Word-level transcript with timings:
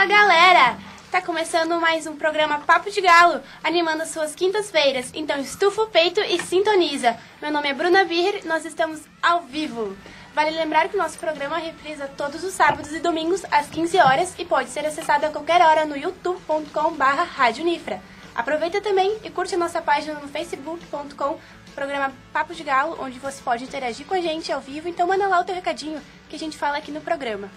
Fala 0.00 0.08
galera! 0.08 0.78
Tá 1.10 1.20
começando 1.20 1.78
mais 1.78 2.06
um 2.06 2.16
programa 2.16 2.60
Papo 2.60 2.90
de 2.90 3.02
Galo, 3.02 3.42
animando 3.62 4.02
as 4.02 4.08
suas 4.08 4.34
quintas-feiras. 4.34 5.10
Então 5.12 5.38
estufa 5.38 5.82
o 5.82 5.88
peito 5.88 6.22
e 6.22 6.40
sintoniza. 6.40 7.18
Meu 7.42 7.52
nome 7.52 7.68
é 7.68 7.74
Bruna 7.74 8.02
Virrer, 8.02 8.40
nós 8.46 8.64
estamos 8.64 9.02
ao 9.22 9.42
vivo. 9.42 9.94
Vale 10.34 10.52
lembrar 10.52 10.88
que 10.88 10.96
o 10.96 10.98
nosso 10.98 11.18
programa 11.18 11.58
reprisa 11.58 12.08
todos 12.16 12.42
os 12.42 12.54
sábados 12.54 12.94
e 12.94 12.98
domingos 12.98 13.42
às 13.50 13.68
15 13.68 13.98
horas 13.98 14.34
e 14.38 14.44
pode 14.46 14.70
ser 14.70 14.86
acessado 14.86 15.26
a 15.26 15.28
qualquer 15.28 15.60
hora 15.60 15.84
no 15.84 15.98
youtube.com/radionifra. 15.98 18.00
Aproveita 18.34 18.80
também 18.80 19.18
e 19.22 19.28
curte 19.28 19.54
a 19.54 19.58
nossa 19.58 19.82
página 19.82 20.14
no 20.14 20.28
facebook.com 20.28 21.38
programa 21.74 22.10
Papo 22.32 22.54
de 22.54 22.64
Galo, 22.64 22.96
onde 23.02 23.18
você 23.18 23.42
pode 23.42 23.64
interagir 23.64 24.06
com 24.06 24.14
a 24.14 24.20
gente 24.22 24.50
ao 24.50 24.62
vivo. 24.62 24.88
Então 24.88 25.06
manda 25.06 25.28
lá 25.28 25.40
o 25.40 25.44
teu 25.44 25.54
recadinho 25.54 26.00
que 26.26 26.36
a 26.36 26.38
gente 26.38 26.56
fala 26.56 26.78
aqui 26.78 26.90
no 26.90 27.02
programa. 27.02 27.50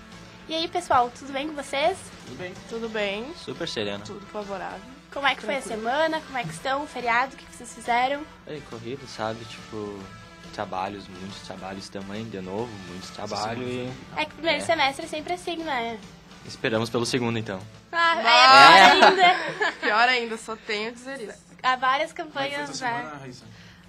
E 0.48 0.54
aí, 0.56 0.68
pessoal, 0.68 1.10
tudo 1.18 1.32
bem 1.32 1.48
com 1.48 1.56
vocês? 1.56 1.98
Tudo 2.26 2.38
bem. 2.38 2.54
Tudo 2.70 2.90
bem, 2.90 3.34
Super 3.36 3.68
sereno. 3.68 4.04
tudo 4.06 4.26
favorável. 4.28 4.80
Como 5.12 5.28
é 5.28 5.36
que 5.36 5.42
foi 5.44 5.58
a 5.58 5.62
semana? 5.62 6.20
Como 6.22 6.38
é 6.38 6.44
que 6.44 6.50
estão? 6.50 6.84
O 6.84 6.88
feriado? 6.88 7.34
O 7.36 7.38
que 7.38 7.46
que 7.46 7.56
vocês 7.56 7.74
fizeram? 7.74 8.26
É 8.48 8.60
corrido, 8.70 9.08
sabe? 9.08 9.46
Tipo, 9.46 10.00
trabalhos, 10.54 11.08
muitos 11.08 11.40
trabalhos 11.42 11.88
também, 11.88 12.28
de 12.30 12.42
novo, 12.42 12.72
muitos 12.88 13.10
trabalhos 13.12 13.64
e 13.68 13.90
É 14.18 14.26
que 14.26 14.32
o 14.32 14.36
primeiro 14.36 14.62
É. 14.62 14.66
semestre 14.66 15.06
é 15.06 15.08
sempre 15.08 15.34
assim, 15.34 15.58
né? 15.58 16.00
esperamos 16.46 16.90
pelo 16.90 17.06
segundo 17.06 17.40
então. 17.40 17.58
Ah, 17.90 18.16
Mas- 18.16 18.26
aí 18.26 18.36
é 18.36 19.00
pior 19.00 19.08
ainda. 19.14 19.72
Pior 19.80 20.10
ainda, 20.10 20.38
só 20.38 20.56
tenho 20.58 20.90
a 20.90 20.92
dizer 20.92 21.22
isso. 21.22 21.40
Há 21.64 21.78
várias 21.78 22.12
é 22.12 22.14
campanhas, 22.14 22.70
semana, 22.76 23.14
né? 23.16 23.32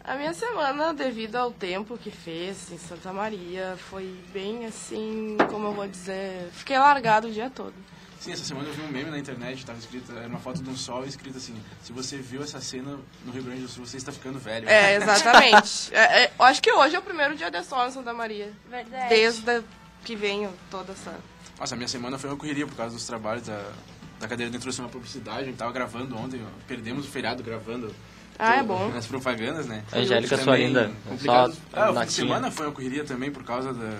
A 0.04 0.16
minha 0.16 0.34
semana, 0.34 0.92
devido 0.92 1.36
ao 1.36 1.50
tempo 1.50 1.96
que 1.96 2.10
fez 2.10 2.70
em 2.70 2.76
Santa 2.76 3.10
Maria, 3.10 3.74
foi 3.88 4.14
bem 4.34 4.66
assim, 4.66 5.34
como 5.50 5.68
eu 5.68 5.72
vou 5.72 5.88
dizer, 5.88 6.50
fiquei 6.52 6.78
largado 6.78 7.28
o 7.28 7.32
dia 7.32 7.48
todo. 7.48 7.72
Sim, 8.20 8.32
essa 8.32 8.44
semana 8.44 8.68
eu 8.68 8.74
vi 8.74 8.82
um 8.82 8.88
meme 8.88 9.10
na 9.10 9.18
internet, 9.18 9.64
tava 9.64 9.78
escrito, 9.78 10.12
era 10.12 10.28
uma 10.28 10.38
foto 10.38 10.62
de 10.62 10.68
um 10.68 10.76
sol 10.76 11.06
escrito 11.06 11.38
assim, 11.38 11.54
se 11.82 11.90
você 11.90 12.18
viu 12.18 12.42
essa 12.42 12.60
cena 12.60 12.98
no 13.24 13.32
Rio 13.32 13.44
Grande 13.44 13.62
do 13.62 13.68
Sul, 13.68 13.86
você 13.86 13.96
está 13.96 14.12
ficando 14.12 14.38
velho. 14.38 14.68
É, 14.68 14.94
exatamente. 14.96 15.90
É, 15.94 16.24
é, 16.24 16.32
acho 16.38 16.60
que 16.60 16.70
hoje 16.70 16.96
é 16.96 16.98
o 16.98 17.02
primeiro 17.02 17.34
dia 17.34 17.50
de 17.50 17.62
sol 17.62 17.86
em 17.86 17.90
Santa 17.90 18.12
Maria. 18.12 18.52
Verdade. 18.68 19.08
Desde 19.08 19.64
que 20.04 20.14
venho 20.14 20.52
toda 20.70 20.92
essa. 20.92 21.18
Nossa, 21.58 21.74
a 21.74 21.78
minha 21.78 21.88
semana 21.88 22.18
foi 22.18 22.28
uma 22.28 22.36
correria 22.36 22.66
por 22.66 22.76
causa 22.76 22.94
dos 22.94 23.06
trabalhos 23.06 23.46
da, 23.46 23.72
da 24.20 24.28
cadeira 24.28 24.50
de 24.50 24.56
introdução 24.58 24.84
à 24.84 24.88
publicidade, 24.88 25.40
a 25.40 25.44
gente 25.44 25.56
tava 25.56 25.72
gravando 25.72 26.14
ontem, 26.14 26.42
ó, 26.44 26.48
perdemos 26.68 27.06
o 27.06 27.10
feriado 27.10 27.42
gravando 27.42 27.94
Ah, 28.38 28.56
é 28.56 28.62
bom. 28.62 28.88
nas 28.88 29.06
propagandas, 29.06 29.66
né? 29.66 29.82
Angélica, 29.92 30.36
sua 30.38 30.56
linda, 30.56 30.90
só 31.18 31.50
Ah, 31.72 31.90
o 31.90 31.94
fim 32.00 32.06
de 32.06 32.12
semana 32.12 32.50
foi 32.50 32.66
uma 32.66 32.72
correria 32.72 33.04
também 33.04 33.30
por 33.30 33.44
causa 33.44 33.72
da... 33.72 33.92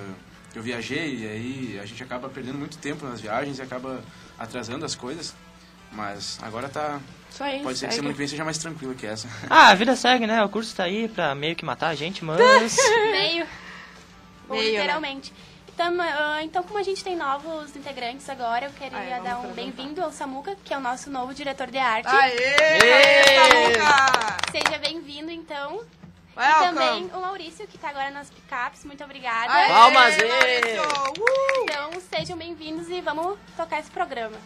Eu 0.54 0.62
viajei 0.62 1.16
e 1.16 1.26
aí 1.26 1.80
a 1.82 1.86
gente 1.86 2.02
acaba 2.02 2.28
perdendo 2.28 2.58
muito 2.58 2.78
tempo 2.78 3.04
nas 3.06 3.20
viagens 3.20 3.58
e 3.58 3.62
acaba 3.62 4.00
atrasando 4.38 4.84
as 4.84 4.94
coisas. 4.94 5.34
Mas 5.90 6.38
agora 6.42 6.68
tá. 6.68 7.00
Isso 7.30 7.42
aí. 7.42 7.62
Pode 7.62 7.78
ser 7.78 7.86
que 7.86 7.92
segue. 7.92 7.94
semana 7.94 8.12
que 8.12 8.18
vem 8.18 8.28
seja 8.28 8.44
mais 8.44 8.58
tranquila 8.58 8.94
que 8.94 9.06
essa. 9.06 9.28
Ah, 9.50 9.68
a 9.68 9.74
vida 9.74 9.94
segue, 9.96 10.26
né? 10.26 10.42
O 10.44 10.48
curso 10.48 10.74
tá 10.74 10.84
aí 10.84 11.08
pra 11.08 11.34
meio 11.34 11.56
que 11.56 11.64
matar 11.64 11.88
a 11.88 11.94
gente, 11.94 12.24
mas... 12.24 12.38
Meio. 13.12 13.46
Ou 14.48 14.56
Meio, 14.56 14.78
né? 14.84 15.20
Então, 15.74 15.92
ah, 16.00 16.40
então, 16.40 16.62
como 16.62 16.78
a 16.78 16.84
gente 16.84 17.02
tem 17.02 17.16
novos 17.16 17.74
integrantes 17.74 18.30
agora, 18.30 18.66
eu 18.66 18.70
queria 18.70 18.96
Ai, 18.96 19.20
dar 19.20 19.40
um 19.40 19.52
bem-vindo 19.52 20.00
ao 20.00 20.12
Samuca, 20.12 20.56
que 20.64 20.72
é 20.72 20.76
o 20.76 20.80
nosso 20.80 21.10
novo 21.10 21.34
diretor 21.34 21.68
de 21.68 21.78
arte. 21.78 22.06
Aê! 22.06 22.38
Samuca! 23.34 24.36
Seja 24.52 24.78
bem-vindo, 24.78 25.32
então. 25.32 25.84
E 26.36 26.38
Welcome! 26.38 26.66
também 26.68 27.10
o 27.12 27.20
Maurício, 27.20 27.66
que 27.66 27.76
tá 27.76 27.88
agora 27.88 28.12
nas 28.12 28.30
picapes. 28.30 28.84
Muito 28.84 29.02
obrigada. 29.02 29.52
Aê, 29.52 29.68
Palmas! 29.68 30.14
Uh! 30.16 31.24
Então, 31.64 31.90
sejam 32.08 32.36
bem-vindos 32.36 32.88
e 32.88 33.00
vamos 33.00 33.36
tocar 33.56 33.80
esse 33.80 33.90
programa. 33.90 34.36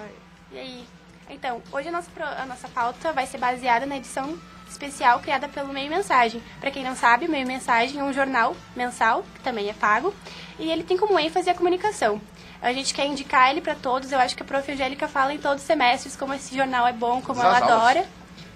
Ai. 0.00 0.14
E 0.52 0.58
aí? 0.58 0.88
Então, 1.28 1.62
hoje 1.70 1.88
a 1.88 1.92
nossa, 1.92 2.10
a 2.38 2.46
nossa 2.46 2.68
pauta 2.68 3.12
vai 3.12 3.26
ser 3.26 3.36
baseada 3.36 3.84
na 3.84 3.98
edição 3.98 4.38
especial 4.70 5.20
criada 5.20 5.48
pelo 5.48 5.72
Meio 5.72 5.90
Mensagem. 5.90 6.42
Para 6.60 6.70
quem 6.70 6.84
não 6.84 6.94
sabe, 6.94 7.26
o 7.26 7.30
Meio 7.30 7.46
Mensagem 7.46 8.00
é 8.00 8.04
um 8.04 8.12
jornal 8.12 8.56
mensal, 8.76 9.24
que 9.34 9.40
também 9.40 9.68
é 9.68 9.72
pago, 9.72 10.14
e 10.58 10.70
ele 10.70 10.82
tem 10.82 10.96
como 10.96 11.18
ênfase 11.18 11.48
a 11.50 11.54
comunicação. 11.54 12.20
A 12.60 12.72
gente 12.72 12.92
quer 12.92 13.06
indicar 13.06 13.50
ele 13.50 13.60
para 13.60 13.74
todos, 13.74 14.10
eu 14.10 14.18
acho 14.18 14.36
que 14.36 14.42
a 14.42 14.46
Prof. 14.46 14.70
Angélica 14.70 15.06
fala 15.06 15.32
em 15.32 15.38
todos 15.38 15.62
os 15.62 15.66
semestres 15.66 16.16
como 16.16 16.34
esse 16.34 16.56
jornal 16.56 16.86
é 16.86 16.92
bom, 16.92 17.22
como 17.22 17.40
ela 17.40 17.58
aulas. 17.58 17.70
adora. 17.70 18.06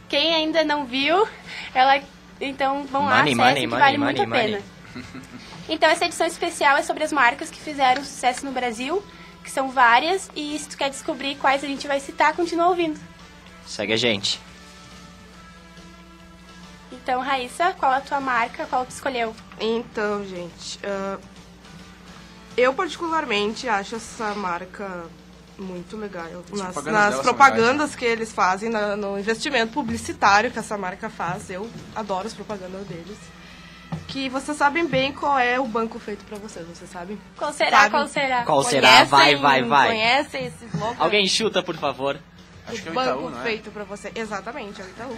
Quem 0.08 0.34
ainda 0.34 0.64
não 0.64 0.84
viu, 0.84 1.26
ela... 1.74 2.00
Então, 2.40 2.84
vão 2.84 3.04
lá, 3.04 3.18
Money, 3.18 3.34
acessem, 3.34 3.36
money, 3.36 3.60
que 3.60 3.66
money, 3.68 3.80
vale 3.80 3.98
money, 3.98 4.16
muito 4.16 4.34
a 4.34 4.36
pena. 4.36 4.58
money. 4.94 5.22
Então, 5.68 5.88
essa 5.88 6.04
edição 6.04 6.26
especial 6.26 6.76
é 6.76 6.82
sobre 6.82 7.04
as 7.04 7.12
marcas 7.12 7.48
que 7.50 7.60
fizeram 7.60 8.02
sucesso 8.02 8.44
no 8.44 8.50
Brasil, 8.50 9.02
que 9.44 9.50
são 9.50 9.70
várias, 9.70 10.28
e 10.34 10.58
se 10.58 10.68
tu 10.68 10.76
quer 10.76 10.90
descobrir 10.90 11.36
quais 11.36 11.62
a 11.62 11.68
gente 11.68 11.86
vai 11.86 12.00
citar, 12.00 12.34
continua 12.34 12.66
ouvindo. 12.68 12.98
Segue 13.64 13.92
a 13.92 13.96
gente. 13.96 14.40
Então, 17.02 17.20
Raíssa, 17.20 17.72
qual 17.78 17.92
a 17.92 18.00
tua 18.00 18.20
marca? 18.20 18.64
Qual 18.66 18.84
tu 18.86 18.90
escolheu? 18.90 19.34
Então, 19.58 20.24
gente, 20.24 20.78
ah, 20.84 21.18
eu 22.56 22.72
particularmente 22.74 23.68
acho 23.68 23.96
essa 23.96 24.34
marca 24.34 25.04
muito 25.58 25.96
legal. 25.96 26.24
As 26.26 26.58
Nas, 26.58 26.72
propagandas 26.72 27.02
nas 27.04 27.14
são 27.14 27.22
propagandas 27.24 27.96
que 27.96 28.04
eles 28.04 28.32
fazem, 28.32 28.70
na- 28.70 28.96
no 28.96 29.18
investimento 29.18 29.72
publicitário 29.72 30.50
que 30.50 30.58
essa 30.58 30.78
marca 30.78 31.10
faz, 31.10 31.50
eu 31.50 31.68
adoro 31.94 32.26
as 32.26 32.34
propagandas 32.34 32.86
deles. 32.86 33.18
Que 34.08 34.28
vocês 34.28 34.56
sabem 34.56 34.86
bem 34.86 35.12
qual 35.12 35.38
é 35.38 35.58
o 35.60 35.66
banco 35.66 35.98
feito 35.98 36.24
pra 36.24 36.38
vocês, 36.38 36.66
vocês 36.66 36.88
sabem? 36.90 37.18
Qual 37.36 37.52
será? 37.52 37.78
Sabe? 37.78 37.90
Qual 37.90 38.08
será? 38.08 38.42
Qual 38.44 38.62
será? 38.64 38.88
Conhecem- 38.88 39.06
Vai, 39.08 39.36
vai, 39.36 39.62
vai. 39.64 39.88
Conhecem 39.88 40.46
esse 40.46 40.64
slogan? 40.66 40.96
Alguém 40.98 41.26
chuta, 41.26 41.62
por 41.62 41.76
favor. 41.76 42.18
Acho 42.66 42.80
que 42.82 42.88
é 42.88 42.90
o 42.90 42.92
o 42.92 42.94
banco 42.94 43.10
Itaú, 43.10 43.30
não 43.30 43.40
é? 43.40 43.42
feito 43.42 43.70
pra 43.70 43.84
você. 43.84 44.12
Exatamente, 44.14 44.80
é 44.80 44.84
o 44.84 44.88
Itaú. 44.88 45.16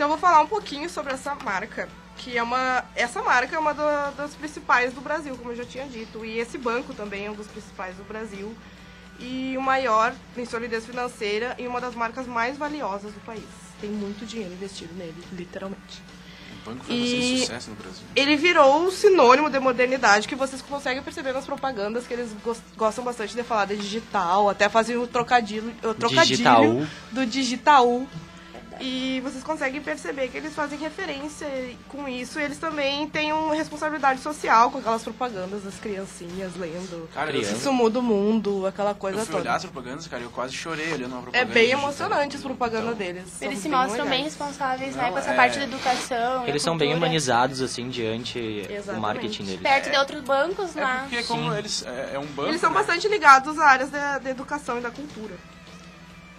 Então 0.00 0.08
eu 0.08 0.16
vou 0.16 0.18
falar 0.18 0.40
um 0.40 0.46
pouquinho 0.46 0.88
sobre 0.88 1.12
essa 1.12 1.34
marca, 1.34 1.86
que 2.16 2.34
é 2.34 2.42
uma. 2.42 2.82
Essa 2.96 3.20
marca 3.20 3.54
é 3.54 3.58
uma 3.58 3.74
do- 3.74 4.16
das 4.16 4.34
principais 4.34 4.94
do 4.94 5.00
Brasil, 5.02 5.36
como 5.36 5.50
eu 5.50 5.56
já 5.56 5.64
tinha 5.66 5.84
dito. 5.86 6.24
E 6.24 6.38
esse 6.38 6.56
banco 6.56 6.94
também 6.94 7.26
é 7.26 7.30
um 7.30 7.34
dos 7.34 7.46
principais 7.46 7.94
do 7.96 8.04
Brasil. 8.04 8.56
E 9.18 9.54
o 9.58 9.60
maior 9.60 10.14
em 10.38 10.46
solidez 10.46 10.86
financeira 10.86 11.54
e 11.58 11.66
uma 11.66 11.82
das 11.82 11.94
marcas 11.94 12.26
mais 12.26 12.56
valiosas 12.56 13.12
do 13.12 13.20
país. 13.26 13.44
Tem 13.78 13.90
muito 13.90 14.24
dinheiro 14.24 14.54
investido 14.54 14.94
nele, 14.94 15.22
literalmente. 15.34 16.02
O 16.62 16.70
banco 16.70 16.82
foi 16.86 16.94
E- 16.94 17.00
bastante 17.02 17.40
sucesso 17.40 17.68
no 17.70 17.76
Brasil. 17.76 18.02
Ele 18.16 18.36
virou 18.36 18.82
um 18.82 18.90
sinônimo 18.90 19.50
de 19.50 19.60
modernidade 19.60 20.26
que 20.26 20.34
vocês 20.34 20.62
conseguem 20.62 21.02
perceber 21.02 21.32
nas 21.34 21.44
propagandas 21.44 22.06
que 22.06 22.14
eles 22.14 22.34
gos- 22.42 22.62
gostam 22.74 23.04
bastante 23.04 23.36
de 23.36 23.42
falar 23.42 23.66
de 23.66 23.76
digital, 23.76 24.48
até 24.48 24.66
fazem 24.70 24.96
o 24.96 25.06
trocadilho, 25.06 25.74
o 25.84 25.92
trocadilho 25.92 26.24
Digital. 26.38 26.62
do 27.12 27.26
digital. 27.26 28.06
E 28.80 29.20
vocês 29.22 29.44
conseguem 29.44 29.80
perceber 29.82 30.28
que 30.28 30.38
eles 30.38 30.54
fazem 30.54 30.78
referência 30.78 31.46
com 31.88 32.08
isso. 32.08 32.38
Eles 32.40 32.56
também 32.58 33.06
têm 33.10 33.30
uma 33.32 33.54
responsabilidade 33.54 34.20
social 34.20 34.70
com 34.70 34.78
aquelas 34.78 35.02
propagandas 35.02 35.62
das 35.62 35.74
criancinhas 35.74 36.56
lendo. 36.56 37.08
Cara. 37.12 37.30
Isso 37.36 37.70
muda 37.72 37.98
o 37.98 38.02
mundo, 38.02 38.66
aquela 38.66 38.94
coisa 38.94 39.18
eu 39.20 39.26
fui 39.26 39.34
olhar 39.34 39.42
toda. 39.44 39.56
as 39.56 39.64
propagandas, 39.66 40.06
cara, 40.06 40.22
eu 40.22 40.30
quase 40.30 40.54
chorei 40.54 40.92
olhando 40.94 41.12
uma 41.12 41.18
É 41.18 41.22
propaganda. 41.22 41.52
bem 41.52 41.62
digital. 41.64 41.82
emocionante 41.82 42.36
as 42.36 42.42
propagandas 42.42 42.94
Então, 42.94 42.98
deles. 43.06 43.42
Eles 43.42 43.54
são 43.58 43.62
se 43.62 43.68
mostram 43.68 44.04
bem 44.06 44.24
legais. 44.24 44.24
responsáveis, 44.24 44.96
né, 44.96 45.02
Não, 45.04 45.12
com 45.12 45.18
essa 45.18 45.30
é- 45.30 45.36
parte 45.36 45.58
da 45.58 45.64
educação. 45.64 46.48
Eles 46.48 46.62
são 46.62 46.76
bem 46.78 46.94
humanizados, 46.94 47.60
assim, 47.60 47.88
diante 47.90 48.38
o 48.38 48.72
Exatamente. 48.72 49.00
marketing 49.02 49.44
deles. 49.44 49.60
Perto 49.60 49.90
de 49.90 49.96
outros 49.98 50.20
bancos 50.22 50.76
É 50.76 50.80
lá. 50.82 51.06
porque 51.08 51.22
como 51.24 51.50
Sim. 51.52 51.58
eles... 51.58 51.84
É, 51.86 52.12
é 52.14 52.18
um 52.18 52.26
banco, 52.26 52.48
Eles 52.48 52.60
são 52.60 52.70
né? 52.70 52.76
bastante 52.76 53.06
ligados 53.08 53.58
a 53.58 53.64
áreas 53.66 53.90
da, 53.90 54.18
da 54.18 54.30
educação 54.30 54.78
e 54.78 54.80
da 54.80 54.90
cultura. 54.90 55.34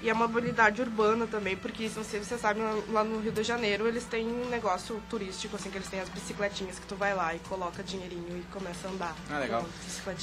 E 0.02 0.10
a 0.10 0.16
mobilidade 0.16 0.82
urbana 0.82 1.28
também, 1.28 1.56
porque 1.56 1.84
não 1.96 2.04
sei 2.04 2.22
se 2.22 2.26
você 2.26 2.38
sabe, 2.38 2.60
lá 2.90 3.04
no 3.04 3.20
Rio 3.20 3.32
de 3.32 3.44
Janeiro 3.44 3.88
eles 3.88 4.04
têm 4.04 4.28
um 4.28 4.50
negócio 4.50 5.02
turístico, 5.10 5.56
assim, 5.56 5.70
que 5.70 5.78
eles 5.78 5.88
têm 5.88 6.00
as 6.00 6.10
bicicletinhas 6.10 6.80
que 6.80 6.88
tu 6.88 6.96
vai 6.96 7.14
lá 7.14 7.36
e 7.36 7.40
coloca 7.40 7.84
dinheirinho 7.84 8.40
e 8.40 8.44
começa 8.52 8.88
a 8.88 8.92
andar. 8.92 9.16
Ah, 9.30 9.38
legal. 9.38 9.64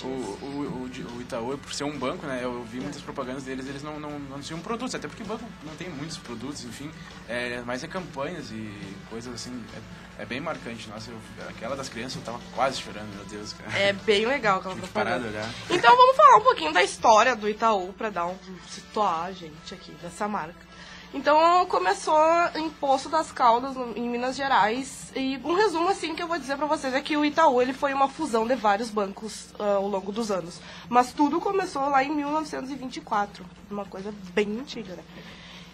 O, 0.02 0.06
o, 0.06 0.90
o, 0.90 1.16
o 1.16 1.20
Itaú, 1.20 1.56
por 1.58 1.72
ser 1.72 1.84
um 1.84 1.96
banco, 1.96 2.26
né? 2.26 2.40
Eu 2.42 2.64
vi 2.64 2.80
muitas 2.80 3.00
propagandas 3.02 3.44
deles, 3.44 3.69
eles 3.69 3.82
não, 3.82 4.00
não, 4.00 4.19
não 4.19 4.34
anunciam 4.34 4.58
produtos, 4.58 4.96
até 4.96 5.06
porque 5.06 5.22
banco 5.22 5.44
não 5.64 5.75
tem 5.76 5.88
muitos 5.88 6.19
produtos, 6.19 6.64
enfim. 6.64 6.90
É, 7.28 7.62
mas 7.64 7.84
é 7.84 7.86
campanhas 7.86 8.50
e 8.50 8.72
coisas 9.08 9.32
assim. 9.32 9.62
É, 9.76 10.07
é 10.18 10.24
bem 10.26 10.40
marcante. 10.40 10.88
Nossa, 10.88 11.10
eu- 11.10 11.48
aquela 11.48 11.76
das 11.76 11.88
crianças 11.88 12.16
eu 12.16 12.22
tava 12.22 12.40
quase 12.54 12.80
chorando, 12.80 13.14
meu 13.14 13.24
Deus, 13.26 13.52
cara. 13.52 13.78
É 13.78 13.92
bem 13.92 14.26
legal 14.26 14.58
aquela 14.58 14.76
propaganda. 14.76 15.28
olhar. 15.28 15.48
Então 15.70 15.96
vamos 15.96 16.16
falar 16.16 16.36
um 16.36 16.42
pouquinho 16.42 16.72
da 16.72 16.82
história 16.82 17.34
do 17.36 17.48
Itaú 17.48 17.92
pra 17.94 18.10
dar 18.10 18.26
um 18.26 18.36
situar 18.68 19.24
a 19.26 19.32
gente 19.32 19.72
aqui 19.74 19.92
dessa 20.02 20.26
marca. 20.28 20.68
Então 21.14 21.64
começou 21.66 22.20
em 22.54 22.68
Poço 22.68 23.08
das 23.08 23.32
Caldas, 23.32 23.74
em 23.96 24.06
Minas 24.10 24.36
Gerais, 24.36 25.10
e 25.16 25.38
um 25.42 25.54
resumo 25.54 25.88
assim 25.88 26.14
que 26.14 26.22
eu 26.22 26.28
vou 26.28 26.38
dizer 26.38 26.58
pra 26.58 26.66
vocês 26.66 26.92
é 26.92 27.00
que 27.00 27.16
o 27.16 27.24
Itaú 27.24 27.62
ele 27.62 27.72
foi 27.72 27.94
uma 27.94 28.08
fusão 28.10 28.46
de 28.46 28.54
vários 28.54 28.90
bancos 28.90 29.46
ah, 29.58 29.76
ao 29.76 29.88
longo 29.88 30.12
dos 30.12 30.30
anos. 30.30 30.60
Mas 30.86 31.10
tudo 31.14 31.40
começou 31.40 31.88
lá 31.88 32.04
em 32.04 32.10
1924, 32.14 33.42
uma 33.70 33.86
coisa 33.86 34.12
bem 34.34 34.60
antiga, 34.60 34.96
né? 34.96 35.02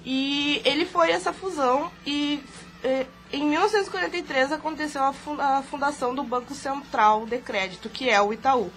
E 0.04 0.60
ele 0.64 0.84
foi 0.84 1.10
essa 1.10 1.32
fusão 1.32 1.90
e 2.06 2.42
eh, 2.82 3.06
em 3.32 3.44
1943 3.48 4.52
aconteceu 4.52 5.02
a 5.02 5.12
fun- 5.12 5.40
a 5.40 5.62
fundação 5.62 6.14
do 6.14 6.22
Banco 6.22 6.54
Central 6.54 7.24
de 7.26 7.38
Crédito, 7.38 7.88
que 7.88 8.08
é 8.10 8.20
o 8.20 8.32
Itaú. 8.32 8.70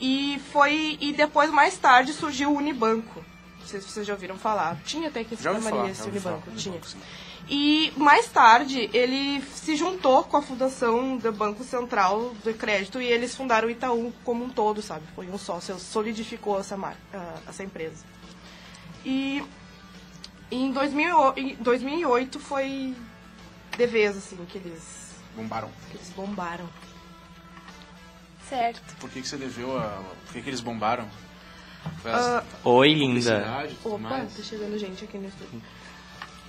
E 0.00 0.40
foi 0.52 0.96
e 1.00 1.12
depois 1.12 1.50
mais 1.50 1.76
tarde 1.76 2.12
surgiu 2.12 2.50
o 2.52 2.56
Unibanco. 2.56 3.24
Não 3.60 3.66
sei 3.66 3.80
se 3.80 3.88
vocês 3.90 4.06
já 4.06 4.12
ouviram 4.14 4.38
falar. 4.38 4.76
Tinha 4.84 5.08
até 5.08 5.24
que 5.24 5.34
ouvi 5.34 5.42
falar, 5.70 5.90
esse 5.90 6.02
ouvi 6.02 6.20
falar. 6.20 6.36
Unibanco, 6.36 6.56
tinha. 6.60 6.74
Unibanco. 6.76 6.96
E 7.50 7.92
mais 7.96 8.28
tarde 8.28 8.88
ele 8.92 9.42
se 9.54 9.74
juntou 9.74 10.22
com 10.22 10.36
a 10.36 10.42
fundação 10.42 11.16
do 11.16 11.32
Banco 11.32 11.64
Central 11.64 12.34
do 12.44 12.54
Crédito 12.54 13.00
e 13.00 13.06
eles 13.06 13.34
fundaram 13.34 13.66
o 13.66 13.70
Itaú 13.70 14.12
como 14.22 14.44
um 14.44 14.48
todo, 14.50 14.80
sabe? 14.82 15.02
Foi 15.16 15.26
um 15.28 15.38
sócio, 15.38 15.76
solidificou 15.78 16.60
essa 16.60 16.76
marca, 16.76 16.98
ah, 17.12 17.38
essa 17.48 17.64
empresa. 17.64 18.04
E 19.04 19.42
em 20.50 20.72
2000 20.72 21.34
em 21.36 21.54
2008 21.56 22.38
foi 22.40 22.94
de 23.76 23.86
vez 23.86 24.16
assim 24.16 24.36
que 24.48 24.58
eles 24.58 25.08
Bombaram. 25.36 25.70
que 25.90 25.96
eles 25.96 26.08
bombaram. 26.10 26.68
Certo. 28.48 28.96
Por 28.98 29.10
que, 29.10 29.20
que 29.22 29.28
você 29.28 29.36
deveu 29.36 29.78
a. 29.78 30.02
Por 30.24 30.32
que, 30.32 30.42
que 30.42 30.48
eles 30.50 30.60
bombaram? 30.60 31.06
Foi 32.02 32.10
Ah, 32.10 32.42
Oi, 32.64 32.94
linda. 32.94 33.66
e 33.68 33.88
Opa, 33.88 33.98
mais? 33.98 34.34
tá 34.36 34.42
chegando 34.42 34.78
gente 34.78 35.04
aqui 35.04 35.18
no 35.18 35.28
estúdio. 35.28 35.62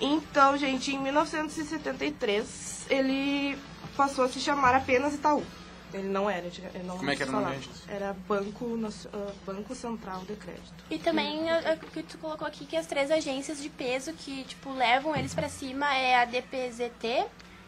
Então, 0.01 0.57
gente, 0.57 0.91
em 0.95 0.99
1973 0.99 2.85
ele 2.89 3.57
passou 3.97 4.23
a 4.25 4.29
se 4.29 4.39
chamar 4.39 4.73
apenas 4.73 5.13
Itaú. 5.13 5.43
Ele 5.93 6.07
não 6.07 6.29
era, 6.29 6.45
ele 6.45 6.83
não 6.83 6.97
Como 6.97 7.09
é 7.09 7.15
que 7.15 7.23
era 7.23 7.31
o 7.31 7.41
nome? 7.41 7.57
Era 7.87 8.13
Banco, 8.27 8.77
ah, 9.11 9.31
Banco 9.45 9.73
Central 9.73 10.21
de 10.21 10.35
Crédito. 10.35 10.83
E 10.89 10.99
também 10.99 11.41
o 11.51 11.77
que 11.91 12.03
tu 12.03 12.17
colocou 12.19 12.47
aqui 12.47 12.65
que 12.65 12.75
as 12.77 12.85
três 12.85 13.09
agências 13.09 13.61
de 13.61 13.69
peso 13.69 14.13
que, 14.13 14.43
tipo, 14.43 14.71
levam 14.71 15.15
eles 15.15 15.33
pra 15.33 15.49
cima 15.49 15.91
é 15.95 16.15
a 16.21 16.25
DPZT 16.25 17.25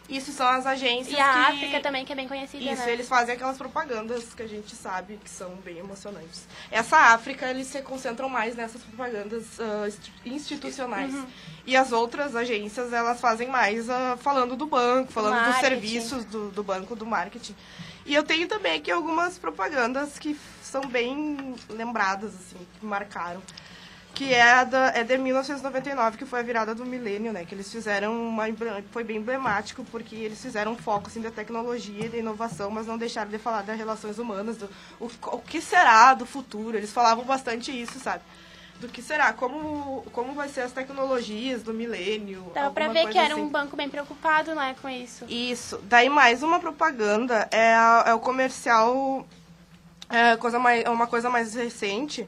Isso 0.08 0.32
são 0.32 0.46
as 0.46 0.68
agências 0.68 1.16
e 1.18 1.20
a 1.20 1.24
que... 1.34 1.56
África 1.56 1.80
também, 1.80 2.06
que 2.06 2.12
é 2.12 2.16
bem 2.16 2.28
conhecida, 2.28 2.64
Isso, 2.64 2.84
né? 2.84 2.92
eles 2.92 3.08
fazem 3.08 3.34
aquelas 3.34 3.58
propagandas 3.58 4.34
que 4.36 4.44
a 4.44 4.48
gente 4.48 4.76
sabe 4.76 5.18
que 5.24 5.30
são 5.30 5.56
bem 5.64 5.78
emocionantes. 5.80 6.46
Essa 6.70 6.98
África, 7.14 7.48
eles 7.48 7.68
se 7.68 7.82
concentram 7.82 8.30
mais 8.30 8.56
nessas 8.56 8.84
propagandas 8.84 9.46
inst- 9.88 10.12
institucionais. 10.26 11.14
Uhum. 11.14 11.26
E 11.66 11.76
as 11.78 11.92
outras 11.92 12.36
agências, 12.36 12.92
elas 12.94 13.20
fazem 13.22 13.48
mais 13.48 13.90
ah, 13.90 14.18
falando 14.20 14.56
do 14.56 14.66
banco, 14.66 15.12
falando 15.12 15.36
dos 15.36 15.56
Marketing. 15.56 15.70
serviços 15.70 16.26
do, 16.26 16.52
do 16.52 16.64
banco, 16.64 16.96
do 16.96 17.06
marketing. 17.06 17.56
E 18.06 18.16
eu 18.16 18.24
tenho 18.24 18.48
também 18.48 18.78
aqui 18.78 18.92
algumas 18.92 19.38
propagandas 19.38 20.18
que 20.18 20.38
são 20.62 20.82
bem 20.88 21.56
lembradas, 21.70 22.34
assim, 22.34 22.58
que 22.80 22.86
marcaram. 22.86 23.42
Que 24.14 24.34
é, 24.34 24.66
da, 24.66 24.88
é 24.94 25.04
de 25.04 25.18
1999, 25.18 26.18
que 26.18 26.26
foi 26.26 26.40
a 26.40 26.44
virada 26.44 26.76
do 26.76 26.86
milênio, 26.86 27.32
né? 27.32 27.46
Que 27.46 27.56
eles 27.56 27.72
fizeram 27.72 28.14
uma... 28.28 28.44
Foi 28.92 29.04
bem 29.04 29.18
emblemático, 29.18 29.86
porque 29.86 30.16
eles 30.16 30.42
fizeram 30.42 30.74
um 30.74 30.78
foco, 30.78 31.08
assim, 31.08 31.22
da 31.22 31.32
tecnologia 31.32 32.06
e 32.06 32.10
da 32.10 32.18
inovação, 32.18 32.70
mas 32.70 32.88
não 32.88 32.98
deixaram 32.98 33.32
de 33.32 33.38
falar 33.38 33.62
das 33.62 33.78
relações 33.78 34.20
humanas, 34.20 34.58
do 34.58 34.70
o, 35.00 35.10
o 35.28 35.40
que 35.40 35.62
será 35.62 36.14
do 36.14 36.26
futuro. 36.26 36.76
Eles 36.78 36.92
falavam 36.92 37.24
bastante 37.24 37.72
isso, 37.72 38.00
sabe? 38.00 38.24
Do 38.82 38.88
que 38.90 39.00
será, 39.00 39.32
como, 39.32 40.02
como 40.12 40.34
vai 40.34 40.50
ser 40.50 40.62
as 40.62 40.72
tecnologias 40.72 41.62
do 41.62 41.72
milênio. 41.72 42.52
Dava 42.52 42.72
pra 42.72 42.88
ver 42.88 43.08
que 43.10 43.18
era 43.18 43.36
um 43.36 43.42
assim. 43.44 43.48
banco 43.50 43.78
bem 43.78 43.88
preocupado, 43.88 44.56
né, 44.56 44.76
com 44.82 44.90
isso. 44.90 45.24
Isso. 45.30 45.78
Daí 45.84 46.10
mais 46.10 46.42
uma 46.42 46.60
propaganda 46.60 47.48
é, 47.52 47.76
a- 47.76 48.06
é 48.08 48.14
o 48.16 48.20
comercial, 48.20 49.24
é, 50.10 50.36
coisa 50.36 50.58
mais, 50.58 50.84
uma 50.86 51.06
coisa 51.06 51.30
mais 51.30 51.54
recente, 51.54 52.28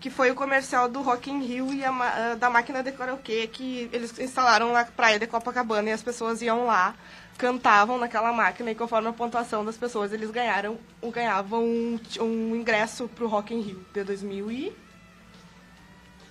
que 0.00 0.08
foi 0.08 0.30
o 0.30 0.34
comercial 0.34 0.88
do 0.88 1.02
Rock 1.02 1.30
in 1.30 1.40
Rio 1.42 1.70
e 1.74 1.84
a 1.84 2.36
da 2.36 2.48
máquina 2.48 2.82
de 2.82 2.90
karaokê, 2.92 3.46
que 3.46 3.90
eles 3.92 4.18
instalaram 4.18 4.72
na 4.72 4.86
praia 4.86 5.18
de 5.18 5.26
Copacabana 5.26 5.90
e 5.90 5.92
as 5.92 6.02
pessoas 6.02 6.40
iam 6.40 6.64
lá, 6.64 6.94
cantavam 7.36 7.98
naquela 7.98 8.32
máquina 8.32 8.70
e 8.70 8.74
conforme 8.74 9.08
a 9.08 9.12
pontuação 9.12 9.62
das 9.62 9.76
pessoas, 9.76 10.10
eles 10.10 10.30
ganharam, 10.30 10.78
ganhavam 11.12 11.62
um, 11.62 12.00
um 12.18 12.56
ingresso 12.56 13.08
pro 13.08 13.28
Rock 13.28 13.52
in 13.54 13.60
Rio 13.60 13.84
de 13.92 14.02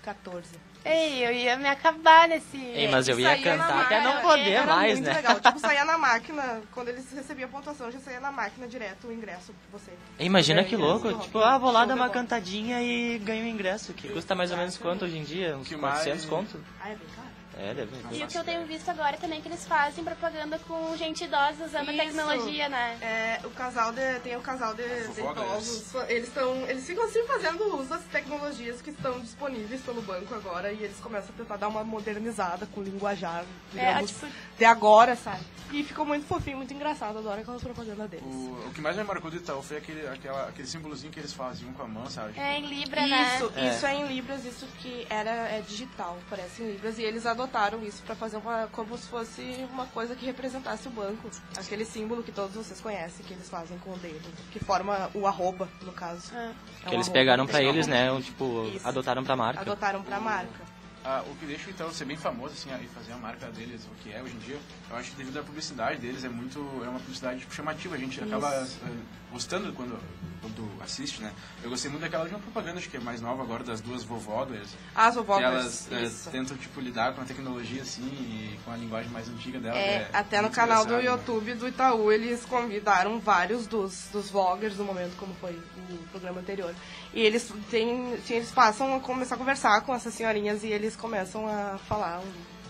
2014. 0.05 0.49
Ei, 0.83 1.23
eu 1.27 1.31
ia 1.31 1.55
me 1.57 1.69
acabar 1.69 2.27
nesse... 2.27 2.57
Ei, 2.57 2.87
mas 2.89 3.07
eu 3.07 3.19
ia 3.19 3.39
cantar 3.39 3.81
até 3.81 4.01
não 4.01 4.19
poder 4.21 4.49
Era 4.49 4.65
mais, 4.75 4.93
muito 4.93 5.05
né? 5.05 5.13
legal. 5.13 5.39
Tipo, 5.39 5.59
saía 5.59 5.85
na 5.85 5.95
máquina, 5.95 6.61
quando 6.73 6.87
eles 6.89 7.05
recebiam 7.13 7.47
a 7.47 7.51
pontuação, 7.51 7.91
já 7.91 7.99
saía 7.99 8.19
na 8.19 8.31
máquina 8.31 8.67
direto 8.67 9.07
o 9.07 9.13
ingresso 9.13 9.53
pra 9.69 9.79
você. 9.79 9.91
Imagina 10.19 10.61
É, 10.61 10.63
que 10.63 10.73
é, 10.73 10.77
louco. 10.79 11.13
Tipo, 11.19 11.37
ah, 11.39 11.59
vou 11.59 11.71
lá 11.71 11.85
dar 11.85 11.93
uma 11.93 12.05
bola. 12.07 12.09
cantadinha 12.13 12.81
e 12.81 13.19
ganho 13.19 13.45
o 13.45 13.47
ingresso. 13.47 13.93
Que 13.93 14.09
custa 14.09 14.33
mais 14.33 14.49
ou 14.49 14.57
menos 14.57 14.75
quanto 14.77 15.05
hoje 15.05 15.19
em 15.19 15.23
dia? 15.23 15.55
Uns 15.55 15.67
Que 15.67 15.75
400 15.77 16.07
mais- 16.07 16.25
conto? 16.25 16.59
Ah, 16.81 16.89
é 16.89 16.95
bem 16.95 17.07
caro. 17.15 17.27
É, 17.57 17.73
deve 17.73 17.91
E 18.11 18.23
o 18.23 18.27
que 18.27 18.37
eu 18.37 18.43
tenho 18.43 18.65
visto 18.65 18.89
agora 18.89 19.17
também 19.17 19.39
é 19.39 19.41
que 19.41 19.47
eles 19.47 19.65
fazem 19.65 20.03
propaganda 20.03 20.57
com 20.59 20.95
gente 20.95 21.23
idosa 21.25 21.65
usando 21.65 21.89
a 21.89 21.93
Isso. 21.93 22.03
tecnologia, 22.05 22.69
né? 22.69 22.97
É, 23.01 23.45
o 23.45 23.49
casal 23.51 23.91
de, 23.91 24.19
tem 24.21 24.35
o 24.35 24.41
casal 24.41 24.73
de, 24.73 24.83
de 24.83 25.03
fofoca, 25.13 25.41
idosos. 25.41 25.93
Eles 26.07 26.27
estão, 26.27 26.55
eles 26.67 26.85
ficam 26.85 27.03
assim 27.05 27.25
fazendo 27.27 27.77
uso 27.77 27.89
das 27.89 28.03
tecnologias 28.05 28.81
que 28.81 28.89
estão 28.89 29.19
disponíveis 29.19 29.81
pelo 29.81 30.01
banco 30.01 30.33
agora 30.33 30.71
e 30.71 30.83
eles 30.83 30.97
começam 30.99 31.29
a 31.35 31.37
tentar 31.37 31.57
dar 31.57 31.67
uma 31.67 31.83
modernizada 31.83 32.65
com 32.67 32.81
linguajar, 32.81 33.43
É, 33.75 33.87
digamos, 33.87 34.11
tipo, 34.11 34.27
de 34.57 34.65
agora, 34.65 35.15
sabe? 35.15 35.43
E 35.71 35.83
ficou 35.83 36.05
muito 36.05 36.25
fofinho, 36.25 36.57
muito 36.57 36.73
engraçado, 36.73 37.17
adoro 37.19 37.39
aquelas 37.41 37.61
propagandas 37.61 38.09
deles. 38.09 38.25
O, 38.25 38.67
o 38.67 38.71
que 38.73 38.81
mais 38.81 38.95
me 38.97 39.03
marcou 39.03 39.31
do 39.31 39.37
Itaú 39.37 39.61
foi 39.61 39.77
aquele, 39.77 40.05
aquela, 40.07 40.49
aquele 40.49 40.67
símbolozinho 40.67 41.11
que 41.13 41.19
eles 41.19 41.31
faziam 41.31 41.71
com 41.73 41.83
a 41.83 41.87
mão, 41.87 42.09
sabe? 42.09 42.37
é 42.37 42.57
em 42.59 42.65
Libra, 42.67 43.07
né? 43.07 43.35
Isso, 43.35 43.51
É. 43.55 43.69
isso 43.69 43.85
é 43.85 43.95
em 43.95 44.07
Libras, 44.07 44.43
isso 44.45 44.65
que 44.79 45.05
era 45.09 45.31
é 45.31 45.61
digital, 45.61 46.17
parece 46.29 46.61
em 46.61 46.71
Libras, 46.71 46.97
e 46.97 47.03
eles 47.03 47.25
adotaram 47.25 47.50
isso 47.83 48.01
pra 48.03 48.15
fazer 48.15 48.37
uma, 48.37 48.67
como 48.71 48.97
se 48.97 49.07
fosse 49.07 49.67
uma 49.71 49.85
coisa 49.87 50.15
que 50.15 50.25
representasse 50.25 50.87
o 50.87 50.91
banco. 50.91 51.29
Aquele 51.57 51.83
símbolo 51.85 52.23
que 52.23 52.31
todos 52.31 52.55
vocês 52.55 52.79
conhecem, 52.79 53.25
que 53.25 53.33
eles 53.33 53.49
fazem 53.49 53.77
com 53.79 53.91
o 53.93 53.97
dedo, 53.97 54.29
que 54.51 54.59
forma 54.59 55.09
o 55.13 55.27
arroba, 55.27 55.67
no 55.81 55.91
caso. 55.91 56.33
É 56.35 56.51
Que 56.87 56.95
eles 56.95 57.07
arroba. 57.07 57.11
pegaram 57.11 57.45
pra 57.45 57.61
Esse 57.61 57.69
eles, 57.69 57.87
né? 57.87 58.11
um, 58.11 58.21
Tipo, 58.21 58.65
Isso. 58.73 58.87
adotaram 58.87 59.23
pra 59.23 59.35
marca. 59.35 59.61
Adotaram 59.61 60.01
pra 60.03 60.19
marca. 60.19 60.70
Ah, 61.03 61.23
o 61.27 61.35
que 61.35 61.47
deixa 61.47 61.67
o 61.67 61.71
Itaú 61.71 61.91
ser 61.91 62.05
bem 62.05 62.15
famoso, 62.15 62.53
assim, 62.53 62.69
e 62.83 62.87
fazer 62.89 63.11
a 63.11 63.17
marca 63.17 63.47
deles, 63.47 63.81
o 63.85 64.03
que 64.03 64.13
é 64.13 64.21
hoje 64.21 64.35
em 64.35 64.39
dia, 64.39 64.59
eu 64.89 64.95
acho 64.95 65.09
que 65.11 65.17
devido 65.17 65.39
à 65.39 65.43
publicidade 65.43 65.99
deles, 65.99 66.23
é 66.23 66.29
muito, 66.29 66.59
é 66.85 66.87
uma 66.87 66.99
publicidade 66.99 67.39
tipo, 67.39 67.55
chamativa, 67.55 67.95
a 67.95 67.97
gente 67.97 68.23
acaba 68.23 68.53
eh, 68.53 68.89
gostando 69.31 69.73
quando, 69.73 69.99
quando 70.41 70.69
assiste, 70.83 71.19
né? 71.21 71.33
Eu 71.63 71.71
gostei 71.71 71.89
muito 71.89 72.03
daquela 72.03 72.25
de 72.25 72.35
uma 72.35 72.39
propaganda, 72.39 72.77
acho 72.77 72.87
que 72.87 72.97
é 72.97 72.99
mais 72.99 73.19
nova 73.19 73.41
agora, 73.41 73.63
das 73.63 73.81
duas 73.81 74.03
vovó 74.03 74.45
deles, 74.45 74.69
As 74.93 75.15
que 75.15 75.21
vovós, 75.23 75.41
elas 75.43 75.91
eh, 75.91 76.03
isso. 76.03 76.29
tentam, 76.29 76.55
tipo, 76.55 76.79
lidar 76.79 77.15
com 77.15 77.21
a 77.21 77.25
tecnologia, 77.25 77.81
assim, 77.81 78.03
e 78.03 78.59
com 78.63 78.71
a 78.71 78.77
linguagem 78.77 79.09
mais 79.11 79.27
antiga 79.27 79.59
dela. 79.59 79.77
É, 79.79 80.07
até 80.13 80.39
no 80.39 80.51
canal 80.51 80.85
do 80.85 80.97
né? 80.97 81.05
YouTube 81.05 81.55
do 81.55 81.67
Itaú, 81.67 82.11
eles 82.11 82.45
convidaram 82.45 83.19
vários 83.19 83.65
dos, 83.65 84.07
dos 84.11 84.29
vloggers 84.29 84.75
do 84.75 84.83
momento, 84.83 85.17
como 85.17 85.33
foi 85.41 85.53
o 85.53 85.97
programa 86.11 86.41
anterior. 86.41 86.75
E 87.13 87.21
eles 87.21 87.51
têm, 87.69 88.17
eles 88.29 88.51
passam 88.51 88.95
a 88.95 88.99
começar 88.99 89.35
a 89.35 89.37
conversar 89.37 89.81
com 89.81 89.93
essas 89.93 90.13
senhorinhas 90.13 90.63
e 90.63 90.67
eles 90.67 90.95
começam 90.95 91.45
a 91.45 91.77
falar, 91.79 92.21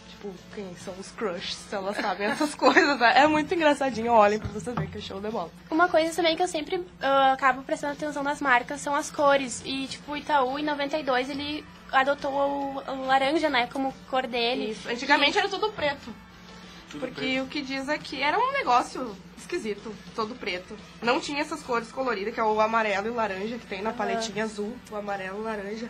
tipo, 0.09 0.33
quem 0.55 0.75
são 0.83 0.93
os 0.99 1.11
crushs, 1.11 1.55
se 1.69 1.75
elas 1.75 1.95
sabem 1.97 2.27
essas 2.27 2.53
coisas. 2.55 2.99
né? 2.99 3.13
É 3.21 3.27
muito 3.27 3.53
engraçadinho, 3.53 4.11
olhem 4.11 4.39
pra 4.39 4.47
vocês 4.49 4.73
verem 4.75 4.89
que 4.89 4.97
é 4.97 5.01
show 5.01 5.21
de 5.21 5.29
bola. 5.29 5.51
Uma 5.69 5.87
coisa 5.87 6.15
também 6.15 6.35
que 6.35 6.41
eu 6.41 6.47
sempre 6.47 6.83
ah, 6.99 7.33
acabo 7.33 7.61
prestando 7.61 7.93
atenção 7.93 8.23
nas 8.23 8.41
marcas 8.41 8.81
são 8.81 8.95
as 8.95 9.11
cores. 9.11 9.61
E, 9.63 9.85
tipo, 9.87 10.13
o 10.13 10.17
Itaú, 10.17 10.57
em 10.57 10.63
92, 10.63 11.29
ele 11.29 11.63
adotou 11.91 12.31
o, 12.31 12.77
o 12.77 13.05
laranja, 13.05 13.49
né, 13.49 13.67
como 13.71 13.93
cor 14.09 14.25
dele. 14.25 14.71
Isso. 14.71 14.89
Antigamente 14.89 15.37
era 15.37 15.49
tudo 15.49 15.69
preto. 15.71 16.11
Tudo 16.91 17.01
Porque 17.01 17.21
preto. 17.21 17.43
o 17.43 17.47
que 17.47 17.61
diz 17.61 17.87
aqui 17.89 18.21
era 18.21 18.37
um 18.37 18.51
negócio 18.51 19.15
esquisito, 19.37 19.93
todo 20.15 20.35
preto. 20.35 20.75
Não 21.01 21.19
tinha 21.19 21.41
essas 21.41 21.63
cores 21.63 21.91
coloridas, 21.91 22.33
que 22.33 22.39
é 22.39 22.43
o 22.43 22.59
amarelo 22.59 23.07
e 23.07 23.09
o 23.09 23.13
laranja, 23.15 23.57
que 23.57 23.65
tem 23.65 23.81
na 23.81 23.93
paletinha 23.93 24.43
azul, 24.43 24.75
o 24.91 24.95
amarelo 24.95 25.37
e 25.37 25.41
o 25.41 25.43
laranja. 25.43 25.89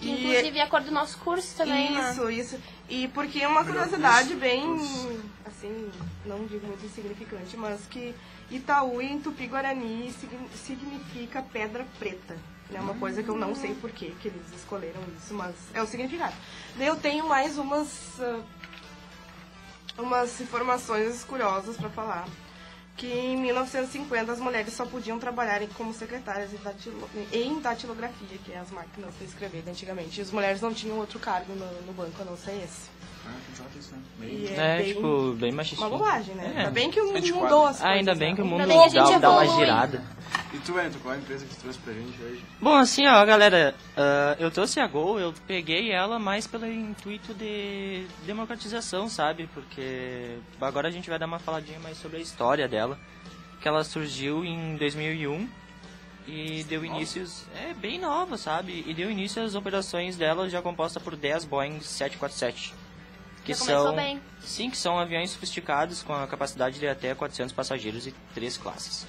Que, 0.00 0.08
E- 0.08 0.20
inclusive, 0.20 0.58
é 0.58 0.62
a 0.62 0.66
cor 0.66 0.80
do 0.80 0.90
nosso 0.90 1.16
curso 1.18 1.56
também, 1.56 1.92
né? 1.92 2.10
Isso, 2.10 2.28
isso. 2.30 2.60
E 2.88 3.06
porque 3.08 3.40
é 3.40 3.46
uma 3.48 3.64
curiosidade 3.64 4.34
bem, 4.34 4.64
assim, 5.46 5.90
não 6.26 6.44
digo 6.46 6.66
muito 6.66 6.84
insignificante, 6.84 7.56
mas 7.56 7.86
que 7.86 8.12
Itaú 8.50 9.00
em 9.00 9.20
Tupi-Guarani 9.20 10.12
signi- 10.20 10.48
significa 10.56 11.42
pedra 11.42 11.86
preta. 11.98 12.36
É 12.74 12.80
uma 12.80 12.94
coisa 12.94 13.22
que 13.22 13.28
eu 13.28 13.36
não 13.36 13.54
sei 13.54 13.74
por 13.74 13.90
que 13.90 14.10
que 14.20 14.28
eles 14.28 14.42
escolheram 14.56 15.00
isso, 15.16 15.34
mas 15.34 15.54
é 15.74 15.82
o 15.82 15.86
significado. 15.86 16.34
Daí 16.76 16.86
eu 16.88 16.96
tenho 16.96 17.28
mais 17.28 17.56
umas, 17.58 18.18
ah, 18.18 18.40
umas 19.98 20.40
informações 20.40 21.24
curiosas 21.24 21.76
para 21.76 21.88
falar. 21.90 22.26
Que 22.96 23.06
em 23.06 23.36
1950 23.38 24.32
as 24.32 24.38
mulheres 24.38 24.74
só 24.74 24.84
podiam 24.84 25.18
trabalhar 25.18 25.62
em- 25.62 25.66
como 25.68 25.94
secretárias 25.94 26.52
em, 26.52 26.58
datilo- 26.58 27.08
em 27.32 27.58
datilografia, 27.58 28.38
que 28.44 28.52
é 28.52 28.58
as 28.58 28.70
máquinas 28.70 29.12
de 29.18 29.24
escrever 29.24 29.62
de 29.62 29.70
antigamente. 29.70 30.18
E 30.18 30.22
as 30.22 30.30
mulheres 30.30 30.60
não 30.60 30.74
tinham 30.74 30.98
outro 30.98 31.18
cargo 31.18 31.54
no, 31.54 31.66
no 31.86 31.92
banco 31.94 32.20
a 32.20 32.24
não 32.24 32.36
ser 32.36 32.52
esse. 32.62 32.90
Ah, 33.24 33.30
que 33.72 33.78
isso, 33.78 33.92
né? 33.92 33.98
Bem- 34.18 34.28
E 34.30 34.48
É, 34.48 34.76
bem- 34.78 34.94
tipo, 34.94 35.32
bem 35.34 35.52
machistinha. 35.52 35.88
uma 35.88 35.96
bobagem, 35.98 36.34
né? 36.34 36.52
É. 36.54 36.58
Ainda 36.58 36.70
bem 36.70 36.90
que 36.90 37.00
o 37.00 37.06
mundo 37.12 37.34
mudou 37.34 37.66
as 37.66 37.80
Ah, 37.80 37.88
ainda 37.88 38.12
coisas, 38.12 38.18
bem 38.18 38.30
né? 38.30 38.36
que 38.36 38.42
o 38.42 38.44
mundo 38.44 38.66
dá, 38.92 39.18
dá 39.18 39.30
uma 39.30 39.46
girada. 39.46 40.02
E 40.52 40.58
tu, 40.58 40.78
Ento, 40.78 40.98
qual 40.98 41.14
a 41.14 41.18
empresa 41.18 41.46
que 41.46 41.54
tu 41.54 41.60
trouxe 41.62 41.78
pra 41.78 41.94
gente 41.94 42.22
hoje? 42.22 42.44
Bom, 42.60 42.74
assim, 42.74 43.06
ó, 43.06 43.24
galera, 43.24 43.74
ah, 43.96 44.36
eu 44.38 44.50
trouxe 44.50 44.80
a 44.80 44.86
Gol, 44.86 45.18
eu 45.18 45.32
peguei 45.46 45.90
ela 45.90 46.18
mais 46.18 46.46
pelo 46.46 46.66
intuito 46.66 47.32
de 47.32 48.06
democratização, 48.26 49.08
sabe? 49.08 49.48
Porque 49.54 50.36
agora 50.60 50.88
a 50.88 50.90
gente 50.90 51.08
vai 51.08 51.18
dar 51.18 51.26
uma 51.26 51.38
faladinha 51.38 51.80
mais 51.80 51.96
sobre 51.96 52.18
a 52.18 52.20
história 52.20 52.68
dela, 52.68 52.98
que 53.60 53.66
ela 53.66 53.82
surgiu 53.82 54.44
em 54.44 54.76
2001 54.76 55.48
e 56.26 56.62
deu 56.64 56.84
início 56.84 57.26
é 57.56 57.74
bem 57.74 57.98
nova, 57.98 58.36
sabe? 58.36 58.84
E 58.86 58.94
deu 58.94 59.10
início 59.10 59.42
às 59.42 59.54
operações 59.54 60.16
dela 60.16 60.48
já 60.48 60.60
composta 60.60 61.00
por 61.00 61.16
10 61.16 61.46
Boeing 61.46 61.80
747. 61.80 62.74
Que 63.44 63.54
são 63.54 63.96
bem. 63.96 64.20
sim, 64.40 64.70
que 64.70 64.76
são 64.76 64.98
aviões 64.98 65.30
sofisticados 65.30 66.02
com 66.02 66.12
a 66.12 66.28
capacidade 66.28 66.78
de 66.78 66.86
até 66.86 67.12
400 67.12 67.52
passageiros 67.52 68.06
e 68.06 68.14
três 68.34 68.56
classes. 68.56 69.04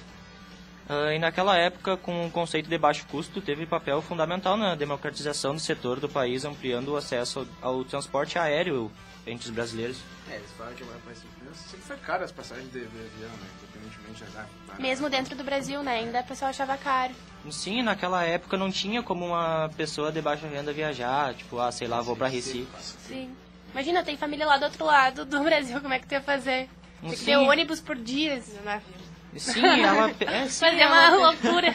Ah, 0.88 1.14
e 1.14 1.18
naquela 1.18 1.56
época, 1.56 1.96
com 1.96 2.26
o 2.26 2.30
conceito 2.30 2.68
de 2.68 2.78
baixo 2.78 3.06
custo, 3.06 3.40
teve 3.40 3.66
papel 3.66 4.02
fundamental 4.02 4.56
na 4.56 4.74
democratização 4.74 5.54
do 5.54 5.60
setor 5.60 6.00
do 6.00 6.08
país, 6.08 6.44
ampliando 6.44 6.88
o 6.88 6.96
acesso 6.96 7.46
ao, 7.60 7.76
ao 7.76 7.84
transporte 7.84 8.38
aéreo 8.38 8.90
entre 9.26 9.46
os 9.46 9.54
brasileiros. 9.54 9.98
É, 10.30 10.36
eles 10.36 10.50
falam 10.52 10.74
que 10.74 10.82
é 10.82 10.86
mais 10.86 11.18
sempre 11.54 11.86
foi 11.86 11.96
caro 11.98 12.24
as 12.24 12.32
passagens 12.32 12.66
de, 12.66 12.80
de 12.80 12.86
avião, 12.86 13.30
né? 13.30 13.46
Independentemente 13.62 14.24
da. 14.32 14.46
Mesmo 14.78 15.08
dentro 15.08 15.36
do 15.36 15.44
Brasil, 15.44 15.82
né? 15.82 15.98
Ainda 15.98 16.20
o 16.20 16.24
pessoal 16.24 16.50
achava 16.50 16.76
caro. 16.76 17.14
Sim, 17.50 17.82
naquela 17.82 18.24
época 18.24 18.56
não 18.56 18.70
tinha 18.70 19.02
como 19.02 19.26
uma 19.26 19.70
pessoa 19.76 20.10
de 20.10 20.20
baixa 20.20 20.46
renda 20.48 20.72
viajar, 20.72 21.34
tipo, 21.34 21.58
ah, 21.58 21.70
sei 21.70 21.86
lá, 21.86 22.00
vou 22.00 22.16
pra 22.16 22.28
Recife. 22.28 22.66
Sim. 22.80 23.34
Imagina, 23.72 24.02
tem 24.02 24.16
família 24.16 24.46
lá 24.46 24.56
do 24.56 24.64
outro 24.64 24.84
lado 24.84 25.24
do 25.24 25.40
Brasil, 25.44 25.80
como 25.80 25.92
é 25.94 25.98
que 25.98 26.06
tu 26.06 26.12
ia 26.12 26.20
fazer? 26.20 26.68
Tinha 27.00 27.16
que 27.16 27.24
ter 27.24 27.36
ônibus 27.36 27.80
por 27.80 27.96
dias. 27.96 28.48
No 28.54 28.64
navio. 28.64 29.03
Sim, 29.36 29.64
ela, 29.64 30.10
é, 30.20 30.48
sim, 30.48 30.60
Fazer 30.60 30.86
uma 30.86 31.04
ela, 31.04 31.30
loucura. 31.30 31.74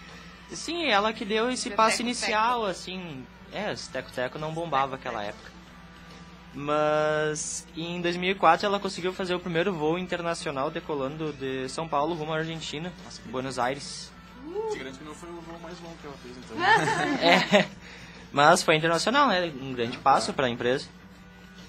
sim, 0.50 0.86
ela 0.86 1.12
que 1.12 1.24
deu 1.24 1.50
esse 1.50 1.70
passo 1.70 2.02
inicial, 2.02 2.64
assim. 2.64 3.26
É, 3.52 3.72
esse 3.72 3.88
teco-teco 3.90 4.38
não 4.38 4.52
bombava 4.52 4.92
naquela 4.92 5.22
época. 5.24 5.50
Mas 6.52 7.66
em 7.76 8.00
2004 8.00 8.66
ela 8.66 8.80
conseguiu 8.80 9.12
fazer 9.12 9.34
o 9.34 9.40
primeiro 9.40 9.72
voo 9.72 9.98
internacional 9.98 10.70
decolando 10.70 11.32
de 11.32 11.68
São 11.68 11.86
Paulo 11.86 12.14
rumo 12.14 12.32
à 12.32 12.38
Argentina, 12.38 12.92
Buenos 13.26 13.58
Aires. 13.58 14.10
Te 14.72 14.78
garanto 14.78 14.98
que 14.98 15.04
não 15.04 15.14
foi 15.14 15.28
o 15.28 15.40
voo 15.40 15.60
mais 15.60 15.78
longo 15.80 15.96
que 16.00 16.06
ela 16.06 16.16
fez, 16.22 16.36
então. 16.36 16.56
É, 17.22 17.68
mas 18.32 18.62
foi 18.62 18.76
internacional, 18.76 19.28
né? 19.28 19.52
Um 19.60 19.72
grande 19.72 19.96
passo 19.98 20.32
para 20.32 20.46
a 20.46 20.50
empresa. 20.50 20.88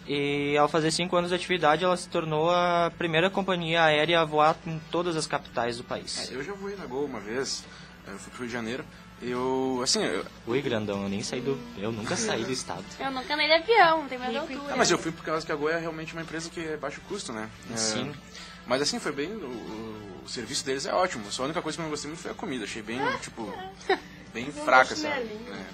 E 0.07 0.57
ao 0.57 0.67
fazer 0.67 0.91
cinco 0.91 1.15
anos 1.15 1.29
de 1.29 1.35
atividade, 1.35 1.83
ela 1.83 1.95
se 1.95 2.09
tornou 2.09 2.49
a 2.49 2.91
primeira 2.97 3.29
companhia 3.29 3.83
aérea 3.83 4.21
a 4.21 4.25
voar 4.25 4.55
em 4.65 4.79
todas 4.91 5.15
as 5.15 5.27
capitais 5.27 5.77
do 5.77 5.83
país. 5.83 6.31
É, 6.31 6.35
eu 6.35 6.43
já 6.43 6.53
voei 6.53 6.75
na 6.75 6.85
Gol 6.85 7.05
uma 7.05 7.19
vez, 7.19 7.63
eu 8.07 8.17
fui 8.17 8.31
pro 8.31 8.39
Rio 8.39 8.47
de 8.47 8.53
Janeiro. 8.53 8.85
Eu, 9.21 9.79
assim, 9.83 10.03
eu, 10.03 10.25
Ui, 10.47 10.59
grandão, 10.63 11.03
eu 11.03 11.09
nem 11.09 11.21
saí 11.21 11.41
do. 11.41 11.59
Eu 11.77 11.91
nunca 11.91 12.15
saí 12.15 12.43
do 12.43 12.51
estado. 12.51 12.83
Eu 12.99 13.11
nunca 13.11 13.31
andei 13.35 13.45
de 13.45 13.53
avião, 13.53 14.01
não 14.01 14.09
tem 14.09 14.17
mais 14.17 14.35
altura. 14.35 14.73
Ah, 14.73 14.75
mas 14.75 14.89
eu 14.89 14.97
fui 14.97 15.11
por 15.11 15.23
causa 15.23 15.45
que 15.45 15.51
a 15.51 15.55
Gol 15.55 15.69
é 15.69 15.77
realmente 15.77 16.13
uma 16.13 16.23
empresa 16.23 16.49
que 16.49 16.59
é 16.59 16.75
baixo 16.75 16.99
custo, 17.07 17.31
né? 17.31 17.47
É, 17.71 17.77
Sim. 17.77 18.11
Mas 18.65 18.81
assim, 18.81 18.99
foi 18.99 19.11
bem. 19.11 19.31
O, 19.31 20.21
o 20.25 20.29
serviço 20.29 20.65
deles 20.65 20.87
é 20.87 20.93
ótimo. 20.93 21.31
Só 21.31 21.43
a 21.43 21.45
única 21.45 21.61
coisa 21.61 21.75
que 21.75 21.81
eu 21.81 21.83
não 21.83 21.91
gostei 21.91 22.09
muito 22.09 22.21
foi 22.21 22.31
a 22.31 22.33
comida. 22.33 22.63
Achei 22.65 22.81
bem, 22.81 22.99
tipo. 23.21 23.53
Bem 24.33 24.49
fraca, 24.49 24.95
sabe? 24.95 25.27
É. 25.51 25.65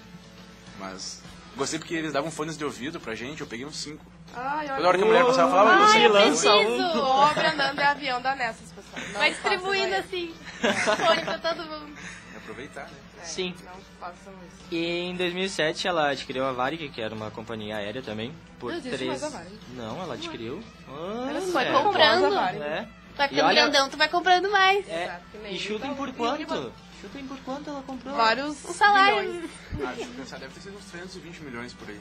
Mas. 0.79 1.21
Gostei 1.57 1.79
porque 1.79 1.95
eles 1.95 2.13
davam 2.13 2.29
fones 2.31 2.57
de 2.57 2.63
ouvido 2.63 2.99
pra 2.99 3.15
gente, 3.15 3.41
eu 3.41 3.47
peguei 3.47 3.65
uns 3.65 3.77
cinco. 3.77 4.05
Ai. 4.35 4.67
Toda 4.67 4.87
hora 4.87 4.97
que 4.97 5.03
a 5.03 5.07
mulher 5.07 5.25
passava, 5.25 5.47
eu 5.49 5.55
falava, 5.57 5.83
Ai, 5.83 5.87
você 5.91 6.05
eu 6.05 6.13
lança 6.13 6.51
preciso. 6.57 6.91
Pobre 7.01 7.47
andando 7.47 7.75
de 7.75 7.81
avião 7.83 8.21
dá 8.21 8.35
nessas, 8.35 8.71
pessoal. 8.71 9.07
Não 9.11 9.19
Vai 9.19 9.29
distribuindo 9.31 9.95
assim, 9.95 10.33
fone 11.05 11.21
pra 11.23 11.39
todo 11.39 11.63
mundo. 11.63 11.93
É 12.33 12.37
aproveitar, 12.37 12.83
né? 12.83 12.97
É, 13.21 13.25
Sim. 13.25 13.55
Não 13.65 13.73
façam 13.99 14.33
isso. 14.47 14.67
E 14.71 14.99
em 15.09 15.15
2007 15.15 15.87
ela 15.87 16.09
adquiriu 16.11 16.45
a 16.45 16.51
Varig, 16.51 16.89
que 16.89 17.01
era 17.01 17.15
uma 17.15 17.31
companhia 17.31 17.77
aérea 17.77 18.01
também, 18.03 18.31
por 18.59 18.71
Não 18.71 18.79
três. 18.81 19.01
mais 19.07 19.23
a 19.23 19.29
Varig. 19.29 19.57
Não, 19.75 20.01
ela 20.01 20.13
adquiriu. 20.13 20.63
Ah, 20.87 21.27
Era 21.29 21.41
Foi 21.41 21.63
é. 21.63 21.71
comprando. 21.71 22.37
É. 22.61 22.87
Vai 23.15 23.27
ficando 23.29 23.47
olha- 23.47 23.61
grandão, 23.63 23.89
tu 23.89 23.97
vai 23.97 24.07
comprando 24.07 24.51
mais. 24.51 24.87
É, 24.87 25.19
e 25.49 25.57
chutem 25.57 25.91
Itaú 25.91 25.95
por 25.95 26.13
quanto? 26.13 26.71
Chutem 27.01 27.27
por 27.27 27.37
quanto 27.39 27.69
ela 27.69 27.83
comprou? 27.83 28.15
Vários 28.15 28.63
Um 28.65 28.73
salário. 28.73 29.23
milhões. 29.31 29.51
Ah, 29.83 29.93
deixa 29.95 30.09
eu 30.09 30.15
pensar, 30.15 30.39
deve 30.39 30.53
ter 30.53 30.61
sido 30.61 30.77
uns 30.77 30.85
320 30.85 31.39
milhões 31.43 31.73
por 31.73 31.87
aí. 31.89 31.99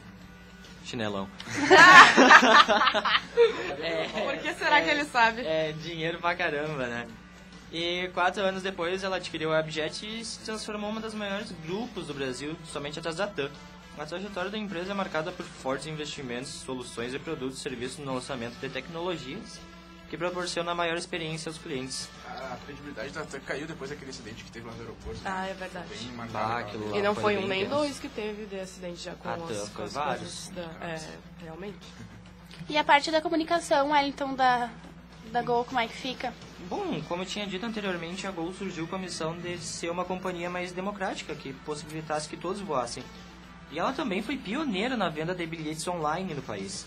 Chinelão. 0.85 1.29
Por 4.25 4.37
que 4.41 4.55
será 4.55 4.81
que 4.81 4.89
ele 4.89 5.05
sabe? 5.05 5.41
É 5.45 5.73
dinheiro 5.83 6.19
pra 6.21 6.35
caramba, 6.37 6.87
né? 6.87 7.09
E 7.73 8.09
quatro 8.15 8.41
anos 8.45 8.63
depois 8.63 9.03
ela 9.03 9.17
adquiriu 9.17 9.53
a 9.53 9.59
Abjet 9.59 10.07
e 10.07 10.25
se 10.25 10.39
transformou 10.41 10.89
em 10.91 10.93
uma 10.93 11.01
das 11.01 11.13
maiores 11.13 11.51
grupos 11.67 12.07
do 12.07 12.15
Brasil, 12.15 12.57
somente 12.73 13.01
atrás 13.01 13.17
da 13.17 13.27
TAM. 13.27 13.51
A 13.99 14.07
trajetória 14.07 14.49
da 14.51 14.59
empresa 14.59 14.93
é 14.93 14.95
marcada 14.95 15.33
por 15.33 15.45
fortes 15.45 15.87
investimentos, 15.89 16.51
soluções 16.51 17.13
e 17.13 17.19
produtos 17.19 17.59
e 17.59 17.63
serviços 17.63 17.99
no 17.99 18.15
lançamento 18.15 18.55
de 18.61 18.69
tecnologias 18.69 19.59
que 20.09 20.17
proporciona 20.17 20.75
maior 20.75 20.97
experiência 20.97 21.49
aos 21.49 21.59
clientes. 21.59 22.09
A 22.29 22.57
credibilidade 22.65 23.11
da 23.11 23.25
TAM 23.25 23.41
caiu 23.41 23.67
depois 23.67 23.91
daquele 23.91 24.11
acidente 24.11 24.45
que 24.45 24.51
teve 24.53 24.67
lá 24.67 24.73
no 24.73 24.81
aeroporto. 24.81 25.21
né? 25.23 25.31
Ah, 25.33 25.47
é 25.47 25.55
verdade. 25.55 25.87
Bem 25.89 26.09
Ah, 26.11 26.17
marcado. 26.17 26.53
aquilo 26.69 26.97
E 26.97 27.03
não 27.03 27.15
Foi 27.15 27.23
foi 27.35 27.37
um 27.39 27.47
nem 27.49 27.63
intenso. 27.63 27.77
dois 27.77 27.99
que 27.99 28.09
teve 28.09 28.47
de 28.47 28.61
acidente 28.61 29.03
já 29.03 29.15
com 29.15 29.29
Ah, 29.29 29.35
as, 29.35 29.41
foi 29.41 29.69
com 29.75 29.83
as 29.83 29.93
vários. 29.93 30.49
da- 30.51 30.63
É, 30.87 31.01
realmente. 31.43 31.79
E 32.69 32.79
a 32.79 32.85
parte 32.85 33.11
da 33.11 33.21
comunicação, 33.21 33.91
Wellington, 33.91 34.35
da, 34.35 34.71
da 35.33 35.43
Gol, 35.43 35.65
como 35.65 35.81
é 35.81 35.89
que 35.89 35.95
fica? 35.95 36.33
Bom, 36.69 37.01
como 37.09 37.23
eu 37.23 37.27
tinha 37.27 37.47
dito 37.47 37.67
anteriormente, 37.67 38.27
a 38.27 38.31
Gol 38.31 38.53
surgiu 38.55 38.87
com 38.87 38.97
a 38.97 38.99
missão 38.99 39.37
de 39.37 39.59
ser 39.59 39.91
uma 39.91 40.05
companhia 40.05 40.49
mais 40.49 40.73
democrática, 40.73 41.35
que 41.35 41.53
possibilitasse 41.53 42.29
que 42.29 42.37
todos 42.37 42.61
voassem. 42.61 43.03
E 43.73 43.79
ela 43.79 43.93
também 43.93 44.23
foi 44.23 44.37
pioneira 44.37 44.97
na 44.97 45.09
venda 45.09 45.35
de 45.35 45.45
bilhetes 45.45 45.87
online 45.89 46.33
no 46.35 46.43
país. 46.43 46.87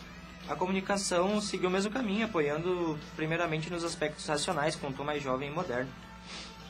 A 0.49 0.55
comunicação 0.55 1.39
seguiu 1.39 1.69
o 1.69 1.71
mesmo 1.71 1.91
caminho, 1.91 2.25
apoiando 2.25 2.97
primeiramente 3.15 3.69
nos 3.69 3.83
aspectos 3.83 4.25
racionais, 4.25 4.75
com 4.75 4.87
um 4.87 4.91
tom 4.91 5.03
mais 5.03 5.21
jovem 5.21 5.49
e 5.49 5.53
moderno. 5.53 5.91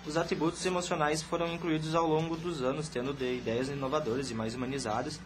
Os 0.05 0.17
atributos 0.17 0.65
emocionais 0.65 1.23
foram 1.23 1.47
incluídos 1.47 1.95
ao 1.95 2.05
longo 2.05 2.35
dos 2.35 2.61
anos, 2.61 2.89
tendo 2.89 3.13
de 3.13 3.37
ideias 3.37 3.69
inovadoras 3.69 4.29
e 4.29 4.33
mais 4.33 4.53
humanizadas, 4.53 5.17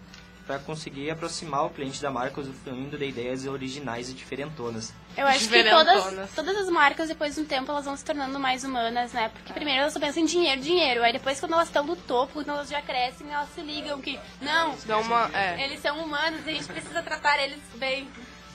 para 0.45 0.59
conseguir 0.59 1.09
aproximar 1.09 1.65
o 1.65 1.69
cliente 1.71 1.99
da 1.99 2.11
marca 2.11 2.41
usufruindo 2.41 2.95
de 2.95 3.05
ideias 3.07 3.45
originais 3.47 4.09
e 4.09 4.13
diferentonas. 4.13 4.93
Eu 5.15 5.25
acho 5.25 5.47
que 5.49 5.63
todas, 5.63 6.35
todas 6.35 6.57
as 6.57 6.69
marcas, 6.69 7.07
depois 7.07 7.33
de 7.33 7.41
um 7.41 7.45
tempo, 7.45 7.71
elas 7.71 7.85
vão 7.85 7.95
se 7.95 8.03
tornando 8.03 8.39
mais 8.39 8.63
humanas, 8.63 9.13
né? 9.13 9.29
Porque 9.29 9.53
primeiro 9.53 9.81
elas 9.81 9.93
só 9.93 9.99
pensam 9.99 10.21
em 10.21 10.25
dinheiro, 10.25 10.61
dinheiro. 10.61 11.03
Aí 11.03 11.13
depois, 11.13 11.39
quando 11.39 11.53
elas 11.53 11.69
estão 11.69 11.83
no 11.83 11.95
topo, 11.95 12.33
quando 12.33 12.49
elas 12.49 12.69
já 12.69 12.81
crescem, 12.81 13.31
elas 13.31 13.49
se 13.55 13.61
ligam 13.61 14.01
que, 14.01 14.19
não, 14.41 14.75
Dá 14.85 14.97
uma. 14.97 15.29
É. 15.33 15.63
eles 15.63 15.81
são 15.81 15.97
humanos 16.03 16.45
e 16.45 16.49
a 16.49 16.53
gente 16.53 16.67
precisa 16.67 17.01
tratar 17.01 17.41
eles 17.41 17.59
bem. 17.75 18.07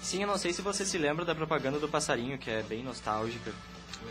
Sim, 0.03 0.23
eu 0.23 0.29
não 0.29 0.39
sei 0.39 0.53
se 0.53 0.63
você 0.63 0.85
se 0.85 0.97
lembra 0.97 1.25
da 1.25 1.35
propaganda 1.35 1.79
do 1.79 1.89
passarinho, 1.89 2.39
que 2.39 2.51
é 2.51 2.63
bem 2.63 2.83
nostálgica. 2.83 3.53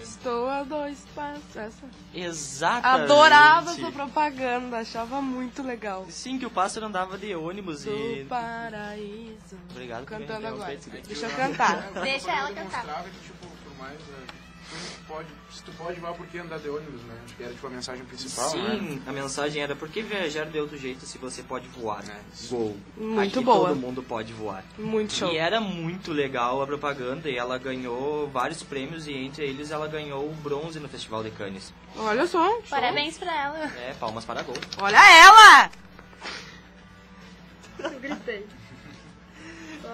Estou 0.01 0.49
a 0.49 0.63
dois 0.63 0.99
passos. 1.15 1.55
Essa. 1.55 1.85
Exatamente. 2.13 3.03
Adorava 3.11 3.71
essa 3.71 3.91
propaganda, 3.91 4.79
achava 4.79 5.21
muito 5.21 5.63
legal. 5.63 6.05
Sim, 6.09 6.37
que 6.37 6.45
o 6.45 6.49
pássaro 6.49 6.85
andava 6.85 7.17
de 7.17 7.33
ônibus 7.33 7.85
Do 7.85 7.91
e... 7.91 8.25
paraíso. 8.25 9.57
Obrigado 9.71 10.03
por 10.03 10.09
Cantando 10.09 10.47
agora. 10.47 10.77
Deixa 11.07 11.25
eu 11.25 11.35
cantar. 11.35 11.91
Deixa 12.03 12.31
ela 12.31 12.51
cantar. 12.53 13.03
Que, 13.03 13.27
tipo, 13.27 13.56
mais... 13.77 13.99
é, 13.99 14.47
tu 14.69 15.05
pode, 15.07 15.27
se 15.51 15.63
tu 15.63 15.71
pode, 15.73 15.99
vai 15.99 16.13
por 16.13 16.27
que 16.27 16.37
andar 16.39 16.59
de 16.59 16.69
ônibus, 16.69 17.01
né? 17.03 17.15
Acho 17.23 17.35
que 17.35 17.43
era, 17.43 17.53
tipo, 17.53 17.67
a 17.67 17.69
mensagem 17.69 18.05
principal, 18.05 18.55
né? 18.57 18.77
Sim, 18.79 19.01
a 19.07 19.11
mensagem 19.13 19.63
era 19.63 19.75
por 19.75 19.87
que 19.89 20.01
viajar 20.01 20.45
de 20.45 20.59
outro 20.59 20.77
jeito 20.77 21.05
se 21.05 21.17
você 21.17 21.41
pode 21.41 21.67
voar? 21.69 22.03
É. 22.09 22.19
Gol. 22.49 22.75
Muito 22.97 23.37
Aqui 23.39 23.45
boa. 23.45 23.69
todo 23.69 23.77
mundo 23.77 24.03
pode 24.03 24.33
voar. 24.33 24.63
Muito 24.77 25.13
show. 25.13 25.31
E 25.31 25.37
era 25.37 25.61
muito 25.61 26.11
legal 26.11 26.61
a 26.61 26.67
propaganda 26.67 27.29
e 27.29 27.37
ela 27.37 27.57
ganhou 27.57 28.27
vários 28.27 28.61
prêmios 28.61 29.07
e 29.07 29.13
entre 29.13 29.45
eles 29.45 29.71
ela 29.71 29.87
ganhou 29.87 30.29
o 30.29 30.33
bronze 30.35 30.79
no 30.79 30.89
Festival 30.89 31.23
de 31.23 31.31
Cannes. 31.31 31.73
Olha 31.95 32.27
só. 32.27 32.45
show. 32.49 32.63
Parabéns 32.69 33.17
pra 33.17 33.33
ela. 33.33 33.59
É, 33.77 33.93
palmas 33.99 34.25
para 34.25 34.41
Gol. 34.41 34.55
Olha 34.79 34.97
ela! 34.97 35.71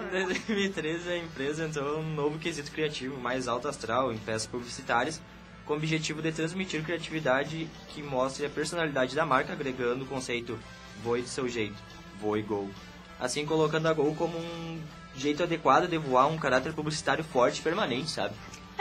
Em 0.02 0.26
2013, 0.26 1.08
a 1.08 1.16
empresa 1.18 1.64
entrou 1.64 2.02
num 2.02 2.14
novo 2.14 2.38
quesito 2.38 2.70
criativo, 2.70 3.20
mais 3.20 3.46
alto 3.46 3.68
astral, 3.68 4.12
em 4.12 4.18
peças 4.18 4.46
publicitárias, 4.46 5.20
com 5.64 5.74
o 5.74 5.76
objetivo 5.76 6.20
de 6.20 6.32
transmitir 6.32 6.82
criatividade 6.82 7.68
que 7.88 8.02
mostre 8.02 8.44
a 8.44 8.50
personalidade 8.50 9.14
da 9.14 9.24
marca, 9.24 9.52
agregando 9.52 10.04
o 10.04 10.08
conceito 10.08 10.58
voe 11.02 11.22
do 11.22 11.28
seu 11.28 11.48
jeito, 11.48 11.76
voe 12.20 12.42
Gol. 12.42 12.70
Assim, 13.18 13.46
colocando 13.46 13.86
a 13.86 13.92
Gol 13.92 14.14
como 14.14 14.36
um 14.36 14.80
jeito 15.16 15.42
adequado 15.42 15.88
de 15.88 15.96
voar, 15.96 16.26
um 16.26 16.36
caráter 16.36 16.72
publicitário 16.72 17.22
forte 17.24 17.60
e 17.60 17.62
permanente, 17.62 18.10
sabe? 18.10 18.34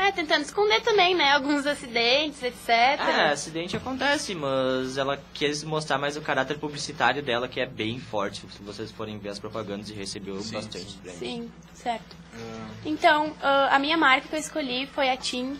É, 0.03 0.11
tentando 0.11 0.41
esconder 0.41 0.81
também, 0.81 1.15
né? 1.15 1.31
Alguns 1.31 1.65
acidentes, 1.65 2.43
etc. 2.43 2.69
É, 2.69 3.29
acidente 3.31 3.77
acontece, 3.77 4.35
mas 4.35 4.97
ela 4.97 5.17
quis 5.33 5.63
mostrar 5.63 5.97
mais 5.97 6.17
o 6.17 6.21
caráter 6.21 6.59
publicitário 6.59 7.23
dela, 7.23 7.47
que 7.47 7.61
é 7.61 7.65
bem 7.65 8.01
forte, 8.01 8.41
se 8.51 8.61
vocês 8.61 8.91
forem 8.91 9.17
ver 9.17 9.29
as 9.29 9.39
propagandas 9.39 9.89
e 9.89 9.93
recebeu 9.93 10.41
Sim, 10.41 10.55
bastante 10.55 10.91
sim. 10.91 10.99
prêmio. 11.01 11.19
Sim, 11.19 11.51
certo. 11.73 12.17
Ah, 12.35 12.67
Então, 12.85 13.33
ah, 13.41 13.69
a 13.71 13.79
minha 13.79 13.95
marca 13.95 14.27
que 14.27 14.35
eu 14.35 14.39
escolhi 14.39 14.87
foi 14.87 15.09
a 15.09 15.15
TIM. 15.15 15.57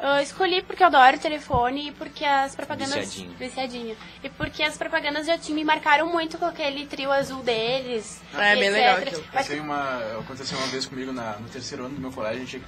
Eu 0.00 0.20
escolhi 0.20 0.62
porque 0.62 0.82
eu 0.82 0.86
adoro 0.86 1.16
o 1.18 1.20
telefone 1.20 1.88
e 1.88 1.92
porque 1.92 2.24
as 2.24 2.56
propagandas... 2.56 2.94
Viciadinho. 2.94 3.36
Viciadinho. 3.36 3.96
E 4.24 4.28
porque 4.30 4.62
as 4.62 4.76
propagandas 4.76 5.26
da 5.26 5.36
TIM 5.36 5.52
me 5.52 5.64
marcaram 5.64 6.10
muito 6.10 6.38
com 6.38 6.46
aquele 6.46 6.86
trio 6.86 7.12
azul 7.12 7.42
deles. 7.42 8.20
É, 8.34 8.56
e 8.56 8.58
bem 8.58 8.68
etc. 8.68 8.74
legal 8.74 8.96
aquilo. 8.96 9.24
Mas 9.32 9.50
uma, 9.50 10.18
aconteceu 10.18 10.56
uma 10.56 10.66
vez 10.68 10.86
comigo 10.86 11.12
na, 11.12 11.36
no 11.36 11.48
terceiro 11.50 11.84
ano 11.84 11.94
do 11.94 12.00
meu 12.00 12.10
colégio, 12.10 12.42
a 12.42 12.46
gente 12.46 12.64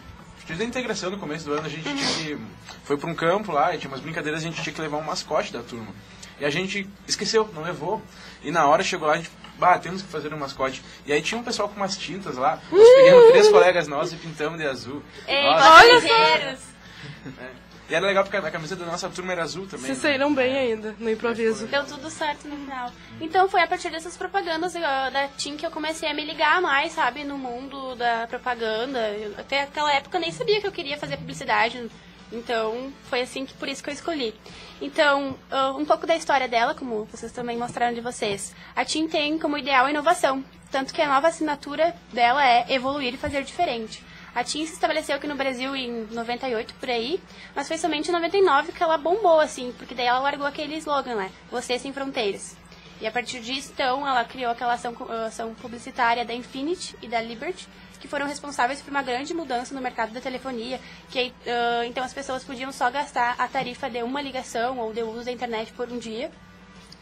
Desde 0.46 0.62
a 0.62 0.66
integração 0.66 1.10
no 1.10 1.18
começo 1.18 1.44
do 1.46 1.54
ano, 1.54 1.66
a 1.66 1.68
gente 1.68 1.82
tinha 1.82 1.96
que. 1.96 2.38
Foi 2.84 2.96
pra 2.96 3.08
um 3.08 3.14
campo 3.14 3.50
lá, 3.50 3.74
e 3.74 3.78
tinha 3.78 3.90
umas 3.90 4.00
brincadeiras, 4.00 4.42
a 4.42 4.44
gente 4.44 4.62
tinha 4.62 4.74
que 4.74 4.80
levar 4.80 4.98
um 4.98 5.02
mascote 5.02 5.52
da 5.52 5.62
turma. 5.62 5.88
E 6.38 6.44
a 6.44 6.50
gente 6.50 6.88
esqueceu, 7.06 7.48
não 7.54 7.62
levou. 7.62 8.02
E 8.42 8.50
na 8.50 8.66
hora 8.66 8.82
chegou 8.82 9.08
lá, 9.08 9.14
a 9.14 9.16
gente, 9.16 9.30
bah, 9.58 9.78
temos 9.78 10.02
que 10.02 10.08
fazer 10.08 10.34
um 10.34 10.38
mascote. 10.38 10.82
E 11.06 11.12
aí 11.12 11.22
tinha 11.22 11.40
um 11.40 11.44
pessoal 11.44 11.68
com 11.68 11.76
umas 11.76 11.96
tintas 11.96 12.36
lá, 12.36 12.60
nós 12.70 12.88
pegamos 12.88 13.30
três 13.30 13.48
colegas 13.48 13.88
nossos 13.88 14.12
e 14.12 14.16
pintamos 14.16 14.58
de 14.58 14.66
azul. 14.66 15.02
Ei, 15.26 15.44
Nossa, 15.44 15.64
passageiros! 15.64 16.60
E 17.88 17.94
era 17.94 18.06
legal 18.06 18.24
porque 18.24 18.36
a 18.36 18.50
camisa 18.50 18.74
da 18.74 18.86
nossa 18.86 19.08
turma 19.10 19.32
era 19.32 19.42
azul 19.42 19.66
também. 19.66 19.86
Vocês 19.86 20.02
né? 20.02 20.10
saíram 20.10 20.34
bem 20.34 20.56
ainda 20.56 20.94
no 20.98 21.10
improviso. 21.10 21.66
Deu 21.66 21.84
tudo 21.84 22.08
certo 22.08 22.48
no 22.48 22.56
final. 22.56 22.90
Então 23.20 23.48
foi 23.48 23.60
a 23.60 23.66
partir 23.66 23.90
dessas 23.90 24.16
propagandas 24.16 24.72
da 24.72 25.28
TIM 25.36 25.56
que 25.56 25.66
eu 25.66 25.70
comecei 25.70 26.08
a 26.08 26.14
me 26.14 26.24
ligar 26.24 26.62
mais, 26.62 26.92
sabe, 26.92 27.24
no 27.24 27.36
mundo 27.36 27.94
da 27.94 28.26
propaganda. 28.26 29.10
Eu, 29.10 29.34
até 29.38 29.62
aquela 29.62 29.92
época 29.92 30.16
eu 30.16 30.20
nem 30.20 30.32
sabia 30.32 30.60
que 30.60 30.66
eu 30.66 30.72
queria 30.72 30.96
fazer 30.96 31.18
publicidade. 31.18 31.90
Então 32.32 32.92
foi 33.04 33.20
assim 33.20 33.44
que 33.44 33.52
por 33.54 33.68
isso 33.68 33.82
que 33.82 33.90
eu 33.90 33.94
escolhi. 33.94 34.34
Então, 34.80 35.36
uh, 35.52 35.78
um 35.78 35.84
pouco 35.84 36.06
da 36.06 36.16
história 36.16 36.48
dela, 36.48 36.74
como 36.74 37.04
vocês 37.04 37.32
também 37.32 37.56
mostraram 37.56 37.94
de 37.94 38.00
vocês. 38.00 38.54
A 38.74 38.84
TIM 38.84 39.06
tem 39.08 39.38
como 39.38 39.58
ideal 39.58 39.86
a 39.86 39.90
inovação, 39.90 40.42
tanto 40.70 40.92
que 40.92 41.00
a 41.00 41.06
nova 41.06 41.28
assinatura 41.28 41.94
dela 42.12 42.44
é 42.44 42.66
evoluir 42.72 43.14
e 43.14 43.18
fazer 43.18 43.44
diferente. 43.44 44.02
A 44.34 44.42
TIM 44.42 44.66
se 44.66 44.72
estabeleceu 44.72 45.14
aqui 45.14 45.28
no 45.28 45.36
Brasil 45.36 45.76
em 45.76 46.06
98, 46.10 46.74
por 46.74 46.90
aí, 46.90 47.20
mas 47.54 47.68
foi 47.68 47.78
somente 47.78 48.08
em 48.08 48.12
99 48.12 48.72
que 48.72 48.82
ela 48.82 48.98
bombou, 48.98 49.38
assim, 49.38 49.72
porque 49.78 49.94
daí 49.94 50.06
ela 50.06 50.18
largou 50.18 50.44
aquele 50.44 50.74
slogan, 50.78 51.14
né? 51.14 51.30
Você 51.52 51.78
sem 51.78 51.92
fronteiras. 51.92 52.56
E 53.00 53.06
a 53.06 53.12
partir 53.12 53.40
disso, 53.40 53.70
então, 53.72 54.06
ela 54.06 54.24
criou 54.24 54.50
aquela 54.50 54.72
ação, 54.72 54.96
ação 55.26 55.54
publicitária 55.54 56.24
da 56.24 56.34
Infinity 56.34 56.96
e 57.00 57.06
da 57.06 57.20
Liberty, 57.20 57.68
que 58.00 58.08
foram 58.08 58.26
responsáveis 58.26 58.82
por 58.82 58.90
uma 58.90 59.02
grande 59.02 59.32
mudança 59.32 59.72
no 59.72 59.80
mercado 59.80 60.12
da 60.12 60.20
telefonia, 60.20 60.80
que 61.10 61.28
uh, 61.28 61.84
então 61.86 62.02
as 62.02 62.12
pessoas 62.12 62.42
podiam 62.42 62.72
só 62.72 62.90
gastar 62.90 63.36
a 63.38 63.46
tarifa 63.46 63.88
de 63.88 64.02
uma 64.02 64.20
ligação 64.20 64.78
ou 64.78 64.92
de 64.92 65.02
uso 65.02 65.26
da 65.26 65.32
internet 65.32 65.72
por 65.72 65.88
um 65.92 65.98
dia. 65.98 66.30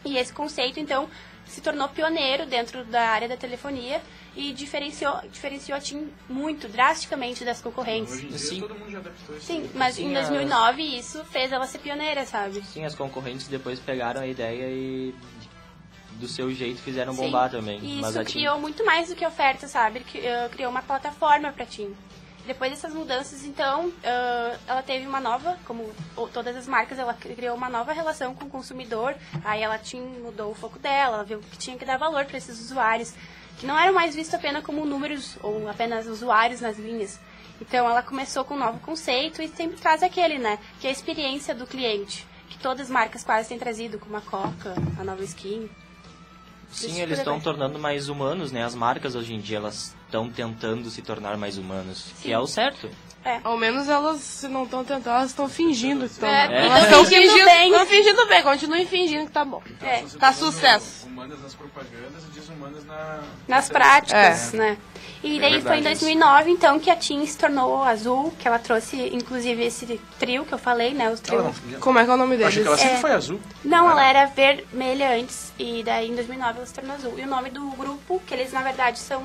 E 0.05 0.17
esse 0.17 0.31
conceito, 0.31 0.79
então, 0.79 1.09
se 1.47 1.61
tornou 1.61 1.89
pioneiro 1.89 2.45
dentro 2.45 2.83
da 2.85 3.09
área 3.09 3.27
da 3.27 3.37
telefonia 3.37 4.01
e 4.35 4.51
diferenciou, 4.53 5.21
diferenciou 5.31 5.77
a 5.77 5.81
TIM 5.81 6.09
muito, 6.27 6.67
drasticamente 6.67 7.45
das 7.45 7.61
concorrentes. 7.61 8.13
Hoje 8.13 8.25
em 8.25 8.29
dia 8.29 8.37
Sim. 8.39 8.59
todo 8.61 8.75
mundo 8.75 8.91
já 8.91 8.97
adaptou 8.99 9.37
isso. 9.37 9.45
Sim, 9.45 9.69
mas 9.75 9.97
em 9.99 10.07
Sim, 10.07 10.13
2009 10.13 10.81
isso 10.81 11.23
fez 11.25 11.51
ela 11.51 11.67
ser 11.67 11.77
pioneira, 11.79 12.25
sabe? 12.25 12.63
Sim, 12.65 12.83
as 12.85 12.95
concorrentes 12.95 13.47
depois 13.47 13.79
pegaram 13.79 14.21
a 14.21 14.27
ideia 14.27 14.65
e 14.69 15.13
do 16.13 16.27
seu 16.27 16.51
jeito 16.51 16.81
fizeram 16.81 17.13
Sim. 17.13 17.21
bombar 17.25 17.49
também. 17.51 17.79
E 17.83 17.99
Mas 18.01 18.11
isso 18.11 18.19
a 18.19 18.23
TIM- 18.25 18.31
criou 18.39 18.59
muito 18.59 18.83
mais 18.85 19.09
do 19.09 19.15
que 19.15 19.25
oferta, 19.25 19.67
sabe? 19.67 19.99
Que, 20.01 20.19
eh, 20.19 20.49
criou 20.51 20.71
uma 20.71 20.81
plataforma 20.81 21.51
para 21.51 21.65
TIM. 21.65 21.95
Depois 22.45 22.71
dessas 22.71 22.93
mudanças, 22.93 23.45
então, 23.45 23.91
eh, 24.03 24.57
ela 24.67 24.81
teve 24.83 25.07
uma 25.07 25.19
nova, 25.21 25.57
como 25.65 25.89
todas 26.33 26.55
as 26.57 26.67
marcas, 26.67 26.99
ela 26.99 27.13
criou 27.13 27.55
uma 27.55 27.69
nova 27.69 27.93
relação 27.93 28.35
com 28.35 28.45
o 28.45 28.49
consumidor. 28.49 29.15
Aí 29.45 29.61
ela 29.61 29.77
tinha, 29.77 30.03
mudou 30.19 30.51
o 30.51 30.55
foco 30.55 30.77
dela, 30.77 31.15
ela 31.17 31.23
viu 31.23 31.39
que 31.39 31.57
tinha 31.57 31.77
que 31.77 31.85
dar 31.85 31.97
valor 31.97 32.25
para 32.25 32.37
esses 32.37 32.59
usuários, 32.59 33.13
que 33.57 33.65
não 33.65 33.77
eram 33.77 33.93
mais 33.93 34.15
vistos 34.15 34.33
apenas 34.33 34.63
como 34.63 34.85
números 34.85 35.37
ou 35.41 35.69
apenas 35.69 36.07
usuários 36.07 36.61
nas 36.61 36.77
linhas. 36.77 37.19
Então 37.61 37.89
ela 37.89 38.01
começou 38.01 38.43
com 38.43 38.55
um 38.55 38.59
novo 38.59 38.79
conceito 38.79 39.41
e 39.41 39.47
sempre 39.47 39.77
traz 39.77 40.03
aquele, 40.03 40.37
né? 40.37 40.59
Que 40.79 40.87
é 40.87 40.89
a 40.89 40.93
experiência 40.93 41.53
do 41.53 41.65
cliente. 41.65 42.27
Que 42.49 42.57
todas 42.57 42.87
as 42.87 42.89
marcas 42.89 43.23
quase 43.23 43.49
têm 43.49 43.57
trazido, 43.57 43.97
como 43.97 44.17
a 44.17 44.21
Coca, 44.21 44.75
a 44.99 45.03
Nova 45.03 45.23
Skin. 45.23 45.69
Sim, 46.69 47.01
eles 47.01 47.19
estão 47.19 47.39
tornando 47.39 47.77
mais 47.77 48.09
humanos, 48.09 48.51
né? 48.51 48.63
As 48.63 48.75
marcas 48.75 49.15
hoje 49.15 49.33
em 49.33 49.39
dia 49.39 49.57
elas 49.57 49.95
estão 50.13 50.29
tentando 50.29 50.89
se 50.91 51.01
tornar 51.01 51.35
mais 51.37 51.57
humanos, 51.57 51.97
Sim. 51.97 52.13
que 52.21 52.31
é 52.31 52.37
o 52.37 52.45
certo. 52.45 52.87
É. 53.25 53.39
Ao 53.43 53.57
menos 53.57 53.87
elas, 53.87 54.19
se 54.19 54.47
não 54.49 54.65
estão 54.65 54.83
tentando, 54.83 55.07
elas 55.15 55.29
estão 55.29 55.47
fingindo 55.47 56.05
que 56.05 56.11
estão. 56.11 56.27
É, 56.27 56.65
Elas 56.65 56.89
tão 56.89 57.03
estão 57.03 57.05
fingindo 57.05 57.31
fingindo 57.31 57.45
bem. 57.45 57.71
Estão 57.71 57.85
fingindo 57.87 58.27
bem, 58.27 58.43
continuem 58.43 58.85
fingindo 58.85 59.25
que 59.27 59.31
tá 59.31 59.45
bom. 59.45 59.63
É. 59.81 59.95
Estão 59.95 60.09
se 60.09 60.17
Tá 60.17 60.33
sucesso. 60.33 61.07
Humanas 61.07 61.41
nas 61.41 61.55
propagandas 61.55 62.21
e 62.29 62.37
desumanas 62.39 62.85
na... 62.85 63.21
nas 63.47 63.69
práticas, 63.69 64.53
É. 64.53 64.57
né? 64.57 64.77
E 65.23 65.37
É 65.37 65.39
daí 65.39 65.51
foi 65.51 65.59
em 65.59 65.61
verdade 65.81 65.95
isso. 65.95 66.01
2009, 66.05 66.51
então, 66.51 66.77
que 66.81 66.89
a 66.89 66.97
TIM 66.97 67.25
se 67.25 67.37
tornou 67.37 67.81
azul, 67.81 68.33
que 68.37 68.45
ela 68.45 68.59
trouxe, 68.59 68.97
inclusive, 69.13 69.63
esse 69.63 70.01
trio 70.19 70.43
que 70.43 70.53
eu 70.53 70.57
falei, 70.57 70.93
né? 70.93 71.09
Os 71.09 71.21
trio... 71.21 71.41
Não, 71.43 71.53
não, 71.71 71.79
Como 71.79 71.97
é 71.99 72.03
que 72.03 72.11
é 72.11 72.13
o 72.13 72.17
nome 72.17 72.31
deles? 72.35 72.47
achei 72.49 72.61
que 72.63 72.67
ela 72.67 72.77
sempre 72.77 72.95
É. 72.95 72.99
foi 72.99 73.11
azul. 73.13 73.39
ela 73.65 74.05
era 74.05 74.25
vermelha 74.25 75.15
antes, 75.17 75.53
e 75.57 75.81
daí 75.81 76.09
em 76.11 76.15
2009 76.15 76.57
ela 76.57 76.65
se 76.65 76.73
tornou 76.73 76.93
azul. 76.93 77.13
E 77.17 77.21
o 77.21 77.27
nome 77.27 77.49
do 77.51 77.65
grupo, 77.69 78.21
que 78.27 78.33
eles, 78.33 78.51
na 78.51 78.61
verdade, 78.61 78.99
são, 78.99 79.23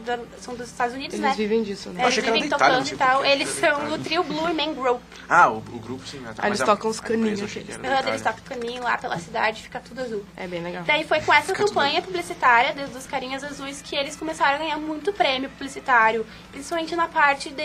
da- 0.00 0.18
são 0.40 0.54
dos 0.54 0.66
Estados 0.68 0.94
Unidos, 0.94 1.14
Eles 1.14 1.26
né? 1.30 1.34
vivem 1.36 1.62
disso, 1.62 1.90
né? 1.90 2.02
É, 2.02 2.06
achei 2.06 2.20
eles 2.22 2.32
vivem 2.32 2.46
Itália, 2.48 2.66
tocando 2.66 2.86
sei 2.86 2.94
e 2.94 2.98
tal. 2.98 3.16
por 3.18 3.24
quê. 3.26 3.30
Eles 3.30 3.48
são 3.48 3.92
o 3.92 3.98
trio 3.98 4.22
Blue 4.24 4.54
Man 4.54 4.74
Group. 4.74 5.00
Ah, 5.28 5.48
o, 5.50 5.58
o 5.58 5.60
grupo 5.78 6.06
sim. 6.06 6.18
né? 6.18 6.34
Ah, 6.38 6.46
eles 6.48 6.60
tocam 6.60 6.90
os 6.90 7.00
caninhos 7.00 7.40
Eles 7.40 7.56
Itália. 7.76 8.18
tocam 8.20 8.42
caninho 8.44 8.82
lá 8.82 8.98
pela 8.98 9.18
cidade, 9.18 9.62
fica 9.62 9.80
tudo 9.80 10.00
azul. 10.00 10.24
É 10.36 10.46
bem 10.46 10.62
legal. 10.62 10.82
Daí 10.84 11.04
foi 11.04 11.20
com 11.20 11.32
essa 11.32 11.46
Fica 11.46 11.58
tudo 11.58 11.68
campanha 11.68 12.02
publicitária 12.02 12.72
dos, 12.74 12.90
dos 12.90 13.06
carinhas 13.06 13.42
azuis 13.44 13.80
que 13.82 13.94
eles 13.96 14.16
começaram 14.16 14.56
a 14.56 14.58
ganhar 14.58 14.76
muito 14.78 15.12
prêmio 15.12 15.48
publicitário, 15.50 16.26
principalmente 16.50 16.94
na 16.96 17.08
parte 17.08 17.50
de 17.50 17.62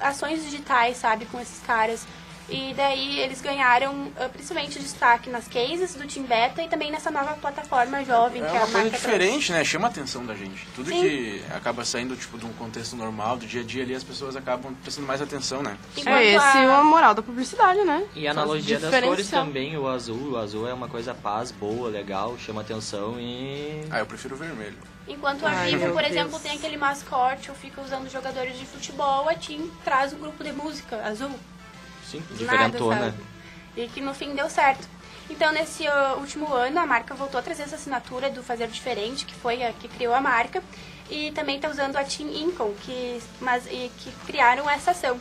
ações 0.00 0.42
digitais, 0.44 0.96
sabe, 0.96 1.26
com 1.26 1.40
esses 1.40 1.60
caras. 1.66 2.06
E 2.48 2.72
daí 2.74 3.18
eles 3.18 3.40
ganharam 3.40 4.08
ah, 4.16 4.28
principalmente 4.28 4.78
destaque 4.78 5.28
nas 5.28 5.48
cases 5.48 5.94
do 5.96 6.06
Team 6.06 6.24
Beta 6.26 6.62
e 6.62 6.68
também 6.68 6.90
nessa 6.92 7.10
nova 7.10 7.34
plataforma 7.34 8.04
jovem 8.04 8.40
É 8.42 8.46
que 8.46 8.52
uma 8.52 8.58
a 8.58 8.60
coisa 8.66 8.78
marca 8.78 8.90
diferente, 8.90 9.50
né? 9.52 9.64
Chama 9.64 9.88
a 9.88 9.90
atenção 9.90 10.24
da 10.24 10.34
gente. 10.34 10.64
Tudo 10.74 10.88
Sim. 10.88 11.00
que 11.00 11.42
acaba 11.52 11.84
saindo 11.84 12.14
tipo, 12.16 12.38
de 12.38 12.46
um 12.46 12.52
contexto 12.52 12.94
normal, 12.94 13.36
do 13.36 13.46
dia 13.46 13.62
a 13.62 13.64
dia 13.64 13.82
ali, 13.82 13.94
as 13.94 14.04
pessoas 14.04 14.36
acabam 14.36 14.72
prestando 14.82 15.06
mais 15.08 15.20
atenção, 15.20 15.60
né? 15.62 15.76
trouxe. 15.94 16.08
É 16.08 16.12
Enquanto 16.32 16.46
esse 16.46 16.58
a- 16.58 16.78
a 16.78 16.84
moral 16.84 17.14
da 17.14 17.22
publicidade, 17.22 17.82
né? 17.82 18.04
E 18.14 18.28
a 18.28 18.30
analogia 18.30 18.78
das 18.78 19.00
cores 19.04 19.28
também, 19.28 19.76
o 19.76 19.88
azul. 19.88 20.32
O 20.32 20.36
azul 20.36 20.68
é 20.68 20.72
uma 20.72 20.88
coisa 20.88 21.12
paz, 21.14 21.50
boa, 21.50 21.88
legal, 21.88 22.36
chama 22.38 22.60
atenção 22.60 23.18
e. 23.18 23.84
Ah, 23.90 23.98
eu 23.98 24.06
prefiro 24.06 24.34
o 24.36 24.38
vermelho. 24.38 24.76
Enquanto 25.08 25.44
a 25.46 25.50
Ai, 25.50 25.70
Vivo, 25.70 25.92
por 25.92 26.02
Deus. 26.02 26.10
exemplo, 26.12 26.38
tem 26.40 26.52
aquele 26.52 26.76
mascote 26.76 27.48
ou 27.50 27.56
fica 27.56 27.80
usando 27.80 28.10
jogadores 28.10 28.58
de 28.58 28.66
futebol, 28.66 29.28
a 29.28 29.34
Team 29.34 29.68
traz 29.84 30.12
um 30.12 30.18
grupo 30.18 30.42
de 30.44 30.52
música 30.52 30.96
azul. 31.04 31.30
Sim, 32.10 32.22
diferentona. 32.32 33.14
E 33.76 33.88
que 33.88 34.00
no 34.00 34.14
fim 34.14 34.34
deu 34.34 34.48
certo. 34.48 34.88
Então, 35.28 35.52
nesse 35.52 35.86
uh, 35.86 36.18
último 36.18 36.52
ano, 36.52 36.78
a 36.78 36.86
marca 36.86 37.14
voltou 37.14 37.38
a 37.38 37.42
trazer 37.42 37.64
essa 37.64 37.74
assinatura 37.74 38.30
do 38.30 38.42
Fazer 38.42 38.68
Diferente, 38.68 39.26
que 39.26 39.34
foi 39.34 39.62
a 39.62 39.72
que 39.72 39.88
criou 39.88 40.14
a 40.14 40.20
marca. 40.20 40.62
E 41.10 41.30
também 41.32 41.56
está 41.56 41.68
usando 41.68 41.96
a 41.96 42.04
Team 42.04 42.28
Incon, 42.30 42.72
que, 42.82 43.20
mas, 43.40 43.66
e, 43.66 43.90
que 43.98 44.10
criaram 44.24 44.68
essa 44.70 44.92
ação. 44.92 45.20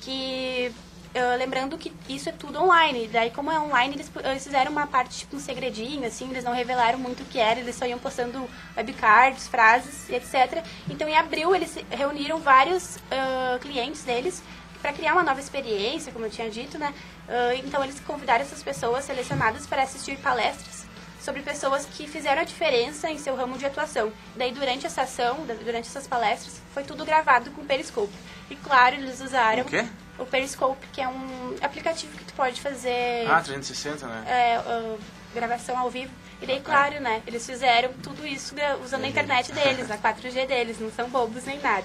Que, 0.00 0.70
uh, 1.14 1.38
lembrando 1.38 1.76
que 1.78 1.92
isso 2.08 2.28
é 2.28 2.32
tudo 2.32 2.62
online. 2.62 3.08
Daí, 3.08 3.30
como 3.30 3.50
é 3.50 3.58
online, 3.58 3.94
eles, 3.94 4.10
eles 4.24 4.44
fizeram 4.44 4.70
uma 4.70 4.86
parte, 4.86 5.20
tipo, 5.20 5.36
um 5.36 5.40
segredinho, 5.40 6.06
assim. 6.06 6.28
Eles 6.30 6.44
não 6.44 6.52
revelaram 6.52 6.98
muito 6.98 7.22
o 7.22 7.26
que 7.26 7.38
era. 7.38 7.58
Eles 7.58 7.76
só 7.76 7.86
iam 7.86 7.98
postando 7.98 8.48
webcards, 8.76 9.48
frases, 9.48 10.08
etc. 10.10 10.62
Então, 10.88 11.08
em 11.08 11.16
abril, 11.16 11.54
eles 11.54 11.76
reuniram 11.90 12.38
vários 12.40 12.96
uh, 12.96 13.58
clientes 13.60 14.02
deles 14.04 14.42
para 14.80 14.92
criar 14.92 15.12
uma 15.12 15.22
nova 15.22 15.40
experiência, 15.40 16.12
como 16.12 16.24
eu 16.26 16.30
tinha 16.30 16.50
dito, 16.50 16.78
né? 16.78 16.92
Ah, 17.28 17.54
então 17.56 17.82
eles 17.82 17.98
convidaram 18.00 18.42
essas 18.42 18.62
pessoas 18.62 19.04
selecionadas 19.04 19.66
para 19.66 19.82
assistir 19.82 20.16
palestras 20.18 20.84
sobre 21.20 21.42
pessoas 21.42 21.84
que 21.86 22.06
fizeram 22.06 22.42
a 22.42 22.44
diferença 22.44 23.10
em 23.10 23.18
seu 23.18 23.34
ramo 23.34 23.58
de 23.58 23.66
atuação. 23.66 24.12
Daí 24.36 24.52
durante 24.52 24.86
essa 24.86 25.02
ação, 25.02 25.38
durante 25.64 25.88
essas 25.88 26.06
palestras, 26.06 26.60
foi 26.72 26.84
tudo 26.84 27.04
gravado 27.04 27.50
com 27.50 27.64
Periscope. 27.64 28.12
E 28.48 28.54
claro, 28.54 28.94
eles 28.94 29.20
usaram 29.20 29.62
O 29.62 29.64
quê? 29.64 29.84
o 30.20 30.24
Periscope, 30.24 30.86
que 30.92 31.00
é 31.00 31.08
um 31.08 31.56
aplicativo 31.60 32.16
que 32.16 32.24
tu 32.24 32.32
pode 32.34 32.60
fazer 32.60 33.26
Ah, 33.28 33.40
360, 33.42 34.06
né? 34.06 34.24
é, 34.28 34.54
ah, 34.56 34.96
gravação 35.34 35.76
ao 35.76 35.90
vivo. 35.90 36.12
E 36.40 36.46
daí, 36.46 36.60
claro, 36.60 37.00
né? 37.00 37.22
Eles 37.26 37.44
fizeram 37.44 37.92
tudo 38.02 38.24
isso 38.26 38.54
gra- 38.54 38.76
usando 38.84 39.04
a 39.04 39.08
internet 39.08 39.50
deles, 39.52 39.90
a 39.90 39.96
4G 39.98 40.46
deles, 40.46 40.78
não 40.78 40.92
são 40.92 41.08
bobos 41.08 41.44
nem 41.44 41.58
nada. 41.60 41.84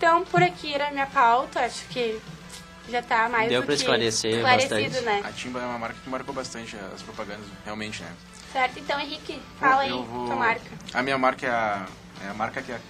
Então, 0.00 0.24
por 0.24 0.42
aqui 0.42 0.72
era 0.72 0.88
a 0.88 0.90
minha 0.90 1.04
pauta, 1.06 1.60
acho 1.60 1.84
que 1.88 2.18
já 2.88 3.02
tá 3.02 3.28
mais 3.28 3.50
Deu 3.50 3.60
do 3.60 3.66
pra 3.66 3.74
que 3.74 3.82
esclarecer 3.82 4.34
esclarecido, 4.36 4.80
bastante. 4.92 5.04
né? 5.04 5.20
A 5.22 5.30
Timba 5.30 5.60
é 5.60 5.66
uma 5.66 5.78
marca 5.78 5.96
que 6.02 6.08
marcou 6.08 6.32
bastante 6.34 6.74
as 6.94 7.02
propagandas, 7.02 7.44
realmente, 7.66 8.02
né? 8.02 8.08
Certo? 8.50 8.78
Então, 8.78 8.98
Henrique, 8.98 9.38
fala 9.58 9.82
aí 9.82 9.90
Eu 9.90 10.02
vou- 10.04 10.24
tua 10.24 10.36
marca. 10.36 10.62
A 10.94 11.02
minha 11.02 11.18
marca 11.18 11.46
é 11.46 11.50
a, 11.50 11.86
é 12.24 12.30
a 12.30 12.32
marca 12.32 12.62
que 12.62 12.72
a 12.72 12.80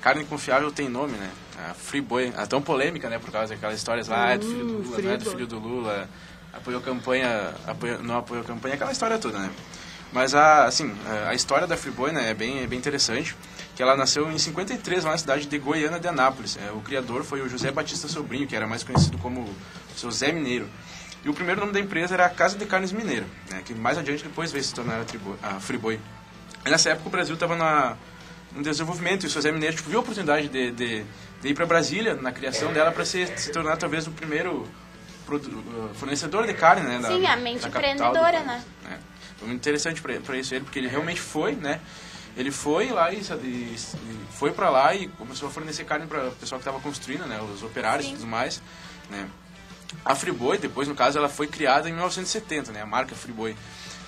carne 0.00 0.24
confiável 0.24 0.72
tem 0.72 0.88
nome, 0.88 1.18
né? 1.18 1.30
A 1.68 1.74
Friboi. 1.74 2.32
A 2.34 2.46
tão 2.46 2.62
polêmica, 2.62 3.10
né? 3.10 3.18
Por 3.18 3.30
causa 3.30 3.52
daquelas 3.52 3.76
histórias 3.76 4.08
lá, 4.08 4.30
é 4.30 4.38
do 4.38 4.46
filho 4.46 4.64
do 4.64 4.72
Lula, 4.78 4.98
não 5.02 5.10
é 5.10 5.16
do 5.18 5.24
filho 5.30 5.46
do 5.46 5.58
Lula, 5.58 6.08
apoiou 6.50 6.80
campanha, 6.80 7.52
apoiou, 7.66 8.02
não 8.02 8.16
apoiou 8.16 8.42
campanha, 8.42 8.76
aquela 8.76 8.90
história 8.90 9.18
toda, 9.18 9.38
né? 9.38 9.50
Mas 10.14 10.34
a, 10.34 10.64
assim, 10.64 10.90
a- 11.06 11.28
a 11.28 11.34
história 11.34 11.66
da 11.66 11.76
Friboi 11.76 12.10
né, 12.10 12.30
é, 12.30 12.34
bem, 12.34 12.62
é 12.62 12.66
bem 12.66 12.78
interessante, 12.78 13.36
que 13.74 13.82
ela 13.82 13.96
nasceu 13.96 14.30
em 14.30 14.38
53 14.38 15.04
lá 15.04 15.10
na 15.12 15.18
cidade 15.18 15.46
de 15.46 15.58
Goiânia 15.58 15.98
de 15.98 16.06
Anápolis. 16.08 16.56
É, 16.56 16.70
o 16.70 16.80
criador 16.80 17.24
foi 17.24 17.40
o 17.40 17.48
José 17.48 17.70
Batista 17.72 18.06
Sobrinho, 18.08 18.46
que 18.46 18.54
era 18.54 18.66
mais 18.66 18.82
conhecido 18.82 19.18
como 19.18 19.40
o 19.42 19.54
seu 19.96 20.10
Zé 20.10 20.30
Mineiro. 20.32 20.68
E 21.24 21.28
o 21.28 21.34
primeiro 21.34 21.60
nome 21.60 21.72
da 21.72 21.80
empresa 21.80 22.14
era 22.14 22.26
a 22.26 22.30
Casa 22.30 22.56
de 22.58 22.66
Carnes 22.66 22.92
Mineiro, 22.92 23.24
né, 23.50 23.62
que 23.64 23.74
mais 23.74 23.96
adiante 23.98 24.22
depois 24.22 24.52
veio 24.52 24.62
se 24.62 24.74
tornar 24.74 25.00
a, 25.00 25.04
Tribo, 25.04 25.36
a 25.42 25.58
Friboi. 25.58 25.98
E 26.66 26.70
nessa 26.70 26.90
época 26.90 27.08
o 27.08 27.10
Brasil 27.10 27.34
estava 27.34 27.96
no 28.54 28.62
desenvolvimento 28.62 29.24
e 29.24 29.26
o 29.26 29.30
seu 29.30 29.40
Zé 29.42 29.50
Mineiro 29.50 29.74
tipo, 29.76 29.88
viu 29.90 29.98
a 29.98 30.02
oportunidade 30.02 30.48
de, 30.48 30.70
de, 30.70 31.04
de 31.42 31.48
ir 31.48 31.54
para 31.54 31.66
Brasília 31.66 32.14
na 32.14 32.30
criação 32.30 32.72
dela 32.72 32.92
para 32.92 33.04
se, 33.04 33.26
se 33.36 33.50
tornar 33.50 33.76
talvez 33.78 34.06
o 34.06 34.10
primeiro 34.12 34.68
uh, 35.28 35.94
fornecedor 35.94 36.46
de 36.46 36.54
carne, 36.54 36.86
né? 36.86 36.98
da- 37.00 37.08
Sim, 37.08 37.26
a 37.26 37.36
mente 37.36 37.66
empreendedora, 37.66 38.32
país, 38.40 38.46
né? 38.46 38.98
Foi 39.38 39.48
muito 39.48 39.60
interessante 39.60 40.00
pra 40.00 40.36
isso 40.36 40.54
ele, 40.54 40.64
porque 40.64 40.78
ele 40.78 40.88
realmente 40.88 41.20
foi, 41.20 41.52
né? 41.56 41.80
Ele 42.36 42.50
foi 42.50 42.90
lá 42.90 43.12
e, 43.12 43.18
e- 43.20 43.76
e 43.76 44.26
foi 44.32 44.52
pra 44.52 44.68
lá 44.70 44.94
e 44.94 45.06
começou 45.08 45.48
a 45.48 45.52
fornecer 45.52 45.84
carne 45.84 46.06
para 46.06 46.28
o 46.28 46.32
pessoal 46.32 46.58
que 46.58 46.66
estava 46.66 46.80
construindo, 46.82 47.26
né? 47.26 47.40
Os 47.40 47.62
operários 47.62 48.06
e 48.06 48.10
Sim. 48.10 48.16
tudo 48.16 48.26
mais, 48.26 48.60
né? 49.08 49.28
A 50.04 50.14
Friboi, 50.16 50.58
depois, 50.58 50.88
no 50.88 50.94
caso, 50.94 51.16
ela 51.18 51.28
foi 51.28 51.46
criada 51.46 51.88
em 51.88 51.92
1970, 51.92 52.72
né? 52.72 52.82
A 52.82 52.86
marca 52.86 53.14
Friboi. 53.14 53.54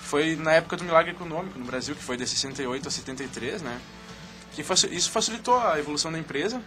Foi 0.01 0.35
na 0.35 0.53
época 0.53 0.75
do 0.75 0.83
milagre 0.83 1.11
econômico 1.11 1.57
no 1.57 1.65
Brasil, 1.65 1.95
que 1.95 2.03
foi 2.03 2.17
de 2.17 2.27
68 2.27 2.87
a 2.87 2.91
73, 2.91 3.61
né? 3.61 3.79
Que 4.53 4.63
faci- 4.63 4.87
isso 4.93 5.09
facilitou 5.11 5.57
a 5.59 5.79
evolução 5.79 6.11
da 6.11 6.19
empresa 6.19 6.61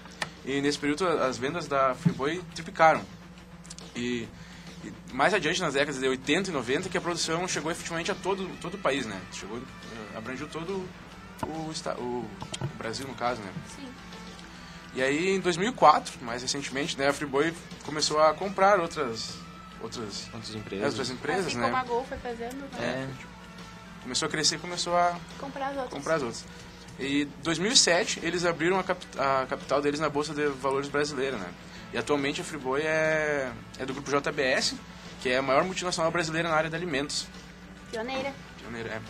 e 0.45 0.61
nesse 0.63 0.79
período 0.79 1.07
as 1.07 1.37
vendas 1.37 1.67
da 1.69 1.95
Friboi 1.95 2.41
triplicaram. 2.55 3.03
E, 3.95 4.27
e 4.85 4.93
mais 5.13 5.35
adiante, 5.35 5.61
nas 5.61 5.75
décadas 5.75 6.01
de 6.01 6.09
80 6.09 6.51
e 6.51 6.53
90, 6.53 6.89
que 6.89 6.97
a 6.97 7.01
produção 7.01 7.47
chegou 7.49 7.71
efetivamente 7.71 8.11
a 8.11 8.15
todo, 8.15 8.49
todo 8.61 8.75
o 8.75 8.79
país, 8.79 9.05
né? 9.07 9.21
Chegou, 9.33 9.59
eh, 9.59 10.17
abrangiu 10.17 10.47
todo 10.49 10.87
o, 11.47 12.01
o, 12.01 12.03
o 12.63 12.67
Brasil, 12.79 13.07
no 13.07 13.15
caso, 13.15 13.41
né? 13.41 13.53
Sim. 13.77 13.89
E 14.95 15.03
aí, 15.03 15.37
em 15.37 15.41
2004, 15.41 16.23
mais 16.25 16.43
recentemente, 16.43 16.99
né, 16.99 17.09
a 17.09 17.13
Friboi 17.13 17.55
começou 17.85 18.21
a 18.21 18.35
comprar 18.35 18.81
outras 18.81 19.35
outras, 19.81 20.29
Quantas 20.31 20.55
é, 20.55 20.59
empresas? 20.59 20.87
outras 20.89 21.11
empresas, 21.11 21.47
assim 21.47 21.57
né? 21.59 21.65
como 21.65 21.77
a 21.77 21.85
Gol 21.85 22.05
foi 22.05 22.19
fazendo, 22.19 22.57
né? 22.77 22.79
É, 22.81 23.09
Começou 24.03 24.27
a 24.27 24.31
crescer 24.31 24.57
e 24.57 24.59
começou 24.59 24.97
a 24.97 25.17
comprar 25.39 25.67
as 25.69 25.77
outras. 25.77 25.93
comprar 25.93 26.15
as 26.17 26.23
outras. 26.23 26.45
E 26.99 27.23
em 27.23 27.29
2007, 27.43 28.21
eles 28.23 28.45
abriram 28.45 28.79
a, 28.79 28.83
cap- 28.83 29.07
a 29.19 29.47
capital 29.47 29.81
deles 29.81 30.01
na 30.01 30.09
Bolsa 30.11 30.35
de 30.35 30.47
Valores 30.49 30.89
brasileira, 30.89 31.37
né? 31.39 31.49
E 31.95 31.99
atualmente 31.99 32.41
a 32.41 32.45
Friboi 32.45 32.83
é, 32.83 33.51
é 33.79 33.87
do 33.87 33.95
grupo 33.95 34.11
JBS, 34.11 34.75
que 35.23 35.29
é 35.31 35.39
a 35.39 35.43
maior 35.43 35.65
multinacional 35.65 36.11
brasileira 36.11 36.49
na 36.49 36.55
área 36.55 36.69
de 36.69 36.77
alimentos. 36.77 37.27
Pioneira. 37.91 38.33
Pioneira, 38.59 38.89
é. 38.91 39.01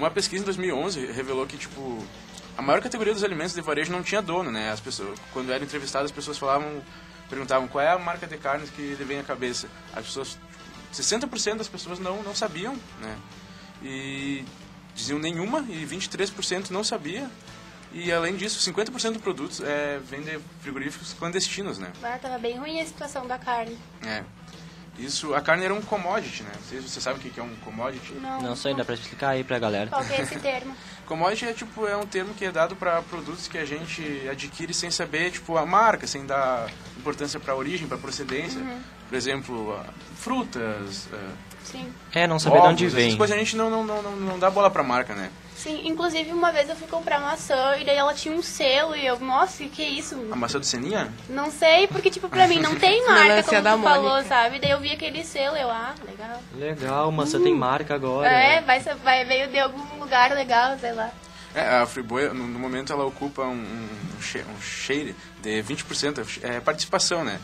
Uma 0.00 0.10
pesquisa 0.10 0.40
em 0.40 0.46
2011 0.46 1.12
revelou 1.12 1.46
que, 1.46 1.58
tipo, 1.58 2.02
a 2.56 2.62
maior 2.62 2.80
categoria 2.80 3.12
dos 3.12 3.22
alimentos 3.22 3.52
de 3.52 3.60
varejo 3.60 3.92
não 3.92 4.02
tinha 4.02 4.22
dono, 4.22 4.50
né? 4.50 4.70
As 4.72 4.80
pessoas, 4.80 5.18
quando 5.30 5.52
eram 5.52 5.62
entrevistadas, 5.62 6.10
as 6.10 6.14
pessoas 6.14 6.38
falavam, 6.38 6.82
perguntavam 7.28 7.68
qual 7.68 7.84
é 7.84 7.90
a 7.90 7.98
marca 7.98 8.26
de 8.26 8.38
carnes 8.38 8.70
que 8.70 8.80
lhe 8.80 9.04
vem 9.04 9.18
à 9.18 9.22
cabeça. 9.22 9.68
As 9.94 10.06
pessoas, 10.06 10.38
60% 10.90 11.58
das 11.58 11.68
pessoas 11.68 11.98
não, 11.98 12.22
não 12.22 12.34
sabiam, 12.34 12.74
né? 12.98 13.18
E 13.82 14.42
diziam 14.94 15.18
nenhuma 15.18 15.66
e 15.68 15.84
23% 15.84 16.70
não 16.70 16.82
sabia. 16.82 17.30
E 17.92 18.10
além 18.10 18.36
disso, 18.36 18.58
50% 18.72 19.12
dos 19.12 19.20
produtos 19.20 19.60
é, 19.60 20.00
vem 20.02 20.22
de 20.22 20.40
frigoríficos 20.62 21.12
clandestinos, 21.12 21.76
né? 21.76 21.92
Ah, 22.02 22.18
tava 22.18 22.38
bem 22.38 22.56
ruim 22.56 22.80
a 22.80 22.86
situação 22.86 23.26
da 23.26 23.36
carne. 23.36 23.76
É. 24.02 24.24
Isso, 25.00 25.34
a 25.34 25.40
carne 25.40 25.64
era 25.64 25.72
um 25.72 25.80
commodity, 25.80 26.42
né? 26.42 26.52
Vocês, 26.62 26.84
você 26.84 27.00
sabe 27.00 27.18
o 27.18 27.22
que 27.22 27.30
que 27.30 27.40
é 27.40 27.42
um 27.42 27.54
commodity? 27.64 28.12
Não, 28.14 28.42
não 28.42 28.56
sei, 28.56 28.74
dá 28.74 28.84
pra 28.84 28.94
explicar 28.94 29.30
aí 29.30 29.42
pra 29.42 29.58
galera. 29.58 29.88
Qual 29.88 30.04
que 30.04 30.12
é 30.12 30.22
esse 30.22 30.38
termo? 30.38 30.74
Commodity 31.06 31.46
é 31.46 31.52
tipo 31.52 31.88
é 31.88 31.96
um 31.96 32.06
termo 32.06 32.32
que 32.34 32.44
é 32.44 32.52
dado 32.52 32.76
para 32.76 33.02
produtos 33.02 33.48
que 33.48 33.58
a 33.58 33.64
gente 33.64 34.28
adquire 34.30 34.72
sem 34.72 34.92
saber 34.92 35.32
tipo 35.32 35.56
a 35.56 35.66
marca, 35.66 36.06
sem 36.06 36.24
dar 36.24 36.70
importância 36.96 37.40
para 37.40 37.52
a 37.52 37.56
origem, 37.56 37.88
para 37.88 37.98
procedência. 37.98 38.60
Por 39.08 39.16
exemplo, 39.16 39.76
frutas, 40.14 41.08
ah, 41.12 41.32
Sim. 41.64 41.92
É, 42.12 42.26
não 42.26 42.38
saber 42.38 42.56
de 42.56 42.60
ovos, 42.60 42.72
onde 42.72 42.86
essas 42.86 42.96
vem. 42.96 43.16
coisas 43.16 43.34
a 43.34 43.38
gente 43.38 43.56
não, 43.56 43.68
não, 43.68 43.84
não, 43.84 44.02
não, 44.02 44.16
não 44.16 44.38
dá 44.38 44.50
bola 44.50 44.70
para 44.70 44.82
marca, 44.82 45.14
né? 45.14 45.30
Sim, 45.60 45.82
inclusive 45.84 46.32
uma 46.32 46.50
vez 46.50 46.70
eu 46.70 46.74
fui 46.74 46.88
comprar 46.88 47.20
maçã 47.20 47.76
e 47.78 47.84
daí 47.84 47.94
ela 47.96 48.14
tinha 48.14 48.34
um 48.34 48.40
selo 48.40 48.96
e 48.96 49.04
eu, 49.04 49.20
nossa, 49.20 49.62
que 49.64 49.82
é 49.82 49.88
isso? 49.90 50.16
A 50.32 50.36
maçã 50.36 50.58
do 50.58 50.64
Seninha? 50.64 51.12
Não 51.28 51.50
sei, 51.50 51.86
porque 51.86 52.08
tipo, 52.08 52.30
pra 52.30 52.48
mim 52.48 52.60
não 52.60 52.74
tem 52.76 53.04
marca, 53.04 53.42
como 53.42 53.62
da 53.62 53.76
tu 53.76 53.82
falou, 53.82 54.10
Mônica. 54.10 54.28
sabe? 54.28 54.58
Daí 54.58 54.70
eu 54.70 54.80
vi 54.80 54.90
aquele 54.90 55.22
selo, 55.22 55.56
eu, 55.56 55.70
ah, 55.70 55.94
legal. 56.08 56.42
Legal, 56.56 57.12
maçã 57.12 57.38
tem 57.38 57.54
marca 57.54 57.94
agora. 57.94 58.26
É, 58.26 58.62
vai, 58.62 58.80
vai 58.80 59.24
veio 59.26 59.48
de 59.48 59.58
algum 59.58 60.00
lugar 60.00 60.30
legal, 60.32 60.78
sei 60.78 60.92
lá. 60.92 61.10
É, 61.54 61.80
a 61.80 61.86
Friboi, 61.86 62.28
no, 62.28 62.46
no 62.46 62.58
momento, 62.58 62.92
ela 62.92 63.04
ocupa 63.04 63.42
um, 63.42 63.60
um, 64.18 64.22
share, 64.22 64.46
um 64.56 64.60
share 64.62 65.14
de 65.42 65.62
20%, 65.62 66.40
é 66.42 66.60
participação, 66.60 67.24
né? 67.24 67.38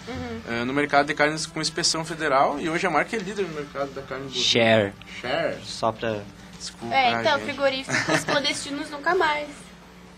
Ah, 0.48 0.64
no 0.64 0.72
mercado 0.72 1.06
de 1.06 1.14
carnes 1.14 1.44
com 1.44 1.60
inspeção 1.60 2.04
federal 2.04 2.58
e 2.60 2.68
hoje 2.68 2.86
a 2.86 2.90
marca 2.90 3.16
é 3.16 3.18
líder 3.18 3.42
no 3.42 3.54
mercado 3.54 3.92
da 3.92 4.02
carne 4.02 4.26
bovina. 4.26 4.44
Share. 4.44 4.92
Share. 5.20 5.58
Só 5.64 5.90
pra. 5.92 6.22
Desculpa, 6.70 6.94
É, 6.94 7.20
então, 7.20 7.38
gente. 7.38 7.44
frigoríficos 7.44 8.24
clandestinos 8.24 8.90
nunca 8.90 9.14
mais 9.14 9.48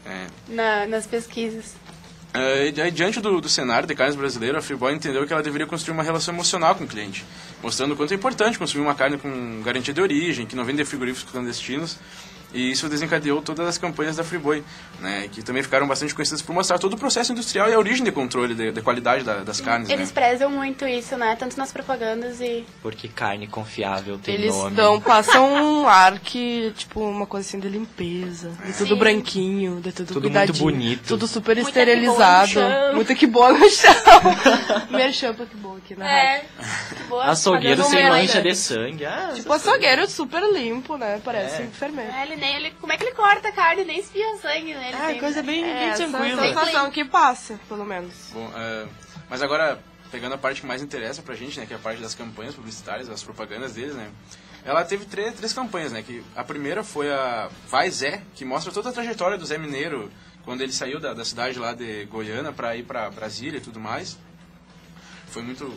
É. 0.06 0.26
na, 0.48 0.86
nas 0.86 1.06
pesquisas. 1.06 1.74
É, 2.34 2.68
e 2.74 2.80
aí, 2.80 2.90
diante 2.90 3.20
do, 3.20 3.40
do 3.40 3.48
cenário 3.48 3.88
de 3.88 3.94
carnes 3.94 4.14
brasileiro, 4.14 4.58
a 4.58 4.62
Friboi 4.62 4.92
entendeu 4.94 5.26
que 5.26 5.32
ela 5.32 5.42
deveria 5.42 5.66
construir 5.66 5.94
uma 5.94 6.02
relação 6.02 6.34
emocional 6.34 6.74
com 6.74 6.84
o 6.84 6.86
cliente, 6.86 7.24
mostrando 7.62 7.94
o 7.94 7.96
quanto 7.96 8.12
é 8.12 8.16
importante 8.16 8.58
consumir 8.58 8.84
uma 8.84 8.94
carne 8.94 9.16
com 9.18 9.62
garantia 9.62 9.94
de 9.94 10.00
origem, 10.00 10.44
que 10.46 10.54
não 10.54 10.64
vem 10.64 10.76
de 10.76 10.84
frigoríficos 10.84 11.32
clandestinos. 11.32 11.96
E 12.52 12.70
isso 12.70 12.88
desencadeou 12.88 13.42
todas 13.42 13.66
as 13.68 13.76
campanhas 13.76 14.16
da 14.16 14.24
Friboi, 14.24 14.64
né, 15.00 15.28
que 15.30 15.42
também 15.42 15.62
ficaram 15.62 15.86
bastante 15.86 16.14
conhecidas 16.14 16.40
por 16.40 16.54
mostrar 16.54 16.78
todo 16.78 16.94
o 16.94 16.98
processo 16.98 17.30
industrial 17.32 17.68
e 17.68 17.74
a 17.74 17.78
origem 17.78 18.02
de 18.02 18.10
controle 18.10 18.54
de, 18.54 18.72
de 18.72 18.80
qualidade 18.80 19.22
da- 19.22 19.40
das 19.44 19.60
carnes. 19.60 19.90
Eles 19.90 20.08
né? 20.08 20.14
prezam 20.14 20.48
muito 20.50 20.86
isso, 20.88 21.14
né? 21.18 21.36
Tanto 21.38 21.58
nas 21.58 21.70
propagandas 21.70 22.40
e. 22.40 22.64
Porque 22.80 23.06
carne 23.06 23.46
confiável 23.46 24.18
tem 24.18 24.34
Eles 24.36 24.54
nome. 24.54 24.74
dão, 24.76 24.98
passam 24.98 25.46
um 25.82 25.86
ar 25.86 26.18
que, 26.18 26.72
tipo, 26.76 27.00
uma 27.00 27.26
coisa 27.26 27.46
assim 27.46 27.60
de 27.60 27.68
limpeza. 27.68 28.50
De 28.64 28.72
tudo 28.72 28.94
Sim. 28.94 28.98
branquinho, 28.98 29.80
de 29.80 29.92
tudo, 29.92 30.06
Tudo 30.14 30.20
cuidadinho. 30.22 30.62
muito 30.62 30.74
bonito. 30.78 31.06
Tudo 31.06 31.26
super 31.26 31.54
Muita 31.56 31.68
esterilizado. 31.68 32.94
Muita 32.94 33.14
que 33.14 33.26
boa 33.26 33.52
no 33.52 33.68
chão. 33.68 33.92
Merchan 34.90 35.34
pra 35.34 35.46
que 35.46 35.56
boa 35.56 35.76
aqui 35.78 35.94
na 35.94 36.04
rádio. 36.06 36.18
É. 36.18 36.44
Boa. 37.08 37.24
Açougueiro 37.26 37.82
sem 37.84 38.04
uma 38.06 38.16
mancha 38.16 38.40
de 38.40 38.54
sangue. 38.54 39.04
Ah, 39.04 39.32
Tipo, 39.34 39.52
açougueiro 39.52 40.08
super 40.08 40.42
limpo, 40.52 40.96
né? 40.96 41.20
Parece 41.24 41.62
É. 41.62 41.64
enfermeiro. 41.66 42.10
É, 42.10 42.22
ele 42.24 42.36
nem, 42.38 42.56
ele, 42.56 42.70
como 42.80 42.92
é 42.92 42.96
que 42.96 43.04
ele 43.04 43.14
corta 43.14 43.48
a 43.48 43.52
carne? 43.52 43.84
Nem 43.84 43.98
espia 44.00 44.36
sangue, 44.38 44.74
né? 44.74 44.88
Ele 44.88 44.96
Ah, 44.96 45.06
tem- 45.08 45.20
coisa 45.20 45.42
bem, 45.42 45.62
É, 45.64 45.88
bem 45.96 46.08
tranquila. 46.10 46.42
sensação 46.42 46.90
que 46.90 47.04
passa, 47.04 47.58
pelo 47.68 47.84
menos. 47.84 48.14
Bom, 48.32 48.50
é, 48.56 48.86
mas 49.28 49.42
agora, 49.42 49.78
pegando 50.10 50.34
a 50.34 50.38
parte 50.38 50.60
que 50.62 50.66
mais 50.66 50.80
interessa 50.82 51.20
pra 51.22 51.34
gente, 51.34 51.58
né, 51.60 51.66
que 51.66 51.72
é 51.74 51.76
a 51.76 51.80
parte 51.80 52.00
das 52.00 52.14
campanhas 52.14 52.54
publicitárias, 52.54 53.08
das 53.08 53.22
propagandas 53.22 53.74
deles, 53.74 53.94
né, 53.94 54.10
ela 54.64 54.84
teve 54.84 55.04
três, 55.04 55.34
três 55.34 55.52
campanhas, 55.52 55.92
né, 55.92 56.02
que 56.02 56.22
a 56.34 56.42
primeira 56.44 56.82
foi 56.82 57.12
a 57.12 57.50
Vai 57.68 57.90
Zé, 57.90 58.22
que 58.34 58.44
mostra 58.44 58.72
toda 58.72 58.88
a 58.88 58.92
trajetória 58.92 59.36
do 59.36 59.44
Zé 59.44 59.58
Mineiro, 59.58 60.10
quando 60.44 60.62
ele 60.62 60.72
saiu 60.72 60.98
da, 60.98 61.12
da 61.12 61.24
cidade 61.24 61.58
lá 61.58 61.74
de 61.74 62.06
Goiânia 62.06 62.52
para 62.52 62.74
ir 62.74 62.82
para 62.84 63.10
Brasília 63.10 63.58
e 63.58 63.60
tudo 63.60 63.78
mais. 63.78 64.16
Foi 65.28 65.42
muito 65.42 65.72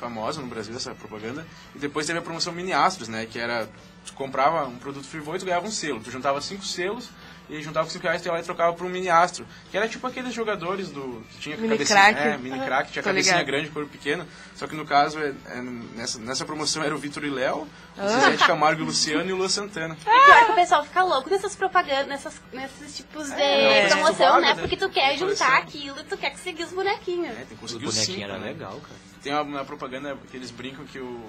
famosa 0.00 0.40
no 0.40 0.48
Brasil 0.48 0.74
essa 0.76 0.94
propaganda. 0.94 1.46
E 1.74 1.78
depois 1.78 2.06
teve 2.06 2.18
a 2.18 2.22
promoção 2.22 2.52
Mini 2.52 2.72
Astros, 2.72 3.08
né, 3.08 3.24
que 3.30 3.38
era, 3.38 3.68
tu 4.06 4.12
comprava 4.14 4.66
um 4.66 4.76
produto 4.76 5.06
Frivoi 5.06 5.36
e 5.36 5.40
tu 5.40 5.46
ganhava 5.46 5.66
um 5.66 5.70
selo. 5.70 6.00
Tu 6.00 6.10
juntava 6.10 6.40
cinco 6.40 6.64
selos 6.64 7.10
e 7.48 7.62
juntava 7.62 7.86
com 7.86 7.92
5 7.92 8.02
reais, 8.02 8.20
tu 8.20 8.26
ia 8.26 8.32
lá 8.32 8.40
e 8.40 8.42
trocava 8.42 8.72
por 8.72 8.84
um 8.84 8.88
mini 8.88 9.08
astro. 9.08 9.46
Que 9.70 9.76
era 9.76 9.86
tipo 9.88 10.04
aqueles 10.04 10.34
jogadores 10.34 10.90
do. 10.90 11.24
que 11.30 11.38
tinha 11.38 11.56
Mini 11.56 11.68
cabecinha. 11.74 12.00
crack. 12.12 12.20
É, 12.20 12.38
mini 12.38 12.58
crack, 12.58 12.90
tinha 12.90 13.02
Tô 13.04 13.08
cabecinha 13.08 13.36
ligado. 13.36 13.46
grande, 13.46 13.70
corpo 13.70 13.88
pequeno. 13.88 14.26
Só 14.56 14.66
que 14.66 14.74
no 14.74 14.84
caso, 14.84 15.16
é, 15.20 15.32
é, 15.46 15.60
nessa, 15.94 16.18
nessa 16.18 16.44
promoção 16.44 16.82
era 16.82 16.92
o 16.92 16.98
Vitor 16.98 17.22
e 17.24 17.30
Léo, 17.30 17.68
Ah. 17.96 18.04
o 18.04 18.08
Zezé 18.08 18.30
de 18.32 18.44
Camargo 18.44 18.80
e 18.80 18.82
o 18.82 18.86
Luciano 18.86 19.30
e 19.30 19.32
o 19.32 19.36
Luan 19.36 19.48
Santana. 19.48 19.96
E 20.00 20.04
pior 20.04 20.44
que 20.46 20.50
o 20.50 20.54
pessoal 20.56 20.84
fica 20.84 21.04
louco 21.04 21.30
nessas 21.30 21.54
propagandas, 21.54 22.08
nessas, 22.08 22.42
nesses 22.52 22.96
tipos 22.96 23.28
de 23.28 23.40
É, 23.40 23.88
promoção, 23.90 24.26
vaga, 24.32 24.40
né? 24.40 24.54
né? 24.54 24.60
Porque 24.62 24.76
tu 24.76 24.88
quer 24.90 25.12
De 25.12 25.20
juntar 25.20 25.58
aquilo 25.58 26.00
e 26.00 26.02
tu 26.02 26.16
quer 26.16 26.30
conseguir 26.30 26.64
os 26.64 26.72
bonequinhos. 26.72 27.30
É, 27.30 27.44
tem 27.44 27.46
que 27.46 27.54
Os 27.54 27.60
conseguir 27.60 27.86
os 27.86 27.94
bonequinhos 27.94 28.18
cinco, 28.22 28.28
era 28.28 28.38
né? 28.40 28.46
legal, 28.48 28.72
cara. 28.72 28.98
Tem 29.22 29.32
uma, 29.32 29.42
uma 29.42 29.64
propaganda 29.64 30.16
que 30.32 30.36
eles 30.36 30.50
brincam 30.50 30.84
que 30.84 30.98
o, 30.98 31.24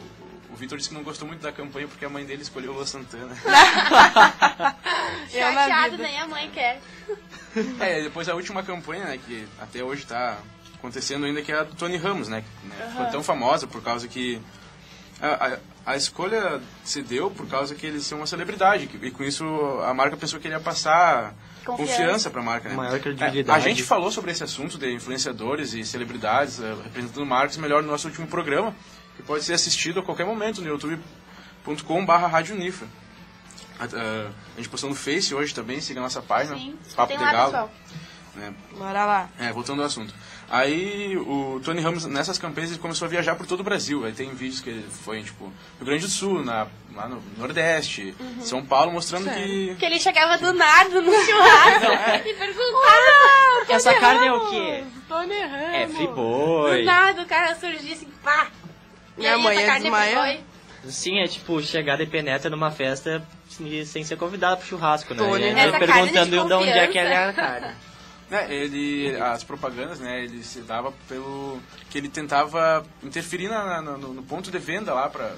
o 0.51 0.55
Vitor 0.55 0.77
disse 0.77 0.89
que 0.89 0.95
não 0.95 1.03
gostou 1.03 1.27
muito 1.27 1.41
da 1.41 1.51
campanha 1.51 1.87
porque 1.87 2.05
a 2.05 2.09
mãe 2.09 2.25
dele 2.25 2.41
escolheu 2.41 2.75
o 2.75 2.85
Santana. 2.85 3.35
Na 3.45 4.75
Chateado, 5.29 5.97
nem 5.97 6.19
a 6.19 6.27
mãe 6.27 6.49
quer. 6.53 6.81
É, 7.79 8.01
depois 8.01 8.27
a 8.29 8.35
última 8.35 8.63
campanha, 8.63 9.05
né, 9.05 9.19
que 9.25 9.47
até 9.59 9.83
hoje 9.83 10.05
tá 10.05 10.37
acontecendo 10.75 11.25
ainda, 11.25 11.41
que 11.41 11.51
é 11.51 11.59
a 11.59 11.63
do 11.63 11.75
Tony 11.75 11.97
Ramos, 11.97 12.27
né, 12.27 12.43
que, 12.43 12.67
né, 12.67 12.87
ficou 12.91 13.05
tão 13.07 13.23
famosa 13.23 13.65
por 13.67 13.81
causa 13.81 14.07
que 14.07 14.39
a, 15.19 15.47
a, 15.85 15.93
a 15.93 15.95
escolha 15.97 16.61
se 16.83 17.01
deu 17.01 17.31
por 17.31 17.47
causa 17.47 17.73
que 17.73 17.85
eles 17.85 18.05
são 18.05 18.19
uma 18.19 18.27
celebridade, 18.27 18.87
que- 18.87 19.03
e 19.07 19.11
com 19.11 19.23
isso 19.23 19.43
a 19.83 19.93
marca 19.93 20.15
pensou 20.15 20.39
que 20.39 20.47
ele 20.47 20.53
ia 20.55 20.59
passar 20.59 21.33
Confiança. 21.65 21.91
confiança 21.93 22.29
para 22.29 22.41
a 22.41 22.43
marca, 22.43 22.69
né. 22.69 22.75
Maior 22.75 22.95
É, 22.95 22.99
credibilidade. 22.99 23.57
A 23.59 23.59
gente 23.69 23.81
falou 23.83 24.11
sobre 24.11 24.31
esse 24.31 24.43
assunto 24.43 24.77
de 24.77 24.93
influenciadores 24.93 25.73
e 25.73 25.83
celebridades 25.83 26.59
eh, 26.61 26.75
representando 26.83 27.25
marcas 27.25 27.57
melhor 27.57 27.81
no 27.81 27.89
nosso 27.89 28.07
último 28.07 28.27
programa, 28.27 28.73
que 29.17 29.23
pode 29.23 29.43
ser 29.43 29.53
assistido 29.53 29.99
a 29.99 30.03
qualquer 30.03 30.25
momento 30.25 30.61
no 30.61 30.67
youtube.com.br 30.67 32.11
Rádio 32.11 32.55
Unifa. 32.55 32.85
A, 33.79 33.83
a- 33.83 34.27
a 34.55 34.57
gente 34.57 34.69
postou 34.69 34.89
no 34.89 34.95
Face 34.95 35.33
hoje 35.35 35.53
também, 35.53 35.81
siga 35.81 35.99
a 35.99 36.03
nossa 36.03 36.21
página, 36.21 36.55
Sim. 36.57 36.75
Papo 36.95 37.15
de 37.17 37.23
lá, 37.23 37.31
Galo. 37.31 37.69
né. 38.35 38.53
Bora 38.77 39.05
lá. 39.05 39.29
É, 39.39 39.51
voltando 39.51 39.81
ao 39.81 39.87
assunto. 39.87 40.13
Aí 40.49 41.17
o 41.17 41.59
Tony 41.63 41.81
Ramos, 41.81 42.05
nessas 42.05 42.37
campanhas, 42.37 42.69
ele 42.71 42.79
começou 42.79 43.05
a 43.05 43.09
viajar 43.09 43.35
por 43.35 43.45
todo 43.45 43.59
o 43.59 43.63
Brasil. 43.63 44.05
Aí 44.05 44.13
tem 44.13 44.33
vídeos 44.33 44.61
que 44.61 44.69
ele 44.69 44.87
foi, 45.03 45.21
tipo, 45.21 45.43
Rio 45.77 45.85
Grande 45.85 46.05
do 46.05 46.09
Sul, 46.09 46.41
na, 46.43 46.67
lá 46.95 47.09
no 47.09 47.21
Nordeste, 47.37 48.15
São 48.41 48.65
Paulo, 48.65 48.93
mostrando 48.93 49.29
que... 49.29 49.75
Que 49.77 49.85
ele 49.85 49.99
chegava 49.99 50.37
do 50.37 50.53
nada 50.53 51.01
no 51.01 51.11
churrasco 51.11 52.27
e 52.29 52.33
perguntava. 52.33 53.65
Essa 53.73 53.93
carne 53.95 54.27
é 54.27 54.31
o 54.33 54.49
quê? 54.49 54.83
Tony 55.09 55.37
Ramos. 55.39 55.73
É 55.75 55.85
Do 55.87 55.93
friboi. 55.95 56.83
nada 56.85 57.21
o 57.23 57.25
cara 57.25 57.53
surgia 57.55 57.93
assim, 57.93 58.07
pá. 58.23 58.47
E 59.17 59.21
Minha 59.21 59.35
aí, 59.35 59.41
mãe 59.43 59.53
essa 59.55 59.61
ia 59.61 59.67
carne 59.67 59.81
desmaiar. 59.83 60.23
foi. 60.23 60.91
Sim, 60.91 61.19
é 61.19 61.27
tipo 61.27 61.61
chegar 61.61 61.97
de 61.97 62.05
penetra 62.05 62.49
numa 62.49 62.71
festa 62.71 63.25
sem 63.85 64.03
ser 64.03 64.15
convidado 64.17 64.57
pro 64.57 64.65
churrasco, 64.67 65.13
né? 65.13 65.19
Tony. 65.23 65.43
E 65.43 65.47
aí 65.49 65.67
Essa 65.69 65.79
perguntando 65.79 66.25
de 66.41 66.47
de 66.47 66.53
onde 66.53 66.69
é 66.69 66.87
que 66.87 66.97
era 66.97 67.29
a 67.29 67.33
carne. 67.33 67.75
Né, 68.29 68.45
ele, 68.53 69.15
as 69.19 69.43
propagandas, 69.43 69.99
né, 69.99 70.23
ele 70.23 70.43
se 70.43 70.61
dava 70.61 70.93
pelo 71.09 71.59
que 71.89 71.97
ele 71.97 72.09
tentava 72.09 72.85
interferir 73.03 73.47
na, 73.49 73.81
na- 73.81 73.97
no, 73.97 74.13
no 74.13 74.23
ponto 74.23 74.51
de 74.51 74.59
venda 74.59 74.93
lá 74.93 75.09
para, 75.09 75.33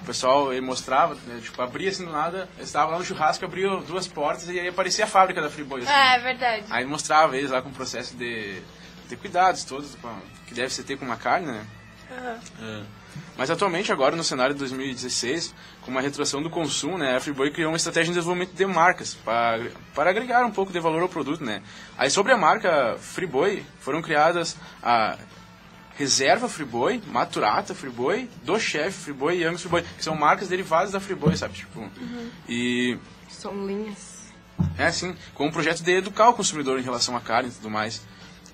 o 0.00 0.04
pessoal 0.04 0.52
ele 0.52 0.60
mostrava, 0.60 1.14
né, 1.26 1.40
tipo 1.40 1.60
abria 1.62 1.88
assim 1.90 2.04
do 2.04 2.10
nada, 2.12 2.48
eles 2.56 2.68
estavam 2.68 2.92
lá 2.92 2.98
no 2.98 3.04
churrasco, 3.04 3.44
abriu 3.44 3.80
duas 3.82 4.06
portas 4.08 4.48
e 4.48 4.58
aí 4.60 4.68
aparecia 4.68 5.04
a 5.04 5.08
fábrica 5.08 5.40
da 5.40 5.48
Friboi. 5.48 5.82
Assim. 5.82 5.90
É, 5.92 6.18
verdade. 6.18 6.64
Aí 6.70 6.84
mostrava 6.84 7.36
eles 7.36 7.50
lá 7.52 7.62
com 7.62 7.68
o 7.68 7.72
processo 7.72 8.16
de, 8.16 8.60
de 9.08 9.16
cuidados 9.16 9.62
todos 9.64 9.96
que 10.46 10.54
deve 10.54 10.72
ser 10.74 10.82
ter 10.82 10.96
com 10.98 11.04
uma 11.04 11.16
carne, 11.16 11.46
né? 11.46 11.64
É. 12.60 12.82
Mas 13.36 13.50
atualmente, 13.50 13.90
agora 13.90 14.14
no 14.14 14.22
cenário 14.22 14.54
de 14.54 14.58
2016, 14.60 15.54
com 15.82 15.90
uma 15.90 16.00
retração 16.00 16.42
do 16.42 16.50
consumo, 16.50 16.98
né, 16.98 17.16
a 17.16 17.20
Friboi 17.20 17.50
criou 17.50 17.70
uma 17.70 17.76
estratégia 17.76 18.12
de 18.12 18.18
desenvolvimento 18.18 18.54
de 18.54 18.66
marcas 18.66 19.14
para, 19.14 19.70
para 19.94 20.10
agregar 20.10 20.44
um 20.44 20.50
pouco 20.50 20.72
de 20.72 20.78
valor 20.78 21.02
ao 21.02 21.08
produto, 21.08 21.42
né. 21.44 21.62
Aí 21.96 22.10
sobre 22.10 22.32
a 22.32 22.36
marca 22.36 22.96
Friboi, 22.98 23.64
foram 23.80 24.02
criadas 24.02 24.56
a 24.82 25.18
Reserva 25.96 26.48
Friboi, 26.48 27.02
Maturata 27.06 27.74
Friboi, 27.74 28.28
Do 28.44 28.58
Chef 28.58 29.04
Friboi 29.04 29.38
e 29.38 29.44
Angus 29.44 29.62
Friboi, 29.62 29.82
que 29.82 30.04
são 30.04 30.14
marcas 30.14 30.48
derivadas 30.48 30.92
da 30.92 31.00
Friboi, 31.00 31.36
sabe, 31.36 31.54
tipo... 31.54 31.90
E 32.48 32.98
São 33.28 33.66
linhas. 33.66 34.32
é, 34.78 34.90
sim, 34.90 35.16
com 35.34 35.46
um 35.46 35.50
projeto 35.50 35.82
de 35.82 35.92
educar 35.92 36.28
o 36.28 36.34
consumidor 36.34 36.78
em 36.78 36.82
relação 36.82 37.16
à 37.16 37.20
carne 37.20 37.48
e 37.48 37.52
tudo 37.52 37.70
mais. 37.70 38.02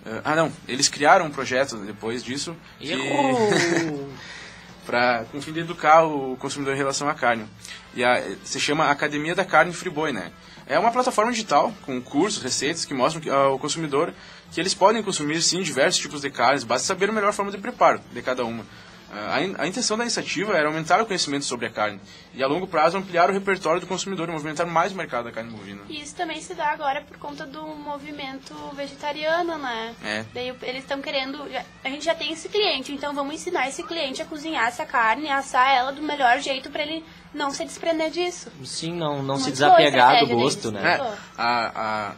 Eh, 0.09 0.21
ah, 0.25 0.35
não, 0.35 0.51
eles 0.67 0.89
criaram 0.89 1.27
um 1.27 1.31
projeto 1.31 1.77
depois 1.77 2.25
disso 2.25 2.57
que, 2.81 2.95
pra, 4.87 5.25
com 5.31 5.39
o 5.39 5.43
fim 5.43 5.53
de 5.53 5.61
educar 5.61 6.05
o 6.05 6.37
consumidor 6.37 6.75
em 6.75 6.79
relação 6.79 7.09
à 7.09 7.15
carne. 7.15 7.47
E 7.95 8.03
a, 8.03 8.23
se 8.43 8.59
chama 8.59 8.91
Academia 8.91 9.35
da 9.35 9.45
Carne 9.45 9.73
Friboi, 9.73 10.13
né? 10.13 10.33
É 10.67 10.79
uma 10.79 10.91
plataforma 10.91 11.31
digital 11.31 11.73
com 11.85 12.01
cursos, 12.01 12.43
receitas 12.43 12.85
que 12.85 12.95
mostram 12.95 13.21
que, 13.23 13.31
ao 13.31 13.59
consumidor 13.59 14.13
que 14.51 14.61
eles 14.61 14.75
podem 14.75 15.03
consumir, 15.03 15.43
sim, 15.43 15.63
diversos 15.63 16.01
tipos 16.01 16.23
de 16.23 16.31
carnes, 16.31 16.65
basta 16.65 16.87
saber 16.87 17.11
a 17.11 17.13
melhor 17.13 17.33
forma 17.33 17.51
de 17.51 17.59
preparo 17.59 18.01
de 18.13 18.23
cada 18.23 18.45
uma. 18.45 18.65
A, 19.11 19.43
in- 19.43 19.55
a 19.59 19.67
intenção 19.67 19.97
da 19.97 20.05
iniciativa 20.05 20.55
era 20.57 20.69
aumentar 20.69 21.01
o 21.01 21.07
conhecimento 21.07 21.45
sobre 21.45 21.65
a 21.67 21.71
carne 21.71 21.99
e, 22.35 22.43
a 22.43 22.47
longo 22.47 22.67
prazo, 22.67 22.99
ampliar 22.99 23.31
o 23.31 23.33
repertório 23.33 23.81
do 23.81 23.87
consumidor 23.87 24.29
e 24.29 24.33
movimentar 24.33 24.67
mais 24.67 24.93
o 24.93 24.97
mercado 24.97 25.25
da 25.25 25.33
carne 25.33 25.51
bovina. 25.51 25.81
E 25.89 26.03
isso 26.03 26.15
também 26.15 26.41
se 26.43 26.55
dá 26.55 26.67
agora 26.71 27.01
por 27.03 27.17
conta 27.17 27.47
do 27.47 27.63
movimento 27.67 28.55
vegetariano, 28.75 29.57
né? 29.59 29.95
É. 30.05 30.25
Daí 30.35 30.55
eles 30.63 30.83
estão 30.83 31.01
querendo. 31.01 31.49
já- 31.51 31.65
A 31.85 31.89
gente 31.89 32.05
já 32.05 32.15
tem 32.15 32.33
esse 32.33 32.49
cliente, 32.49 32.93
então 32.93 33.15
vamos 33.15 33.35
ensinar 33.35 33.67
esse 33.69 33.83
cliente 33.83 34.21
a 34.21 34.25
cozinhar 34.25 34.67
essa 34.69 34.85
carne, 34.85 35.29
a 35.31 35.39
assar 35.39 35.69
ela 35.75 35.91
do 35.93 36.03
melhor 36.03 36.39
jeito 36.41 36.71
pra 36.71 36.83
ele 36.83 37.05
não 37.33 37.51
se 37.51 37.65
desprender 37.65 38.11
disso. 38.11 38.51
Sim, 38.65 38.93
não, 38.95 39.23
não 39.23 39.37
se 39.37 39.43
Muito 39.45 39.55
desapegar 39.55 40.21
do 40.27 40.37
gosto, 40.37 40.71
né? 40.71 40.97
É, 40.97 41.15
a, 41.37 42.09
a, 42.09 42.13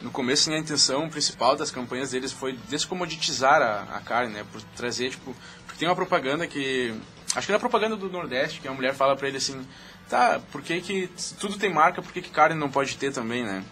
no 0.00 0.10
começo, 0.10 0.50
a 0.50 0.58
intenção 0.58 1.08
principal 1.08 1.54
das 1.56 1.70
campanhas 1.70 2.10
deles 2.10 2.32
foi 2.32 2.58
descomoditizar 2.68 3.62
a, 3.62 3.96
a 3.96 4.00
carne, 4.00 4.32
né? 4.34 4.44
Por 4.50 4.60
trazer, 4.76 5.10
tipo... 5.10 5.34
Tem 5.82 5.88
uma 5.88 5.96
propaganda 5.96 6.46
que... 6.46 6.94
Acho 7.34 7.44
que 7.44 7.52
é 7.52 7.54
na 7.54 7.58
propaganda 7.58 7.96
do 7.96 8.08
Nordeste, 8.08 8.60
que 8.60 8.68
a 8.68 8.72
mulher 8.72 8.94
fala 8.94 9.16
pra 9.16 9.26
ele 9.26 9.38
assim... 9.38 9.66
Tá, 10.08 10.40
por 10.52 10.62
que 10.62 10.80
que 10.80 11.10
se 11.16 11.34
tudo 11.34 11.58
tem 11.58 11.74
marca, 11.74 12.00
por 12.00 12.12
que 12.12 12.22
que 12.22 12.30
carne 12.30 12.54
não 12.54 12.70
pode 12.70 12.96
ter 12.96 13.12
também, 13.12 13.42
né? 13.42 13.64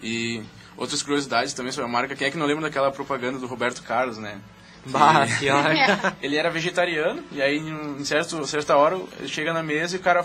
E 0.00 0.40
outras 0.76 1.02
curiosidades 1.02 1.52
também 1.52 1.72
sobre 1.72 1.90
a 1.90 1.92
marca. 1.92 2.14
Quem 2.14 2.28
é 2.28 2.30
que 2.30 2.36
não 2.36 2.46
lembra 2.46 2.62
daquela 2.62 2.92
propaganda 2.92 3.40
do 3.40 3.46
Roberto 3.48 3.82
Carlos, 3.82 4.18
né? 4.18 4.38
Que- 4.84 4.90
Bah, 4.90 5.26
pior. 5.40 5.64
ele 6.22 6.36
era 6.36 6.48
vegetariano, 6.48 7.24
e 7.32 7.42
aí 7.42 7.58
em 7.58 8.04
certo, 8.04 8.46
certa 8.46 8.76
hora 8.76 9.00
ele 9.18 9.26
chega 9.26 9.52
na 9.52 9.64
mesa 9.64 9.96
e 9.96 9.98
o 9.98 10.02
cara 10.02 10.24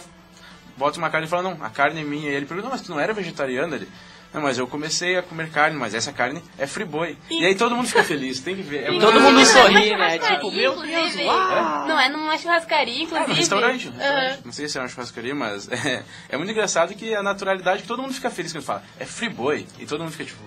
bota 0.77 0.99
uma 0.99 1.09
carne 1.09 1.25
e 1.25 1.29
fala, 1.31 1.41
não, 1.41 1.65
a 1.65 1.69
carne 1.71 2.01
é 2.01 2.03
minha. 2.03 2.29
E 2.29 2.35
ele 2.35 2.45
pergunta, 2.45 2.67
não, 2.69 2.75
mas 2.75 2.83
tu 2.83 2.91
não 2.91 2.99
era 2.99 3.11
vegetariano? 3.11 3.73
Ele, 3.73 3.87
não, 4.34 4.41
mas 4.41 4.58
eu 4.58 4.65
comecei 4.67 5.17
a 5.17 5.22
comer 5.24 5.50
carne, 5.52 5.78
mas 5.78 5.93
essa 5.93 6.12
carne 6.12 6.41
é 6.58 6.65
friboi. 6.65 7.17
E 7.30 7.46
aí 7.46 7.54
todo 7.56 7.76
mundo 7.76 7.88
fica 7.88 8.04
feliz, 8.04 8.39
tem 8.39 8.56
que 8.56 8.62
ver. 8.63 8.84
É 8.84 9.00
Todo 9.00 9.12
muito- 9.19 9.22
mundo 9.22 9.46
sorri, 9.46 9.96
né? 9.96 10.17
Tipo, 10.17 10.52
meu 10.52 10.82
Deus, 10.82 11.15
uau! 11.17 11.88
Não 11.88 12.00
é 12.00 12.10
numa 12.10 12.38
churrascaria, 12.38 13.02
É, 13.02 13.04
inclusive. 13.04 13.34
restaurante, 13.34 13.89
no 13.89 13.96
Aham. 13.96 14.00
restaurante. 14.12 14.41
Não 14.46 14.52
sei 14.52 14.67
se 14.67 14.78
é 14.78 14.82
uma 14.82 14.88
churrascaria, 14.88 15.36
mas 15.36 15.67
é, 15.72 16.04
é 16.30 16.38
muito 16.38 16.52
engraçado 16.52 16.93
que 16.96 17.13
a 17.13 17.22
naturalidade 17.22 17.82
que 17.84 17.88
todo 17.88 18.02
mundo 18.02 18.13
fica 18.13 18.30
feliz 18.30 18.52
quando 18.52 18.63
fala, 18.63 18.84
é 19.00 19.06
friboi. 19.06 19.67
E 19.80 19.86
todo 19.86 20.00
mundo 20.02 20.12
fica 20.12 20.26
tipo, 20.26 20.41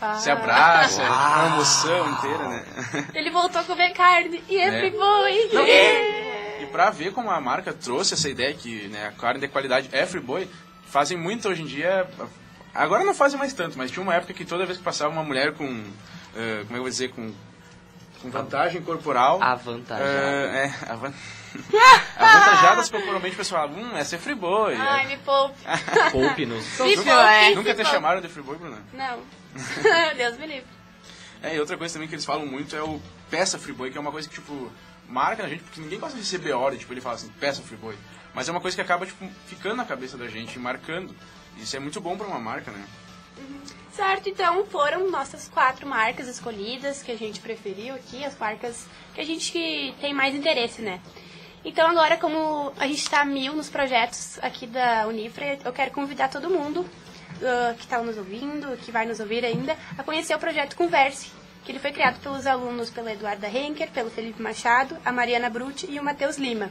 Ah. 0.00 0.14
se 0.16 0.30
abraça, 0.30 1.02
é 1.02 1.08
uma 1.08 1.46
emoção 1.54 2.10
inteira, 2.10 2.48
né? 2.48 2.64
Ele 3.14 3.30
voltou 3.30 3.60
a 3.60 3.64
comer 3.64 3.90
carne 3.94 4.42
e 4.48 4.58
é, 4.58 4.66
É. 4.68 4.78
friboi. 4.80 5.48
Não, 5.52 5.64
E 5.66 6.66
pra 6.70 6.90
ver 6.90 7.12
como 7.12 7.30
a 7.30 7.40
marca 7.40 7.72
trouxe 7.72 8.14
essa 8.14 8.28
ideia 8.28 8.52
que 8.52 8.88
né, 8.88 9.06
a 9.06 9.12
carne 9.12 9.40
de 9.40 9.48
qualidade 9.48 9.88
é 9.92 10.04
friboi, 10.04 10.48
fazem 10.86 11.16
muito 11.16 11.48
hoje 11.48 11.62
em 11.62 11.66
dia. 11.66 12.06
Agora 12.74 13.04
não 13.04 13.14
fazem 13.14 13.38
mais 13.38 13.52
tanto, 13.52 13.78
mas 13.78 13.90
tinha 13.90 14.02
uma 14.02 14.14
época 14.14 14.32
que 14.34 14.44
toda 14.44 14.66
vez 14.66 14.78
que 14.78 14.84
passava 14.84 15.12
uma 15.12 15.22
mulher 15.22 15.52
com. 15.52 15.64
eh, 16.34 16.62
como 16.62 16.62
é 16.62 16.64
que 16.66 16.74
eu 16.74 16.80
vou 16.80 16.88
dizer? 16.90 17.10
Com, 17.10 17.32
com 18.20 18.30
vantagem 18.30 18.82
corporal. 18.82 19.40
Avantajada. 19.42 20.04
eh, 20.10 20.72
é, 20.86 20.90
avan... 20.90 21.12
avantajadas 22.16 22.90
corporalmente, 22.90 23.34
o 23.34 23.38
pessoal 23.38 23.68
falava, 23.68 23.80
hum, 23.80 23.96
essa 23.96 24.16
é 24.16 24.18
friboi. 24.18 24.74
Ai, 24.74 25.06
me 25.06 25.16
poupe. 25.18 25.54
Poupe-nos. 26.10 26.78
Não 27.04 27.20
é. 27.28 27.54
Nunca 27.54 27.74
te 27.74 27.84
chamaram 27.84 28.20
de 28.20 28.28
friboi, 28.28 28.56
Bruna? 28.58 28.78
Não. 28.92 29.20
Deus 30.16 30.36
me 30.38 30.46
livre. 30.46 30.66
É, 31.42 31.54
e 31.54 31.60
outra 31.60 31.76
coisa 31.76 31.94
também 31.94 32.08
que 32.08 32.14
eles 32.14 32.24
falam 32.24 32.46
muito 32.46 32.74
é 32.74 32.82
o 32.82 33.00
peça 33.30 33.58
friboi, 33.58 33.90
que 33.90 33.98
é 33.98 34.00
uma 34.00 34.10
coisa 34.10 34.28
que, 34.28 34.34
tipo, 34.34 34.72
marca 35.08 35.42
na 35.42 35.48
gente, 35.48 35.62
porque 35.62 35.80
ninguém 35.80 35.98
gosta 36.00 36.16
de 36.16 36.22
receber 36.22 36.52
ordem, 36.52 36.78
tipo, 36.78 36.92
ele 36.92 37.00
fala 37.00 37.16
assim, 37.16 37.28
peça 37.38 37.62
friboi. 37.62 37.96
Mas 38.34 38.48
é 38.48 38.50
uma 38.50 38.60
coisa 38.60 38.74
que 38.74 38.80
acaba, 38.80 39.06
tipo, 39.06 39.28
ficando 39.46 39.76
na 39.76 39.84
cabeça 39.84 40.16
da 40.16 40.26
gente, 40.26 40.58
marcando. 40.58 41.14
Isso 41.58 41.76
é 41.76 41.80
muito 41.80 42.00
bom 42.00 42.16
pra 42.16 42.26
uma 42.26 42.38
marca, 42.38 42.70
né? 42.70 42.84
Certo, 43.92 44.28
então 44.28 44.64
foram 44.66 45.10
nossas 45.10 45.48
quatro 45.48 45.86
marcas 45.86 46.26
escolhidas 46.26 47.02
que 47.02 47.12
a 47.12 47.16
gente 47.16 47.40
preferiu 47.40 47.94
aqui, 47.94 48.24
as 48.24 48.36
marcas 48.36 48.86
que 49.14 49.20
a 49.20 49.24
gente 49.24 49.94
tem 50.00 50.12
mais 50.12 50.34
interesse, 50.34 50.82
né? 50.82 51.00
Então 51.64 51.88
agora, 51.88 52.16
como 52.16 52.72
a 52.76 52.86
gente 52.86 52.98
está 52.98 53.24
mil 53.24 53.54
nos 53.54 53.70
projetos 53.70 54.38
aqui 54.42 54.66
da 54.66 55.06
Unifra, 55.06 55.58
eu 55.64 55.72
quero 55.72 55.92
convidar 55.92 56.28
todo 56.28 56.50
mundo 56.50 56.84
ah, 57.42 57.74
que 57.76 57.84
está 57.84 58.02
nos 58.02 58.16
ouvindo, 58.16 58.76
que 58.78 58.92
vai 58.92 59.06
nos 59.06 59.20
ouvir 59.20 59.44
ainda, 59.44 59.76
a 59.96 60.02
conhecer 60.02 60.34
o 60.34 60.38
projeto 60.38 60.76
Converse, 60.76 61.30
que 61.64 61.72
ele 61.72 61.78
foi 61.78 61.92
criado 61.92 62.20
pelos 62.20 62.46
alunos 62.46 62.90
pela 62.90 63.12
Eduarda 63.12 63.48
Henker, 63.48 63.90
pelo 63.90 64.10
Felipe 64.10 64.42
Machado, 64.42 64.96
a 65.04 65.12
Mariana 65.12 65.50
Brutti 65.50 65.86
e 65.90 65.98
o 65.98 66.04
Matheus 66.04 66.36
Lima. 66.36 66.70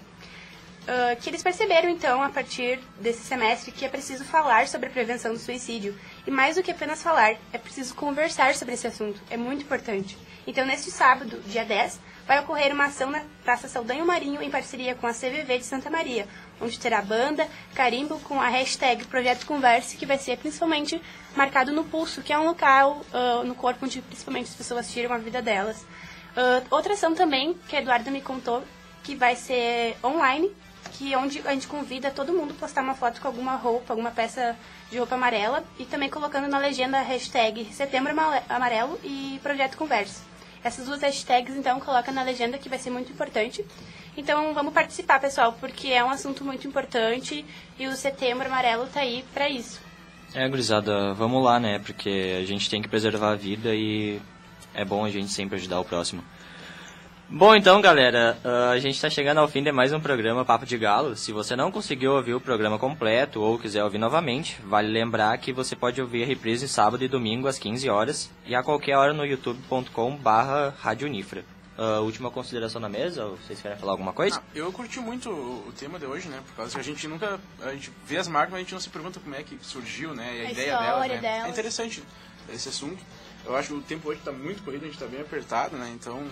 Ah, 0.87 1.15
que 1.15 1.29
eles 1.29 1.41
perceberam, 1.41 1.89
então, 1.89 2.21
a 2.21 2.29
partir 2.29 2.79
desse 2.99 3.21
semestre, 3.21 3.71
que 3.71 3.85
é 3.85 3.89
preciso 3.89 4.25
falar 4.25 4.67
sobre 4.67 4.87
a 4.87 4.91
prevenção 4.91 5.33
do 5.33 5.39
suicídio. 5.39 5.97
E 6.27 6.31
mais 6.31 6.55
do 6.55 6.63
que 6.63 6.71
apenas 6.71 7.01
falar, 7.01 7.35
é 7.53 7.57
preciso 7.57 7.95
conversar 7.95 8.53
sobre 8.55 8.73
esse 8.73 8.87
assunto. 8.87 9.21
É 9.29 9.37
muito 9.37 9.63
importante. 9.63 10.17
Então, 10.45 10.65
neste 10.65 10.91
sábado, 10.91 11.41
dia 11.47 11.63
10, 11.63 12.01
vai 12.27 12.39
ocorrer 12.41 12.73
uma 12.73 12.85
ação 12.85 13.09
na 13.09 13.23
Praça 13.45 13.69
Saldanho 13.69 14.05
Marinho, 14.05 14.41
em 14.41 14.49
parceria 14.49 14.93
com 14.93 15.07
a 15.07 15.13
CVV 15.13 15.59
de 15.59 15.63
Santa 15.63 15.89
Maria, 15.89 16.27
onde 16.59 16.77
terá 16.77 17.01
banda, 17.01 17.47
carimbo 17.73 18.19
com 18.19 18.41
a 18.41 18.49
hashtag 18.49 19.05
Projeto 19.05 19.45
Converse, 19.45 19.95
que 19.95 20.05
vai 20.05 20.17
ser 20.17 20.37
principalmente 20.37 21.01
marcado 21.33 21.71
no 21.71 21.85
pulso, 21.85 22.21
que 22.21 22.33
é 22.33 22.37
um 22.37 22.43
local 22.43 23.05
ah, 23.13 23.41
no 23.45 23.55
corpo 23.55 23.85
onde 23.85 24.01
principalmente 24.01 24.49
as 24.49 24.55
pessoas 24.55 24.91
tiram 24.91 25.13
a 25.13 25.17
vida 25.17 25.41
delas. 25.41 25.85
Ah, 26.35 26.61
outra 26.69 26.93
ação 26.93 27.15
também, 27.15 27.53
que 27.69 27.77
a 27.77 27.81
Eduarda 27.81 28.11
me 28.11 28.21
contou, 28.21 28.61
que 29.01 29.15
vai 29.15 29.35
ser 29.37 29.95
online, 30.03 30.53
que 30.91 31.13
é 31.13 31.17
onde 31.17 31.41
a 31.45 31.51
gente 31.51 31.67
convida 31.67 32.11
todo 32.11 32.33
mundo 32.33 32.51
a 32.51 32.59
postar 32.59 32.81
uma 32.81 32.95
foto 32.95 33.19
com 33.21 33.27
alguma 33.27 33.55
roupa, 33.55 33.93
alguma 33.93 34.11
peça 34.11 34.55
de 34.91 34.97
roupa 34.97 35.15
amarela 35.15 35.63
e 35.79 35.85
também 35.85 36.09
colocando 36.09 36.47
na 36.47 36.57
legenda 36.57 36.99
a 36.99 37.01
hashtag 37.01 37.65
Setembro 37.71 38.13
Amarelo 38.49 38.99
e 39.03 39.39
Projeto 39.41 39.77
Conversa. 39.77 40.21
Essas 40.63 40.85
duas 40.85 41.01
hashtags, 41.01 41.55
então, 41.55 41.79
coloca 41.79 42.11
na 42.11 42.23
legenda 42.23 42.57
que 42.57 42.69
vai 42.69 42.79
ser 42.79 42.89
muito 42.89 43.11
importante. 43.11 43.65
Então, 44.15 44.53
vamos 44.53 44.73
participar, 44.73 45.19
pessoal, 45.19 45.53
porque 45.59 45.89
é 45.89 46.03
um 46.03 46.09
assunto 46.09 46.45
muito 46.45 46.67
importante 46.67 47.43
e 47.77 47.87
o 47.87 47.95
Setembro 47.95 48.47
Amarelo 48.47 48.87
tá 48.87 49.01
aí 49.01 49.25
pra 49.33 49.49
isso. 49.49 49.81
É, 50.33 50.47
gurizada, 50.47 51.13
vamos 51.13 51.43
lá, 51.43 51.59
né? 51.59 51.79
Porque 51.79 52.37
a 52.41 52.45
gente 52.45 52.69
tem 52.69 52.81
que 52.81 52.87
preservar 52.87 53.31
a 53.31 53.35
vida 53.35 53.75
e 53.75 54.21
é 54.73 54.85
bom 54.85 55.03
a 55.03 55.09
gente 55.09 55.31
sempre 55.31 55.57
ajudar 55.57 55.79
o 55.79 55.85
próximo. 55.85 56.23
Bom, 57.29 57.55
então, 57.55 57.81
galera, 57.81 58.37
ah, 58.43 58.69
a 58.71 58.79
gente 58.79 58.95
está 58.95 59.09
chegando 59.09 59.39
ao 59.39 59.47
fim 59.47 59.63
de 59.63 59.71
mais 59.71 59.91
um 59.91 59.99
programa 59.99 60.45
Papo 60.45 60.65
de 60.65 60.77
Galo. 60.77 61.15
Se 61.15 61.31
você 61.31 61.55
não 61.55 61.71
conseguiu 61.71 62.13
ouvir 62.13 62.35
o 62.35 62.39
programa 62.41 62.77
completo 62.77 63.41
ou 63.41 63.57
quiser 63.57 63.83
ouvir 63.83 63.97
novamente, 63.97 64.61
vale 64.63 64.89
lembrar 64.89 65.35
que 65.39 65.51
você 65.51 65.75
pode 65.75 65.99
ouvir 65.99 66.23
a 66.23 66.27
reprise 66.27 66.67
sábado 66.67 67.03
e 67.03 67.07
domingo 67.07 67.47
às 67.47 67.57
15 67.57 67.89
horas 67.89 68.29
e 68.45 68.53
a 68.53 68.61
qualquer 68.61 68.97
hora 68.97 69.13
no 69.13 69.25
youtube.com 69.25 70.15
barra 70.15 70.75
Rádio 70.79 71.07
Unifra. 71.07 71.43
Ah, 71.75 72.01
última 72.01 72.29
consideração 72.29 72.79
na 72.79 72.87
mesa? 72.87 73.25
Ou 73.25 73.37
Vocês 73.37 73.59
querem 73.59 73.77
falar 73.77 73.93
alguma 73.93 74.13
coisa? 74.13 74.37
Ah, 74.37 74.43
eu 74.53 74.71
curti 74.71 74.99
muito 74.99 75.29
o, 75.31 75.67
o 75.69 75.71
tema 75.71 75.97
de 75.97 76.05
hoje, 76.05 76.27
né? 76.29 76.39
Por 76.45 76.55
causa 76.55 76.71
que 76.75 76.79
a 76.79 76.83
gente 76.83 77.07
nunca. 77.07 77.39
A 77.63 77.71
gente 77.71 77.91
vê 78.05 78.17
as 78.17 78.27
marcas, 78.27 78.51
mas 78.51 78.59
a 78.59 78.63
gente 78.63 78.73
não 78.73 78.79
se 78.79 78.89
pergunta 78.89 79.19
como 79.19 79.33
é 79.33 79.41
que 79.41 79.57
surgiu, 79.61 80.13
né? 80.13 80.37
E 80.37 80.45
a, 80.45 80.47
A 80.49 80.51
ideia 80.51 80.77
delas, 80.77 81.07
né? 81.07 81.17
delas. 81.17 81.47
É 81.47 81.49
interessante 81.49 82.03
esse 82.53 82.69
assunto. 82.69 83.03
Eu 83.45 83.55
acho 83.57 83.69
que 83.69 83.73
o 83.73 83.81
tempo 83.81 84.07
hoje 84.07 84.19
está 84.19 84.31
muito 84.31 84.63
corrido, 84.63 84.83
a 84.83 84.85
gente 84.85 84.93
está 84.93 85.07
bem 85.07 85.19
apertado, 85.19 85.75
né? 85.75 85.91
Então, 85.93 86.23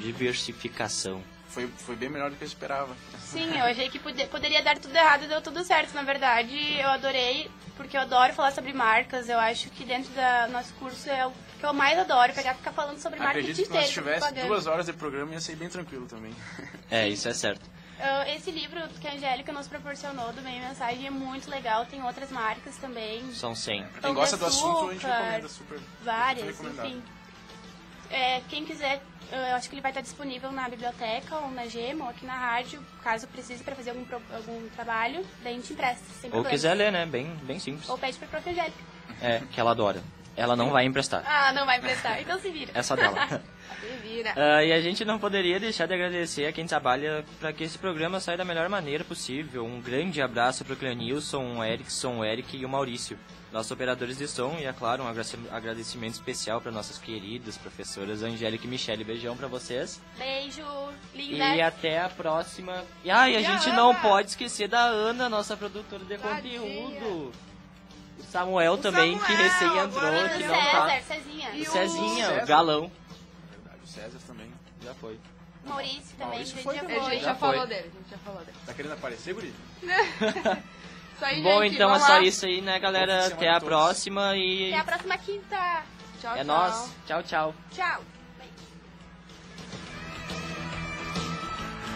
Diversificação. 0.00 1.22
foi, 1.48 1.66
foi 1.78 1.94
bem 1.96 2.08
melhor 2.08 2.30
do 2.30 2.36
que 2.36 2.44
eu 2.44 2.48
esperava. 2.48 2.94
Sim, 3.20 3.50
eu 3.58 3.64
achei 3.64 3.88
que 3.90 3.98
pode- 3.98 4.26
poderia 4.26 4.62
dar 4.62 4.78
tudo 4.78 4.94
errado 4.96 5.24
e 5.24 5.28
deu 5.28 5.40
tudo 5.42 5.62
certo. 5.64 5.92
Na 5.94 6.02
verdade, 6.02 6.56
eu 6.78 6.88
adorei, 6.88 7.50
porque 7.76 7.96
eu 7.96 8.00
adoro 8.00 8.32
falar 8.32 8.52
sobre 8.52 8.72
marcas. 8.72 9.28
Eu 9.28 9.38
acho 9.38 9.68
que 9.70 9.84
dentro 9.84 10.10
do 10.12 10.52
nosso 10.52 10.72
curso 10.74 11.08
é 11.10 11.26
o 11.26 11.32
que 11.60 11.64
eu 11.66 11.72
mais 11.74 11.98
adoro, 11.98 12.32
pegar 12.32 12.52
e 12.54 12.56
ficar 12.56 12.72
falando 12.72 12.98
sobre 12.98 13.18
dia 13.18 13.28
Acredito 13.28 13.54
que 13.56 13.62
nós 13.62 13.68
inteiro, 13.68 13.86
sobre 13.92 14.02
tivesse 14.12 14.20
propaganda. 14.20 14.48
duas 14.48 14.66
horas 14.66 14.86
de 14.86 14.92
programa 14.94 15.32
ia 15.34 15.40
ser 15.40 15.56
bem 15.56 15.68
tranquilo 15.68 16.06
também. 16.06 16.34
É, 16.90 17.06
isso 17.08 17.28
é 17.28 17.34
certo. 17.34 17.70
Esse 18.34 18.50
livro 18.50 18.80
que 19.00 19.06
a 19.06 19.12
Angélica 19.12 19.52
nos 19.52 19.68
proporcionou 19.68 20.32
do 20.32 20.42
Meio 20.42 20.60
Mensagem 20.60 21.06
é 21.06 21.10
muito 21.10 21.48
legal. 21.48 21.86
Tem 21.86 22.02
outras 22.02 22.30
marcas 22.32 22.76
também, 22.78 23.32
São 23.32 23.54
100. 23.54 23.84
Pra 23.84 24.00
quem 24.02 24.14
gosta 24.14 24.36
do 24.36 24.44
assunto, 24.46 24.88
a 24.88 24.92
gente 24.94 25.06
recomenda 25.06 25.48
super. 25.48 25.78
várias, 26.02 26.60
enfim. 26.60 27.00
É, 28.12 28.42
quem 28.48 28.64
quiser, 28.64 29.02
eu 29.32 29.56
acho 29.56 29.68
que 29.68 29.74
ele 29.74 29.80
vai 29.82 29.90
estar 29.90 30.02
disponível 30.02 30.52
na 30.52 30.68
biblioteca 30.68 31.36
ou 31.36 31.50
na 31.50 31.66
Gema 31.66 32.04
ou 32.04 32.10
aqui 32.10 32.26
na 32.26 32.34
rádio, 32.36 32.84
caso 33.02 33.26
precise 33.28 33.64
para 33.64 33.74
fazer 33.74 33.90
algum, 33.90 34.04
algum 34.34 34.68
trabalho, 34.76 35.24
daí 35.42 35.54
a 35.54 35.56
gente 35.56 35.72
empresta, 35.72 36.04
sem 36.20 36.28
Ou 36.28 36.32
problema. 36.32 36.50
quiser 36.50 36.74
ler, 36.74 36.92
né? 36.92 37.06
Bem, 37.06 37.34
bem 37.42 37.58
simples. 37.58 37.88
Ou 37.88 37.96
pede 37.96 38.18
pra 38.18 38.28
Prof. 38.28 38.48
Angélica. 38.48 38.76
É, 39.20 39.40
que 39.50 39.58
ela 39.58 39.70
adora. 39.70 40.02
Ela 40.36 40.56
não 40.56 40.70
vai 40.70 40.84
emprestar. 40.84 41.22
Ah, 41.26 41.52
não 41.52 41.66
vai 41.66 41.78
emprestar, 41.78 42.20
então 42.20 42.38
se 42.40 42.50
vira. 42.50 42.82
Só 42.82 42.96
dela. 42.96 43.42
Ah, 44.36 44.62
e 44.64 44.72
a 44.72 44.80
gente 44.80 45.04
não 45.04 45.18
poderia 45.18 45.58
deixar 45.58 45.86
de 45.86 45.94
agradecer 45.94 46.46
a 46.46 46.52
quem 46.52 46.66
trabalha 46.66 47.24
para 47.40 47.52
que 47.52 47.64
esse 47.64 47.78
programa 47.78 48.20
saia 48.20 48.36
da 48.38 48.44
melhor 48.44 48.68
maneira 48.68 49.04
possível. 49.04 49.64
Um 49.64 49.80
grande 49.80 50.20
abraço 50.20 50.64
para 50.64 50.74
o 50.74 50.76
Cleanilson, 50.76 51.56
o 51.58 51.64
Erickson, 51.64 52.18
o 52.18 52.24
Eric 52.24 52.56
e 52.56 52.64
o 52.64 52.68
Maurício, 52.68 53.18
nossos 53.52 53.70
operadores 53.72 54.18
de 54.18 54.28
som. 54.28 54.56
E, 54.60 54.64
é 54.64 54.72
claro, 54.72 55.02
um 55.04 55.08
agradecimento 55.54 56.14
especial 56.14 56.60
para 56.60 56.70
nossas 56.72 56.98
queridas 56.98 57.56
professoras 57.56 58.22
Angélica 58.22 58.66
e 58.66 58.68
Michele. 58.68 59.04
Beijão 59.04 59.36
para 59.36 59.48
vocês. 59.48 60.00
Beijo, 60.18 60.62
E 61.14 61.32
linda. 61.34 61.66
até 61.66 62.00
a 62.00 62.08
próxima. 62.08 62.84
E, 63.04 63.10
ah, 63.10 63.28
e 63.28 63.36
a 63.36 63.40
E 63.40 63.44
gente 63.44 63.70
não 63.70 63.94
pode 63.94 64.30
esquecer 64.30 64.68
da 64.68 64.82
Ana, 64.84 65.28
nossa 65.28 65.56
produtora 65.56 66.04
de 66.04 66.16
Tadinha. 66.18 66.60
conteúdo. 66.60 67.32
O 68.18 68.22
Samuel 68.30 68.78
também, 68.78 69.18
que 69.18 69.24
Samuel, 69.26 69.42
recém 69.42 69.78
entrou, 69.78 70.28
que 70.28 70.40
E 70.40 70.44
o 70.44 70.48
não 70.48 70.54
tá. 70.70 70.88
César, 70.90 71.02
Cezinha. 71.14 71.50
E 71.54 71.58
O 71.60 71.62
o 71.62 71.72
Cezinha, 71.72 72.42
o 72.42 72.46
galão. 72.46 72.90
César 73.92 74.18
também. 74.26 74.52
Já 74.82 74.94
foi. 74.94 75.18
Maurício 75.64 76.02
também, 76.18 76.28
Maurício 76.28 76.56
foi 76.62 76.74
gente 76.74 76.88
já. 76.90 76.96
A 76.96 77.10
gente 77.10 77.20
Já 77.22 77.28
já 77.28 77.34
falou 77.36 77.56
foi. 77.58 77.66
dele, 77.68 77.90
a 77.94 77.98
gente 77.98 78.10
já 78.10 78.18
falou 78.18 78.40
dele. 78.40 78.56
Tá 78.66 78.74
querendo 78.74 78.92
aparecer, 78.92 79.34
guri? 79.34 79.54
Isso 81.14 81.24
aí, 81.24 81.42
Bom, 81.42 81.62
gente, 81.62 81.74
então 81.74 81.94
é 81.94 81.98
só 82.00 82.12
lá. 82.14 82.20
isso 82.20 82.46
aí, 82.46 82.60
né, 82.60 82.80
galera? 82.80 83.26
Até 83.28 83.48
a 83.48 83.60
todos. 83.60 83.68
próxima 83.68 84.36
e 84.36 84.70
Até 84.72 84.80
a 84.80 84.84
próxima 84.84 85.18
quinta. 85.18 85.82
Tchau, 86.20 86.32
é 86.34 86.36
tchau. 86.38 86.44
nós. 86.44 86.90
Tchau, 87.06 87.22
tchau. 87.22 87.54
Tchau. 87.70 88.02